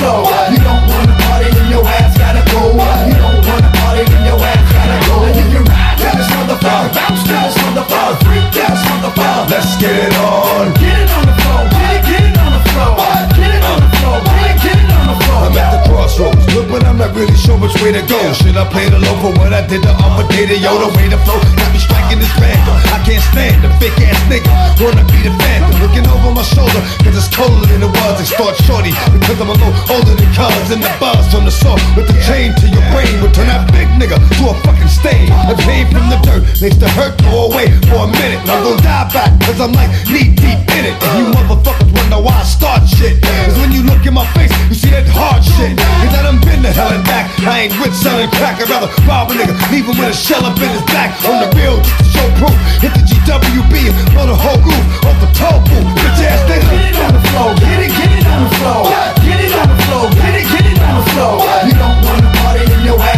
You 0.03 0.59
don't 0.59 0.83
wanna 0.91 1.15
party, 1.23 1.47
your 1.71 1.87
ass 1.87 2.17
gotta 2.17 2.43
go. 2.51 2.75
You 3.07 3.15
don't 3.23 3.39
wanna 3.47 3.71
party, 3.79 4.03
your 4.27 4.35
ass 4.35 4.63
gotta 4.75 4.97
go. 5.07 5.15
You 5.31 5.63
ride 5.63 5.97
to 6.03 6.09
this 6.17 6.27
motherfucker, 6.35 6.91
bounce 6.91 7.23
motherfucker, 7.63 8.19
freak 8.25 8.43
motherfucker. 8.51 9.49
let's 9.49 9.77
get 9.77 9.95
it 9.95 10.13
on. 10.19 10.73
Get 10.73 10.99
it 10.99 11.09
on 11.11 11.25
the 11.25 11.35
floor, 11.39 11.63
get 11.71 11.95
it, 11.95 12.03
get 12.03 12.23
it 12.27 12.37
on 12.37 12.51
the 12.51 12.61
floor. 12.69 12.91
Get 13.31 13.51
it 13.55 13.63
on 13.63 13.79
the 13.79 13.89
floor, 13.95 14.19
get 14.27 14.51
it, 14.51 14.61
get 14.63 14.77
it 14.83 14.91
on 14.91 15.07
the 15.07 15.17
floor. 15.23 15.41
I'm 15.47 15.57
at 15.57 15.71
the 15.71 15.89
crossroads. 15.89 16.52
But 16.73 16.89
I'm 16.89 16.97
not 16.97 17.13
really 17.13 17.37
sure 17.37 17.53
which 17.53 17.77
way 17.85 17.93
to 17.93 18.01
go. 18.09 18.17
Should 18.33 18.57
I 18.57 18.65
play 18.65 18.89
the 18.89 18.97
low 18.97 19.13
for 19.21 19.29
what 19.37 19.53
I 19.53 19.61
did 19.61 19.85
to 19.85 19.93
data? 20.33 20.57
Yo, 20.57 20.73
the 20.81 20.89
way 20.97 21.05
to 21.05 21.21
flow 21.21 21.37
got 21.53 21.69
me 21.69 21.77
striking 21.77 22.17
this 22.17 22.33
random. 22.41 22.73
I 22.89 22.97
can't 23.05 23.21
stand 23.29 23.61
the 23.61 23.69
fake 23.77 23.93
ass 24.01 24.17
nigga. 24.25 24.49
Wanna 24.81 25.05
be 25.05 25.21
the 25.21 25.29
phantom. 25.37 25.77
Looking 25.77 26.01
over 26.09 26.33
my 26.33 26.41
shoulder, 26.41 26.81
cause 27.05 27.13
it's 27.13 27.29
colder 27.29 27.69
than 27.69 27.85
it 27.85 27.93
was. 27.93 28.17
They 28.17 28.25
start 28.25 28.57
shorty 28.65 28.89
because 29.13 29.37
I'm 29.37 29.53
a 29.53 29.57
little 29.61 29.77
older 29.93 30.17
than 30.17 30.33
cuz. 30.33 30.73
And 30.73 30.81
the 30.81 30.89
buzz 30.97 31.29
from 31.29 31.45
the 31.45 31.53
saw 31.53 31.77
with 31.93 32.09
the 32.09 32.17
chain 32.25 32.57
to 32.57 32.65
your 32.65 32.81
brain 32.89 33.21
will 33.21 33.29
turn 33.29 33.53
that 33.53 33.69
big 33.69 33.85
nigga 34.01 34.17
to 34.17 34.43
a 34.49 34.57
fucking 34.65 34.82
stain. 35.03 35.27
The 35.51 35.59
pain 35.67 35.83
from 35.91 36.07
the 36.07 36.17
dirt 36.23 36.47
makes 36.63 36.79
the 36.79 36.87
hurt 36.95 37.19
go 37.27 37.51
away 37.51 37.67
for 37.91 38.07
a 38.07 38.09
minute. 38.09 38.39
I'm 38.47 38.63
gonna 38.63 38.79
die 38.79 39.07
back 39.11 39.31
cause 39.43 39.59
I'm 39.59 39.75
like 39.75 39.91
knee 40.07 40.31
deep 40.31 40.63
in 40.79 40.83
it. 40.87 40.95
And 40.95 41.11
you 41.19 41.25
motherfuckers 41.35 41.91
wonder 41.91 42.23
why 42.23 42.39
I 42.39 42.47
start 42.47 42.87
shit. 42.87 43.19
Cause 43.19 43.59
when 43.59 43.75
you 43.75 43.83
look 43.83 44.07
in 44.07 44.15
my 44.15 44.25
face, 44.31 44.55
you 44.71 44.75
see 44.79 44.91
that 44.95 45.03
hard 45.11 45.43
shit. 45.43 45.75
Cause 45.75 46.15
I 46.15 46.23
done 46.23 46.39
been 46.39 46.63
to 46.63 46.71
hell 46.71 46.95
and 46.95 47.03
back. 47.03 47.27
I 47.43 47.67
ain't 47.67 47.75
with 47.83 47.91
selling 47.91 48.31
crack. 48.39 48.63
I'd 48.63 48.71
rather 48.71 48.87
rob 49.03 49.29
a 49.29 49.33
nigga, 49.35 49.53
leave 49.69 49.85
him 49.85 49.99
with 49.99 50.15
a 50.15 50.15
shell 50.15 50.47
up 50.47 50.55
in 50.55 50.71
his 50.71 50.85
back. 50.95 51.11
On 51.27 51.43
the 51.43 51.51
real, 51.59 51.83
just 51.83 51.99
to 51.99 52.05
show 52.15 52.27
proof. 52.39 52.55
Hit 52.79 52.95
the 52.95 53.03
GWB 53.03 53.91
and 53.91 53.95
blow 54.15 54.25
the 54.31 54.39
whole 54.39 54.59
roof 54.63 54.85
off 55.03 55.19
the 55.19 55.29
toe 55.35 55.59
booth. 55.67 55.87
Bitch 55.99 56.23
ass 56.23 56.39
nigga. 56.47 56.63
Get 56.71 56.95
it 56.95 56.97
on 57.03 57.11
the 57.11 57.23
floor, 57.27 57.51
get 57.59 57.79
it, 57.83 57.91
get 57.91 58.11
it 58.15 58.25
on 58.31 58.39
the 58.47 58.51
floor. 58.55 58.81
Get 59.19 59.39
it 59.43 59.51
on 59.51 59.67
the 59.67 59.79
floor, 59.83 60.05
get 60.15 60.33
it, 60.39 60.47
get 60.47 60.63
it 60.63 60.79
on 60.79 60.95
the 60.95 61.05
floor. 61.11 61.35
You 61.67 61.75
don't 61.75 61.99
wanna 62.07 62.31
party, 62.39 62.63
then 62.71 62.81
your 62.87 62.99
ass 62.99 63.12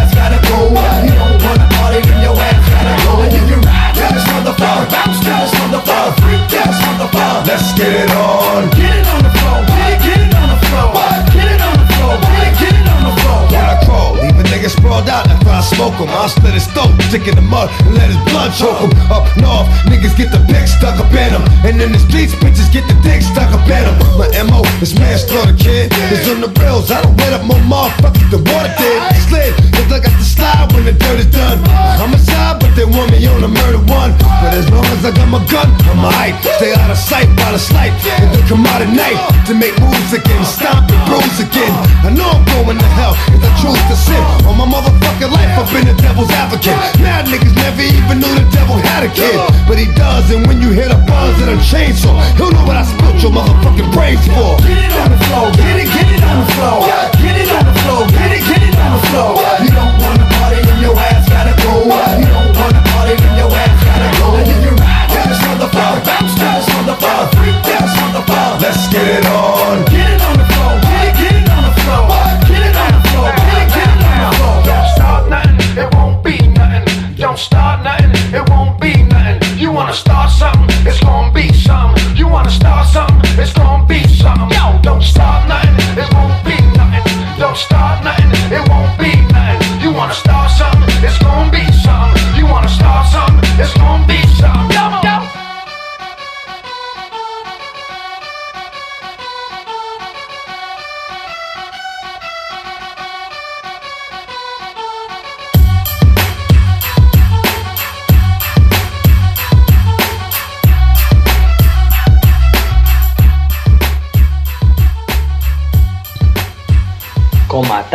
floor. 3.16 3.30
Give 3.32 3.49
you 3.49 3.59
on 4.36 4.43
the 4.43 4.53
floor. 4.53 4.80
Bounce 4.91 5.55
on 5.63 5.72
the 5.72 5.82
floor. 5.82 6.07
Freak 6.20 6.43
on 6.88 6.97
the 6.99 7.07
floor. 7.07 7.36
Let's 7.47 7.72
get 7.74 7.91
it 7.91 8.11
on. 8.11 8.70
Get 8.76 8.91
it 8.91 9.07
on 9.07 9.24
the 9.24 9.32
floor. 9.32 9.59
Get 10.03 10.20
it 10.20 10.34
on 10.36 10.47
the 10.51 10.59
floor. 10.68 10.88
Get 11.32 11.47
it 11.47 11.61
on 11.61 11.76
the 11.80 11.88
floor. 11.95 12.16
Get 12.59 12.76
it 12.76 12.88
on 12.88 13.01
the 13.07 13.13
floor. 13.22 13.41
When 13.51 13.66
I 13.66 13.76
crawl, 13.86 14.13
leaving 14.20 14.47
niggas 14.51 14.76
sprawled 14.76 15.09
out. 15.09 15.28
After 15.28 15.49
I 15.49 15.61
smoke 15.61 15.95
his 16.56 16.68
throat, 16.72 16.95
stick 17.12 17.28
in 17.28 17.36
the 17.36 17.43
mud, 17.43 17.70
and 17.84 17.93
let 17.99 18.08
his 18.08 18.20
blood 18.32 18.56
choke 18.56 18.80
him. 18.80 18.91
Up 19.12 19.28
north, 19.38 19.68
niggas 19.91 20.16
get 20.16 20.32
the 20.32 20.39
pick 20.47 20.68
stuck 20.68 20.97
up 20.97 21.12
in 21.12 21.32
him. 21.36 21.43
And 21.68 21.76
in 21.84 21.91
the 21.91 21.99
streets, 21.99 22.34
bitches 22.39 22.72
get 22.72 22.88
the 22.88 22.95
dick 23.03 23.22
stuck 23.22 23.51
up 23.51 23.68
in 23.68 23.84
him. 23.84 23.95
My 24.16 24.32
MO 24.47 24.64
is 24.80 24.95
manslaughter, 24.95 25.56
kid. 25.56 25.91
It's 26.10 26.28
on 26.32 26.39
the 26.39 26.51
rails, 26.60 26.89
I 26.91 27.03
don't 27.03 27.18
let 27.20 27.36
up 27.36 27.43
more 27.43 27.60
motherfuckers 27.68 28.32
than 28.32 28.41
water 28.47 28.72
did. 28.80 28.99
Slid, 29.28 29.53
it's 29.76 29.91
like 29.91 30.08
I 30.08 30.10
got 30.10 30.18
to 30.18 30.26
slide 30.26 30.68
when 30.74 30.86
the 30.88 30.95
dirt 30.95 31.20
is 31.20 31.30
done. 31.30 31.60
Homicide, 31.99 32.64
but 32.64 32.72
they 32.76 32.88
want 32.88 33.12
me 33.12 33.20
on 33.28 33.43
a 33.43 33.51
murder 33.51 33.84
one. 33.91 34.16
But 34.39 34.56
as 34.56 34.68
long 34.72 34.86
as 34.95 35.03
I 35.03 35.12
got 35.12 35.28
my 35.28 35.43
gun, 35.51 35.68
I'm 35.91 36.03
hype. 36.08 36.39
Stay 36.60 36.72
out 36.72 36.89
of 36.89 36.97
sight 36.97 37.28
while 37.36 37.56
I 37.56 37.60
snipe. 37.60 37.93
And 38.22 38.32
then 38.32 38.43
come 38.47 38.64
out 38.66 38.82
at 38.82 38.91
night 38.91 39.20
to 39.47 39.53
make 39.53 39.76
moves 39.80 40.14
again. 40.14 40.43
Stomp 40.45 40.88
and 40.88 41.01
bruise 41.08 41.39
again. 41.43 41.74
I 42.08 42.10
know 42.16 42.28
I'm 42.28 42.45
going 42.47 42.78
to 42.80 42.91
hell 42.95 43.16
if 43.34 43.41
I 43.43 43.51
choose 43.60 43.84
to 43.91 43.95
sin. 43.95 44.24
On 44.47 44.56
my 44.56 44.68
motherfucking 44.68 45.32
life, 45.32 45.51
I've 45.58 45.70
been 45.74 45.88
the 45.89 45.95
devil's 46.01 46.32
advocate. 46.45 46.77
Mad 47.01 47.25
niggas 47.25 47.55
never 47.57 47.81
even 47.81 48.21
knew 48.21 48.33
the 48.37 48.45
devil 48.53 48.77
had 48.77 49.01
a 49.01 49.09
kid. 49.09 49.33
But 49.65 49.81
he 49.81 49.89
does, 49.97 50.29
and 50.29 50.45
when 50.45 50.61
you 50.61 50.69
hear 50.69 50.87
the 50.87 51.01
buzz 51.09 51.33
of 51.41 51.47
the 51.49 51.57
chainsaw, 51.65 52.13
he'll 52.37 52.53
know 52.53 52.65
what 52.69 52.77
I 52.77 52.85
spilled 52.85 53.17
your 53.21 53.33
motherfucking 53.33 53.89
brains 53.89 54.21
for. 54.29 54.53
Get 54.61 54.77
it 54.77 54.93
on 54.93 55.09
the 55.09 55.19
floor, 55.25 55.49
get 55.57 55.81
it, 55.81 55.89
get 55.89 56.05
it 56.05 56.21
on 56.21 56.37
the 56.45 56.49
floor. 56.53 56.79
Get 57.17 57.35
it 57.41 57.49
on 57.49 57.65
the 57.65 57.75
floor, 57.81 58.01
get 58.13 58.31
it, 58.37 58.43
get 58.45 58.61
it 58.61 58.77
on 58.77 58.91
the 58.93 59.01
floor. 59.09 59.31
You 59.65 59.71
don't 59.73 59.95
wanna 59.97 60.27
party, 60.37 60.61
then 60.61 60.79
your 60.85 60.93
ass 60.93 61.25
gotta 61.25 61.53
go. 61.65 61.73
You 62.21 62.29
don't 62.29 62.53
wanna 62.53 62.81
party, 62.93 63.15
then 63.17 63.33
your 63.41 63.49
ass 63.49 63.77
gotta 63.81 64.09
go. 64.21 64.27
And 64.37 64.45
you 64.45 64.71
ride 64.77 65.09
to 65.09 65.19
this 65.25 65.41
motherfucker, 65.49 66.01
bounce 66.05 66.33
to 66.37 66.45
this 66.45 66.67
motherfucker, 66.77 67.27
freak 67.41 67.57
to 67.57 67.73
this 67.73 67.93
motherfucker. 67.97 68.61
Let's 68.61 68.85
get 68.93 69.07
it 69.17 69.25
on. 69.25 69.94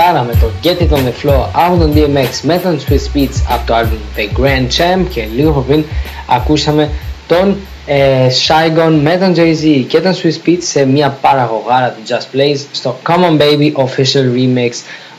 Κομματάρα 0.01 0.22
με 0.22 0.32
το 0.40 0.51
Get 0.62 0.82
It 0.82 0.96
On 0.96 0.98
The 0.98 1.28
Floor 1.28 1.46
από 1.53 1.76
τον 1.76 1.92
DMX 1.94 2.40
με 2.42 2.59
τον 2.59 2.78
Swiss 2.78 3.16
Beats 3.16 3.42
από 3.48 3.66
το 3.66 3.74
album 3.74 4.18
The 4.18 4.40
Grand 4.40 4.66
Champ 4.66 5.05
και 5.11 5.26
λίγο 5.36 5.64
πριν 5.68 5.84
ακούσαμε 6.26 6.90
τον 7.26 7.57
ε, 7.86 8.26
Saigon 8.46 8.98
με 9.03 9.16
τον 9.16 9.34
Jay-Z 9.36 9.84
και 9.88 10.01
τον 10.01 10.14
Swiss 10.14 10.48
Beats 10.48 10.62
σε 10.62 10.84
μια 10.84 11.18
παραγωγάρα 11.20 11.88
του 11.96 12.03
Just 12.09 12.36
Blaze 12.36 12.64
στο 12.72 12.98
Come 13.07 13.24
On 13.30 13.40
Baby 13.40 13.72
Official 13.72 14.24
Remix. 14.36 14.70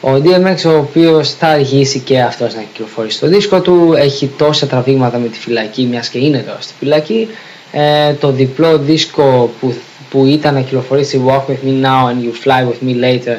Ο 0.01 0.11
DMX 0.23 0.71
ο 0.71 0.77
οποίος 0.77 1.33
θα 1.33 1.47
αργήσει 1.47 1.99
και 1.99 2.21
αυτός 2.21 2.55
να 2.55 2.61
κυκλοφορήσει 2.61 3.19
το 3.19 3.27
δίσκο 3.27 3.61
του 3.61 3.93
έχει 3.97 4.27
τόσα 4.37 4.67
τραβήγματα 4.67 5.17
με 5.17 5.27
τη 5.27 5.39
φυλακή 5.39 5.83
μιας 5.85 6.09
και 6.09 6.19
είναι 6.19 6.37
τώρα 6.37 6.61
στη 6.61 6.73
φυλακή. 6.79 7.27
Ε, 7.71 8.13
το 8.13 8.31
διπλό 8.31 8.77
δίσκο 8.77 9.51
που, 9.59 9.73
που 10.09 10.25
ήταν 10.25 10.53
να 10.53 10.61
κυκλοφορήσει 10.61 11.21
Walk 11.27 11.51
With 11.51 11.67
Me 11.67 11.85
Now 11.85 12.05
and 12.09 12.23
You 12.25 12.47
Fly 12.47 12.67
With 12.67 12.87
Me 12.87 13.03
Later 13.03 13.37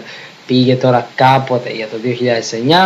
πήγε 0.52 0.74
τώρα 0.74 1.08
κάποτε 1.14 1.70
για 1.70 1.86
το 1.86 1.96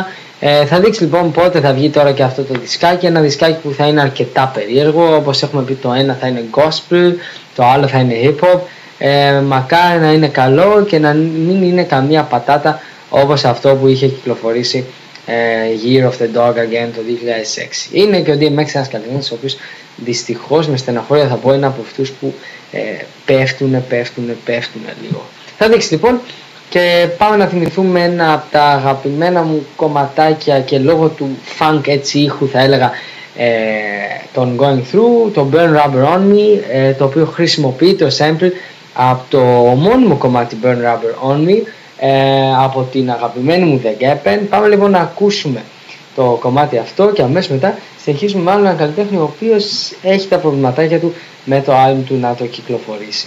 2009 0.04 0.06
ε, 0.40 0.66
θα 0.66 0.80
δείξει 0.80 1.02
λοιπόν 1.02 1.32
πότε 1.32 1.60
θα 1.60 1.72
βγει 1.72 1.90
τώρα 1.90 2.12
και 2.12 2.22
αυτό 2.22 2.42
το 2.42 2.54
δισκάκι. 2.60 3.06
Ένα 3.06 3.20
δισκάκι 3.20 3.58
που 3.62 3.72
θα 3.72 3.86
είναι 3.86 4.00
αρκετά 4.00 4.50
περίεργο. 4.54 5.16
Όπως 5.16 5.42
έχουμε 5.42 5.62
πει 5.62 5.74
το 5.74 5.92
ένα 5.92 6.16
θα 6.20 6.26
είναι 6.26 6.44
gospel 6.50 7.12
το 7.54 7.64
άλλο 7.64 7.88
θα 7.88 7.98
είναι 7.98 8.14
hip 8.22 8.44
hop 8.44 8.58
ε, 8.98 9.40
μακάρι 9.40 10.00
να 10.00 10.12
είναι 10.12 10.28
καλό 10.28 10.84
και 10.88 10.98
να 10.98 11.12
μην 11.12 11.62
είναι 11.62 11.82
καμία 11.82 12.22
πατάτα 12.22 12.80
όπως 13.10 13.44
αυτό 13.44 13.74
που 13.74 13.86
είχε 13.86 14.06
κυκλοφορήσει 14.06 14.84
ε, 15.26 15.34
Year 15.84 16.04
of 16.04 16.22
the 16.22 16.38
Dog 16.38 16.52
Again 16.52 16.88
το 16.94 17.00
2006 17.88 17.92
είναι 17.92 18.20
και 18.20 18.30
ο 18.30 18.34
DMX 18.40 18.74
ένας 18.74 18.88
καλλιτέχνης 18.88 19.30
ο 19.30 19.34
οποίος 19.34 19.56
δυστυχώς 19.96 20.68
με 20.68 20.76
στεναχώρια 20.76 21.26
θα 21.26 21.34
πω 21.34 21.54
είναι 21.54 21.66
από 21.66 21.82
αυτούς 21.86 22.10
που 22.10 22.34
ε, 22.72 22.80
πέφτουνε, 23.24 23.84
πέφτουνε, 23.88 24.36
πέφτουνε 24.44 24.94
λίγο. 25.02 25.24
Θα 25.58 25.68
δείξει 25.68 25.92
λοιπόν 25.92 26.20
και 26.68 27.08
πάμε 27.18 27.36
να 27.36 27.46
θυμηθούμε 27.46 28.02
ένα 28.02 28.32
από 28.32 28.44
τα 28.50 28.64
αγαπημένα 28.64 29.42
μου 29.42 29.66
κομματάκια 29.76 30.60
και 30.60 30.78
λόγω 30.78 31.08
του 31.08 31.28
funk 31.58 31.80
έτσι 31.86 32.18
ήχου 32.18 32.48
θα 32.48 32.60
έλεγα 32.60 32.90
ε, 33.36 33.46
τον 34.32 34.58
Going 34.60 34.94
Through, 34.94 35.32
το 35.32 35.48
Burn 35.52 35.76
Rubber 35.76 36.14
On 36.14 36.32
Me 36.32 36.60
ε, 36.72 36.92
το 36.92 37.04
οποίο 37.04 37.24
χρησιμοποιεί 37.26 37.94
το 37.94 38.06
sample 38.18 38.50
από 38.94 39.22
το 39.28 39.40
ομώνυμο 39.70 40.16
κομμάτι 40.16 40.56
Burn 40.62 40.66
Rubber 40.66 41.32
On 41.32 41.48
Me 41.48 41.56
ε, 41.98 42.54
από 42.58 42.88
την 42.92 43.10
αγαπημένη 43.10 43.64
μου 43.64 43.80
The 43.84 44.02
Gappen 44.04 44.38
πάμε 44.48 44.68
λοιπόν 44.68 44.90
να 44.90 44.98
ακούσουμε 44.98 45.62
το 46.14 46.38
κομμάτι 46.40 46.78
αυτό 46.78 47.12
και 47.12 47.22
αμέσως 47.22 47.50
μετά 47.50 47.78
συνεχίζουμε 48.02 48.42
με 48.42 48.50
άλλο 48.50 48.60
έναν 48.60 48.76
καλλιτέχνη 48.76 49.16
ο 49.16 49.22
οποίος 49.22 49.92
έχει 50.02 50.28
τα 50.28 50.38
προβληματάκια 50.38 51.00
του 51.00 51.14
με 51.44 51.62
το 51.62 51.72
album 51.72 52.02
του 52.06 52.16
να 52.20 52.34
το 52.34 52.46
κυκλοφορήσει 52.46 53.26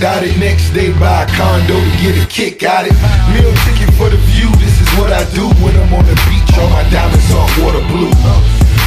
Got 0.00 0.24
it 0.24 0.32
next 0.40 0.72
day, 0.72 0.96
buy 0.96 1.24
a 1.24 1.36
condo 1.36 1.76
to 1.76 1.92
get 2.00 2.16
a 2.16 2.24
kick 2.24 2.64
out 2.64 2.88
it. 2.88 2.96
Meal 3.36 3.52
ticket 3.68 3.92
for 4.00 4.08
the 4.08 4.16
view, 4.32 4.48
this 4.56 4.80
is 4.80 4.88
what 4.96 5.12
I 5.12 5.28
do 5.36 5.44
when 5.60 5.76
I'm 5.76 5.92
on 5.92 6.08
the 6.08 6.16
beach, 6.24 6.56
all 6.56 6.72
my 6.72 6.88
diamonds 6.88 7.28
on 7.36 7.44
water 7.60 7.84
blue. 7.92 8.08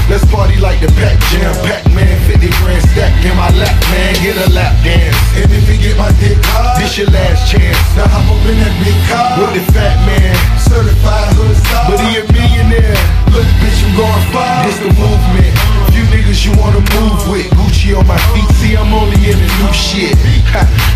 Let's 0.09 0.25
party 0.33 0.57
like 0.57 0.81
the 0.81 0.89
Pac 0.97 1.21
Jam, 1.29 1.53
Pac 1.69 1.85
Man, 1.93 2.17
50 2.25 2.49
grand 2.57 2.81
stack 2.89 3.13
in 3.21 3.37
my 3.37 3.45
lap, 3.61 3.77
man, 3.93 4.17
get 4.25 4.41
a 4.41 4.49
lap 4.57 4.73
dance. 4.81 5.13
And 5.37 5.53
if 5.53 5.69
you 5.69 5.77
get 5.77 6.01
my 6.01 6.09
dick 6.17 6.33
hard, 6.49 6.81
this 6.81 6.97
your 6.97 7.05
last 7.13 7.45
chance. 7.45 7.77
Now 7.93 8.09
hop 8.09 8.25
up 8.33 8.41
in 8.49 8.57
that 8.57 8.73
big 8.81 8.97
car 9.05 9.37
with 9.37 9.53
the 9.53 9.63
fat 9.69 10.01
man, 10.09 10.33
certified 10.65 11.29
hood 11.37 11.55
star. 11.61 11.93
But 11.93 12.01
he 12.09 12.25
admit 12.25 12.42
millionaire. 12.73 12.97
Look, 13.31 13.45
bitch, 13.61 13.79
I'm 13.85 13.95
going 13.97 14.25
far. 14.31 14.67
It's 14.67 14.79
the 14.79 14.91
movement. 14.97 15.53
You 15.93 16.03
niggas 16.09 16.45
you 16.45 16.51
wanna 16.57 16.81
move 16.97 17.29
with. 17.29 17.49
Gucci 17.53 17.97
on 17.97 18.05
my 18.07 18.17
feet. 18.33 18.49
See, 18.57 18.75
I'm 18.75 18.93
only 18.93 19.17
in 19.29 19.37
the 19.37 19.49
new 19.61 19.73
shit. 19.73 20.17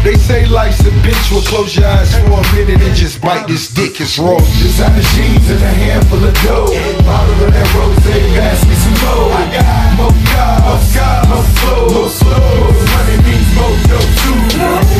They 0.03 0.15
say 0.15 0.45
life's 0.45 0.80
a 0.82 0.91
bitch. 1.05 1.32
Well, 1.32 1.41
close 1.41 1.75
your 1.75 1.88
eyes 1.88 2.13
for 2.15 2.39
a 2.39 2.55
minute 2.55 2.82
and 2.82 2.95
just 2.95 3.21
bite 3.21 3.47
this 3.47 3.69
dick. 3.69 3.99
It's 4.01 4.17
raw. 4.17 4.38
Designer 4.38 5.01
jeans 5.13 5.49
and 5.49 5.61
a 5.61 5.73
handful 5.86 6.23
of 6.23 6.34
dough. 6.41 6.67
Bottle 7.05 7.45
of 7.45 7.53
that 7.53 7.67
rose, 7.75 7.99
pass 8.38 8.65
me 8.65 8.75
some 8.75 8.97
more. 9.03 9.32
I 9.34 9.43
got 9.53 9.97
more 9.97 10.15
cars, 10.34 11.28
more 11.30 11.45
slow, 11.57 11.89
more 11.93 12.09
slow. 12.09 12.57
Money 12.93 13.17
means 13.25 13.49
more 13.55 13.78
dough 13.89 14.09
too. 14.21 14.97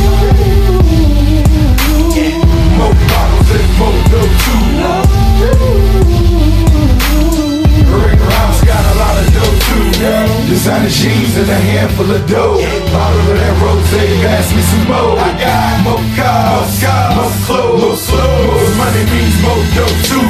Designer 10.49 10.89
jeans 10.89 11.35
and 11.41 11.49
a 11.49 11.61
handful 11.71 12.11
of 12.17 12.23
dough. 12.29 12.57
Bottle 12.93 13.31
of 13.31 13.37
that 13.41 13.55
rose, 13.63 13.93
pass 14.23 14.49
me 14.55 14.63
some 14.71 14.87
more. 14.91 15.15
I 15.19 15.31
got 15.43 15.75
more 15.87 16.05
cars, 16.19 16.73
more 17.17 17.35
clothes, 17.47 18.05
more 18.11 18.71
money 18.81 19.05
means 19.13 19.37
more 19.45 19.63
dough 19.77 19.97
too. 20.09 20.27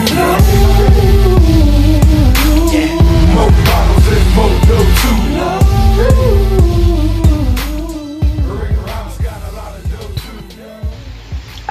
More 3.36 3.52
bottles 3.66 4.06
and 4.16 4.26
more 4.36 4.56
dough 4.68 4.88
too. 5.00 5.16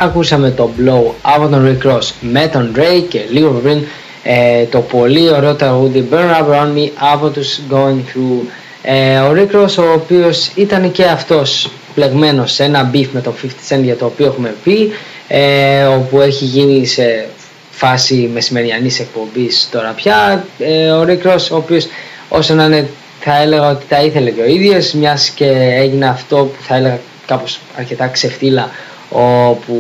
Ακούσαμε 0.04 0.50
το 0.52 0.70
Blow 0.78 1.14
από 1.22 1.48
τον 1.48 1.66
Rick 1.66 1.82
Ross 1.88 2.12
με 2.22 2.48
τον 2.48 2.74
Drake 2.76 3.06
και 3.10 3.26
λίγο 3.30 3.50
πριν 3.50 3.86
ε, 4.29 4.65
το 4.65 4.81
πολύ 4.81 5.31
ωραίο 5.31 5.55
τραγούδι 5.55 6.09
Burn 6.11 6.15
Up 6.15 6.55
Around 6.55 6.77
Me 6.77 6.89
από 7.13 7.29
τους 7.29 7.61
Going 7.71 8.01
Through. 8.15 8.47
Ε, 8.83 9.19
ο 9.19 9.33
Rick 9.37 9.57
Ross 9.57 9.75
ο 9.79 9.93
οποίος 9.95 10.51
ήταν 10.55 10.93
και 10.93 11.05
αυτός 11.05 11.71
πλεγμένος 11.95 12.53
σε 12.53 12.65
ένα 12.65 12.91
beef 12.95 13.07
με 13.13 13.21
το 13.21 13.35
50 13.43 13.75
Cent 13.75 13.83
για 13.83 13.97
το 13.97 14.05
οποίο 14.05 14.27
έχουμε 14.27 14.55
πει 14.65 14.93
ε, 15.29 15.85
όπου 15.85 16.21
έχει 16.21 16.45
γίνει 16.45 16.87
σε 16.87 17.29
φάση 17.71 18.31
μεσημεριανής 18.33 19.01
εκπομπής 19.01 19.69
τώρα 19.71 19.91
πια 19.97 20.45
ε, 20.59 20.91
ο 20.91 21.05
Rick 21.09 21.27
Ross 21.27 21.49
ο 21.53 21.57
οποίος 21.57 21.87
όσο 22.29 22.55
να 22.55 22.65
είναι 22.65 22.89
θα 23.21 23.41
έλεγα 23.43 23.71
ότι 23.71 23.85
τα 23.89 24.03
ήθελε 24.03 24.31
και 24.31 24.41
ο 24.41 24.47
ίδιος 24.47 24.93
μιας 24.93 25.29
και 25.29 25.51
έγινε 25.79 26.07
αυτό 26.07 26.37
που 26.37 26.63
θα 26.63 26.75
έλεγα 26.75 26.99
κάπως 27.27 27.61
αρκετά 27.77 28.07
ξεφτύλα 28.07 28.71
όπου 29.11 29.75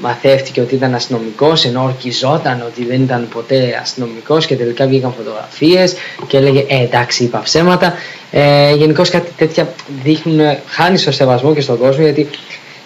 μαθεύτηκε 0.00 0.60
ότι 0.60 0.74
ήταν 0.74 0.94
αστυνομικός 0.94 1.64
ενώ 1.64 1.82
ορκιζόταν 1.82 2.64
ότι 2.66 2.84
δεν 2.84 3.02
ήταν 3.02 3.28
ποτέ 3.32 3.78
αστυνομικός 3.80 4.46
και 4.46 4.56
τελικά 4.56 4.86
βγήκαν 4.86 5.14
φωτογραφίες 5.16 5.94
και 6.26 6.36
έλεγε 6.36 6.64
ε, 6.68 6.82
εντάξει 6.82 7.24
είπα 7.24 7.40
ψέματα 7.40 7.94
ε, 8.30 8.74
γενικώς 8.74 9.10
κάτι 9.10 9.30
τέτοια 9.36 9.74
δείχνουν 10.02 10.40
χάνει 10.66 10.98
στο 10.98 11.12
σεβασμό 11.12 11.54
και 11.54 11.60
στον 11.60 11.78
κόσμο 11.78 12.04
γιατί 12.04 12.28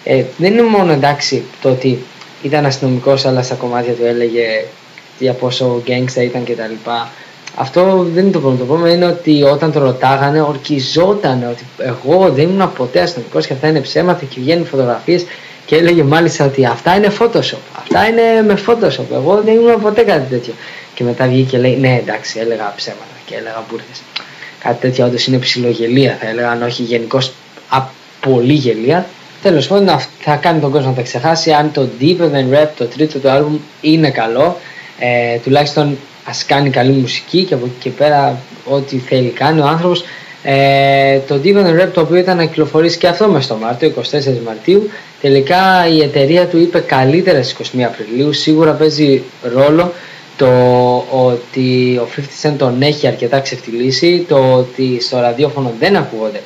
ε, 0.03 0.23
δεν 0.37 0.51
είναι 0.51 0.63
μόνο 0.63 0.91
εντάξει 0.91 1.43
το 1.61 1.69
ότι 1.69 1.99
ήταν 2.41 2.65
αστυνομικός 2.65 3.25
αλλά 3.25 3.41
στα 3.41 3.55
κομμάτια 3.55 3.93
του 3.93 4.05
έλεγε 4.05 4.65
για 5.19 5.33
πόσο 5.33 5.81
γκέγκστα 5.83 6.23
ήταν 6.23 6.43
κτλ. 6.43 6.89
Αυτό 7.55 8.07
δεν 8.13 8.23
είναι 8.23 8.31
το 8.31 8.39
πρόβλημα. 8.39 8.65
Το 8.65 8.73
πρόβλημα 8.73 8.95
είναι 8.95 9.05
ότι 9.05 9.43
όταν 9.43 9.71
το 9.71 9.79
ρωτάγανε, 9.79 10.41
ορκιζόταν 10.41 11.47
ότι 11.49 11.63
εγώ 11.77 12.29
δεν 12.29 12.49
ήμουν 12.49 12.73
ποτέ 12.73 13.01
αστυνομικός 13.01 13.47
και 13.47 13.53
αυτά 13.53 13.67
είναι 13.67 13.81
ψέματα 13.81 14.25
και 14.25 14.39
βγαίνουν 14.39 14.65
φωτογραφίες 14.65 15.25
και 15.65 15.75
έλεγε 15.75 16.03
μάλιστα 16.03 16.45
ότι 16.45 16.65
αυτά 16.65 16.95
είναι 16.95 17.11
Photoshop. 17.19 17.63
Αυτά 17.77 18.07
είναι 18.07 18.41
με 18.45 18.59
Photoshop. 18.67 19.05
Εγώ 19.13 19.41
δεν 19.45 19.55
ήμουν 19.55 19.81
ποτέ 19.81 20.01
κάτι 20.01 20.29
τέτοιο. 20.29 20.53
Και 20.93 21.03
μετά 21.03 21.27
βγήκε 21.27 21.49
και 21.49 21.57
λέει: 21.57 21.77
Ναι, 21.77 21.97
εντάξει, 22.01 22.39
έλεγα 22.39 22.73
ψέματα 22.75 23.15
και 23.25 23.35
έλεγα 23.35 23.63
μπουρδες. 23.69 24.01
Κάτι 24.59 24.81
τέτοιο 24.81 25.05
όντως 25.05 25.27
είναι 25.27 25.37
ψηλογελία, 25.37 26.17
θα 26.21 26.27
έλεγα, 26.27 26.49
αν 26.51 26.63
όχι 26.63 26.83
γενικώς 26.83 27.33
πολύ 28.29 28.53
γελία. 28.53 29.05
Τέλος 29.41 29.67
πάντων, 29.67 29.99
θα 30.19 30.35
κάνει 30.35 30.59
τον 30.59 30.71
κόσμο 30.71 30.89
να 30.89 30.95
τα 30.95 31.01
ξεχάσει. 31.01 31.51
Αν 31.51 31.71
το 31.71 31.87
Deeper 32.01 32.21
Than 32.21 32.55
Rap, 32.55 32.67
το 32.77 32.85
τρίτο 32.85 33.19
του 33.19 33.27
album, 33.27 33.59
είναι 33.81 34.09
καλό, 34.09 34.57
ε, 34.99 35.37
τουλάχιστον 35.37 35.97
ας 36.25 36.45
κάνει 36.45 36.69
καλή 36.69 36.91
μουσική 36.91 37.43
και 37.43 37.53
από 37.53 37.65
εκεί 37.65 37.75
και 37.79 37.89
πέρα, 37.89 38.37
ό,τι 38.65 38.97
θέλει 38.97 39.29
κάνει 39.29 39.59
ο 39.59 39.65
άνθρωπος. 39.65 40.03
Ε, 40.43 41.19
το 41.27 41.39
Deep 41.43 41.55
Than 41.55 41.81
Rap 41.81 41.89
το 41.93 42.01
οποίο 42.01 42.15
ήταν 42.15 42.37
να 42.37 42.45
κυκλοφορήσει 42.45 42.97
και 42.97 43.07
αυτό 43.07 43.27
μέσα 43.27 43.43
στο 43.43 43.55
Μάρτιο, 43.55 43.93
24 43.95 44.01
Μαρτίου, 44.45 44.89
τελικά 45.25 45.87
η 45.87 46.01
εταιρεία 46.01 46.47
του 46.47 46.57
είπε 46.57 46.79
καλύτερα 46.79 47.43
στις 47.43 47.71
21 47.75 47.81
Απριλίου. 47.81 48.33
Σίγουρα 48.33 48.71
παίζει 48.71 49.23
ρόλο 49.53 49.93
το 50.37 50.47
ότι 51.11 51.99
ο 52.01 52.07
50 52.15 52.49
Cent 52.49 52.53
τον 52.57 52.81
έχει 52.81 53.07
αρκετά 53.07 53.39
ξεφτυλίσει, 53.39 54.25
το 54.27 54.53
ότι 54.53 55.01
στο 55.01 55.19
ραδιόφωνο 55.19 55.73
δεν 55.79 55.95
ακούγονται 55.95 56.41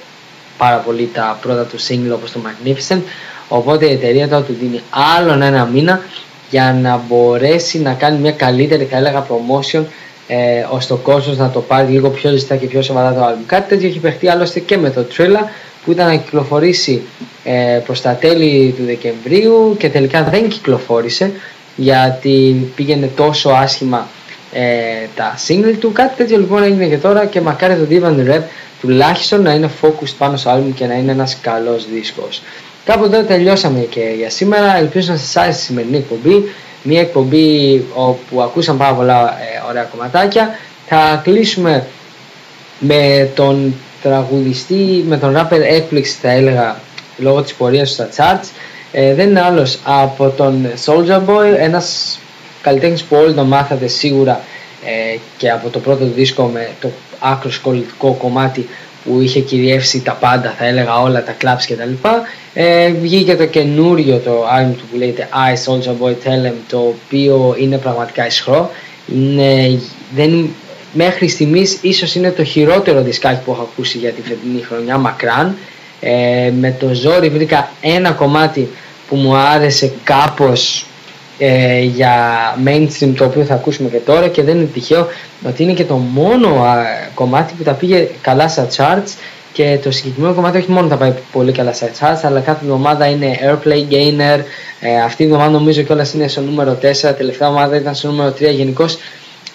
πάρα 0.58 0.78
πολύ 0.78 1.10
τα 1.14 1.40
πρώτα 1.42 1.64
του 1.64 1.80
single 1.80 2.14
όπως 2.14 2.32
το 2.32 2.40
Magnificent, 2.46 3.02
οπότε 3.48 3.86
η 3.86 3.92
εταιρεία 3.92 4.28
του 4.28 4.44
του 4.48 4.56
δίνει 4.60 4.82
άλλον 5.18 5.42
ένα 5.42 5.66
μήνα 5.66 6.02
για 6.50 6.78
να 6.82 7.02
μπορέσει 7.08 7.80
να 7.80 7.94
κάνει 7.94 8.20
μια 8.20 8.32
καλύτερη 8.32 8.84
θα 8.84 8.98
έλεγα 8.98 9.26
promotion 9.28 9.84
ε, 10.28 10.66
ώστε 10.70 10.94
ο 10.94 10.98
κόσμος 10.98 11.38
να 11.38 11.50
το 11.50 11.62
πάρει 11.62 11.92
λίγο 11.92 12.10
πιο 12.10 12.30
ζεστά 12.32 12.56
και 12.56 12.68
πιο 12.68 12.82
σοβαρά 12.82 13.14
το 13.14 13.26
album. 13.26 13.44
Κάτι 13.45 13.70
τέτοιο 13.70 13.88
έχει 13.88 13.99
παιχτεί 13.99 14.28
άλλωστε 14.28 14.60
και 14.60 14.78
με 14.78 14.90
το 14.90 15.06
Trilla 15.18 15.44
που 15.90 15.95
ήταν 15.95 16.07
να 16.07 16.16
κυκλοφορήσει 16.16 17.02
ε, 17.44 17.82
προς 17.86 18.02
τα 18.02 18.11
τέλη 18.16 18.74
του 18.78 18.84
Δεκεμβρίου 18.86 19.76
και 19.80 19.90
τελικά 19.90 20.24
δεν 20.24 20.48
κυκλοφόρησε 20.48 21.32
γιατί 21.76 22.72
πήγαινε 22.76 23.10
τόσο 23.16 23.49
άσχημα 23.49 24.07
ε, 24.53 24.64
τα 25.16 25.36
single 25.48 25.76
του. 25.80 25.91
Κάτι 25.91 26.16
τέτοιο 26.16 26.38
λοιπόν 26.38 26.64
έγινε 26.64 26.86
και 26.86 26.98
τώρα 26.98 27.26
και 27.26 27.41
μακάρι 27.41 27.76
το 27.76 27.88
Divan 27.90 28.32
Rap 28.32 28.41
τουλάχιστον 28.82 29.41
να 29.41 29.53
είναι 29.53 29.70
focused 29.82 30.14
πάνω 30.18 30.38
στο 30.38 30.52
album 30.56 30.74
και 30.76 30.86
να 30.86 30.94
είναι 30.94 31.11
ένας 31.11 31.38
καλός 31.41 31.88
δίσκος. 31.90 32.41
Κάπου 32.86 33.03
εδώ 33.03 33.24
τελειώσαμε 33.24 33.80
και 33.80 34.14
για 34.18 34.30
σήμερα. 34.30 34.78
Ελπίζω 34.78 35.11
να 35.11 35.18
σας 35.18 35.36
άρεσε 35.36 35.60
η 35.60 35.64
σημερινή 35.64 35.98
εκπομπή. 35.98 36.44
Μια 36.84 37.02
εκπομπή 37.02 37.86
όπου 37.94 38.41
ακούσαμε 38.41 38.78
πάρα 38.80 38.94
πολλά 38.94 39.22
ε, 39.24 39.70
ωραία 39.70 39.84
κομματάκια. 39.84 40.49
Θα 40.88 41.22
κλείσουμε 41.24 41.86
με 42.80 43.30
τον 43.36 43.74
τραγουδιστή, 44.02 45.04
με 45.08 45.18
τον 45.18 45.36
rapper 45.38 45.62
έκπληξη 45.70 46.18
θα 46.22 46.32
έλεγα 46.32 46.80
λόγω 47.18 47.42
της 47.42 47.54
πορείας 47.54 47.90
του 47.90 47.94
στα 47.94 48.10
charts. 48.16 48.48
Ε, 48.92 49.14
δεν 49.14 49.30
είναι 49.30 49.42
άλλος 49.42 49.80
από 49.84 50.30
τον 50.30 50.68
Soldier 50.86 51.22
Boy, 51.28 51.56
ένας 51.58 52.20
καλλιτέχνης 52.62 53.04
που 53.04 53.16
όλοι 53.16 53.34
τον 53.34 53.48
μάθατε 53.48 53.88
σίγουρα 53.88 54.42
ε, 54.86 55.18
και 55.38 55.52
από 55.52 55.70
το 55.70 55.80
πρώτο 55.80 56.06
δίσκο 56.06 56.44
με 56.44 56.70
το 56.82 56.92
άκρο 57.20 57.52
σκολητικό 57.52 58.14
κομμάτι 58.14 58.70
που 59.04 59.22
είχε 59.22 59.40
κυριεύσει 59.40 60.02
τα 60.02 60.12
πάντα, 60.12 60.56
θα 60.58 60.66
έλεγα 60.66 61.02
όλα 61.02 61.24
τα 61.24 61.36
clubs 61.42 61.64
και 61.66 61.76
τα 61.76 61.86
λοιπά. 61.86 62.22
Ε, 62.54 62.92
βγήκε 62.92 63.36
το 63.36 63.46
καινούριο 63.46 64.18
το 64.18 64.32
album 64.32 64.74
του 64.78 64.84
που 64.92 64.98
λέγεται 64.98 65.30
I 65.34 65.72
Soldier 65.72 66.06
Boy 66.06 66.12
Tell 66.12 66.48
Em, 66.48 66.54
το 66.70 66.78
οποίο 66.78 67.56
είναι 67.60 67.78
πραγματικά 67.78 68.26
ισχυρό. 68.26 68.72
Είναι, 69.16 69.80
δεν, 70.16 70.50
μέχρι 70.94 71.28
στιγμής 71.28 71.78
ίσως 71.82 72.16
είναι 72.16 72.32
το 72.32 72.44
χειρότερο 72.44 73.02
δισκάκι 73.02 73.44
που 73.45 73.52
έχω 73.52 73.61
ακούσει 73.61 73.98
για 73.98 74.11
τη 74.11 74.22
φετινή 74.22 74.61
χρονιά, 74.61 74.98
μακράν. 74.98 75.57
Ε, 76.02 76.52
με 76.60 76.76
το 76.80 76.94
ζόρι 76.94 77.30
βρήκα 77.30 77.72
ένα 77.82 78.11
κομμάτι 78.11 78.70
που 79.10 79.16
μου 79.16 79.36
άρεσε 79.36 79.91
κάπως 80.03 80.86
ε, 81.38 81.80
για 81.80 82.14
mainstream 82.66 83.14
το 83.16 83.26
οποίο 83.26 83.44
θα 83.44 83.53
ακούσουμε 83.53 83.90
και 83.90 83.98
τώρα 83.98 84.28
και 84.28 84.44
δεν 84.44 84.56
είναι 84.56 84.66
τυχαίο 84.66 85.07
ότι 85.48 85.64
είναι 85.64 85.74
και 85.74 85.84
το 85.84 85.95
μόνο 85.95 86.48
α, 86.48 86.84
κομμάτι 87.14 87.53
που 87.57 87.64
τα 87.64 87.72
πήγε 87.72 88.07
καλά 88.22 88.48
στα 88.48 88.68
charts 88.76 89.14
και 89.53 89.80
το 89.84 89.91
συγκεκριμένο 89.91 90.34
κομμάτι 90.34 90.57
όχι 90.57 90.72
μόνο 90.72 90.88
τα 90.88 90.95
πάει 90.95 91.14
πολύ 91.32 91.52
καλά 91.52 91.74
στα 91.74 91.88
charts 91.99 92.20
αλλά 92.24 92.40
κάθε 92.40 92.66
εβδομάδα 92.66 93.06
είναι 93.06 93.38
airplay 93.44 93.94
gainer 93.94 94.40
ε, 94.80 95.02
αυτή 95.06 95.24
η 95.24 95.26
εβδομάδα 95.26 95.52
νομίζω 95.52 95.82
κιόλας 95.82 96.14
είναι 96.14 96.28
στο 96.28 96.41
νούμερο 96.41 96.72
4 96.72 96.78
τελευταία 96.82 97.48
εβδομάδα 97.48 97.76
ήταν 97.76 97.95
στο 97.95 98.07
νούμερο 98.07 98.30
3 98.30 98.53
γενικώς 98.53 98.98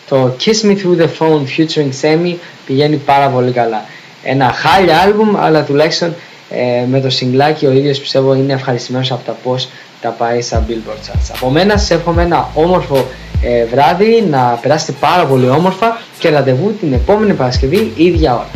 το 0.08 0.36
Kiss 0.44 0.66
Me 0.66 0.76
Through 0.76 1.00
the 1.00 1.08
Phone 1.18 1.42
featuring 1.56 1.90
Semi 2.02 2.34
πηγαίνει 2.66 2.96
πάρα 2.96 3.28
πολύ 3.28 3.50
καλά 3.50 3.84
ένα 4.22 4.52
χάλια 4.52 4.98
άλμπουμ 4.98 5.36
αλλά 5.36 5.62
τουλάχιστον 5.62 6.14
ε, 6.50 6.84
με 6.90 7.00
το 7.00 7.10
συγκλάκι 7.10 7.66
ο 7.66 7.72
ίδιος 7.72 7.98
πιστεύω 7.98 8.34
είναι 8.34 8.52
ευχαριστημένος 8.52 9.12
από 9.12 9.24
τα 9.24 9.32
πώς 9.42 9.68
τα 10.00 10.10
πάει 10.10 10.40
στα 10.40 10.64
Billboard 10.68 11.10
Charts. 11.10 11.32
Από 11.34 11.50
μένα 11.50 11.76
σας 11.78 11.90
εύχομαι 11.90 12.22
ένα 12.22 12.50
όμορφο 12.54 13.06
ε, 13.42 13.64
βράδυ, 13.64 14.24
να 14.30 14.58
περάσετε 14.62 14.92
πάρα 15.00 15.24
πολύ 15.26 15.48
όμορφα 15.48 16.00
και 16.18 16.30
ραντεβού 16.30 16.74
την 16.80 16.92
επόμενη 16.92 17.32
Παρασκευή 17.32 17.92
ίδια 17.96 18.34
ώρα. 18.34 18.48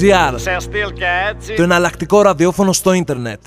Hotstation.gr 0.00 0.34
Σε 0.36 0.56
στυλ 0.58 0.92
και 0.92 1.04
έτσι 1.30 1.54
Το 1.54 1.62
εναλλακτικό 1.62 2.22
ραδιόφωνο 2.22 2.72
στο 2.72 2.92
ίντερνετ. 2.92 3.40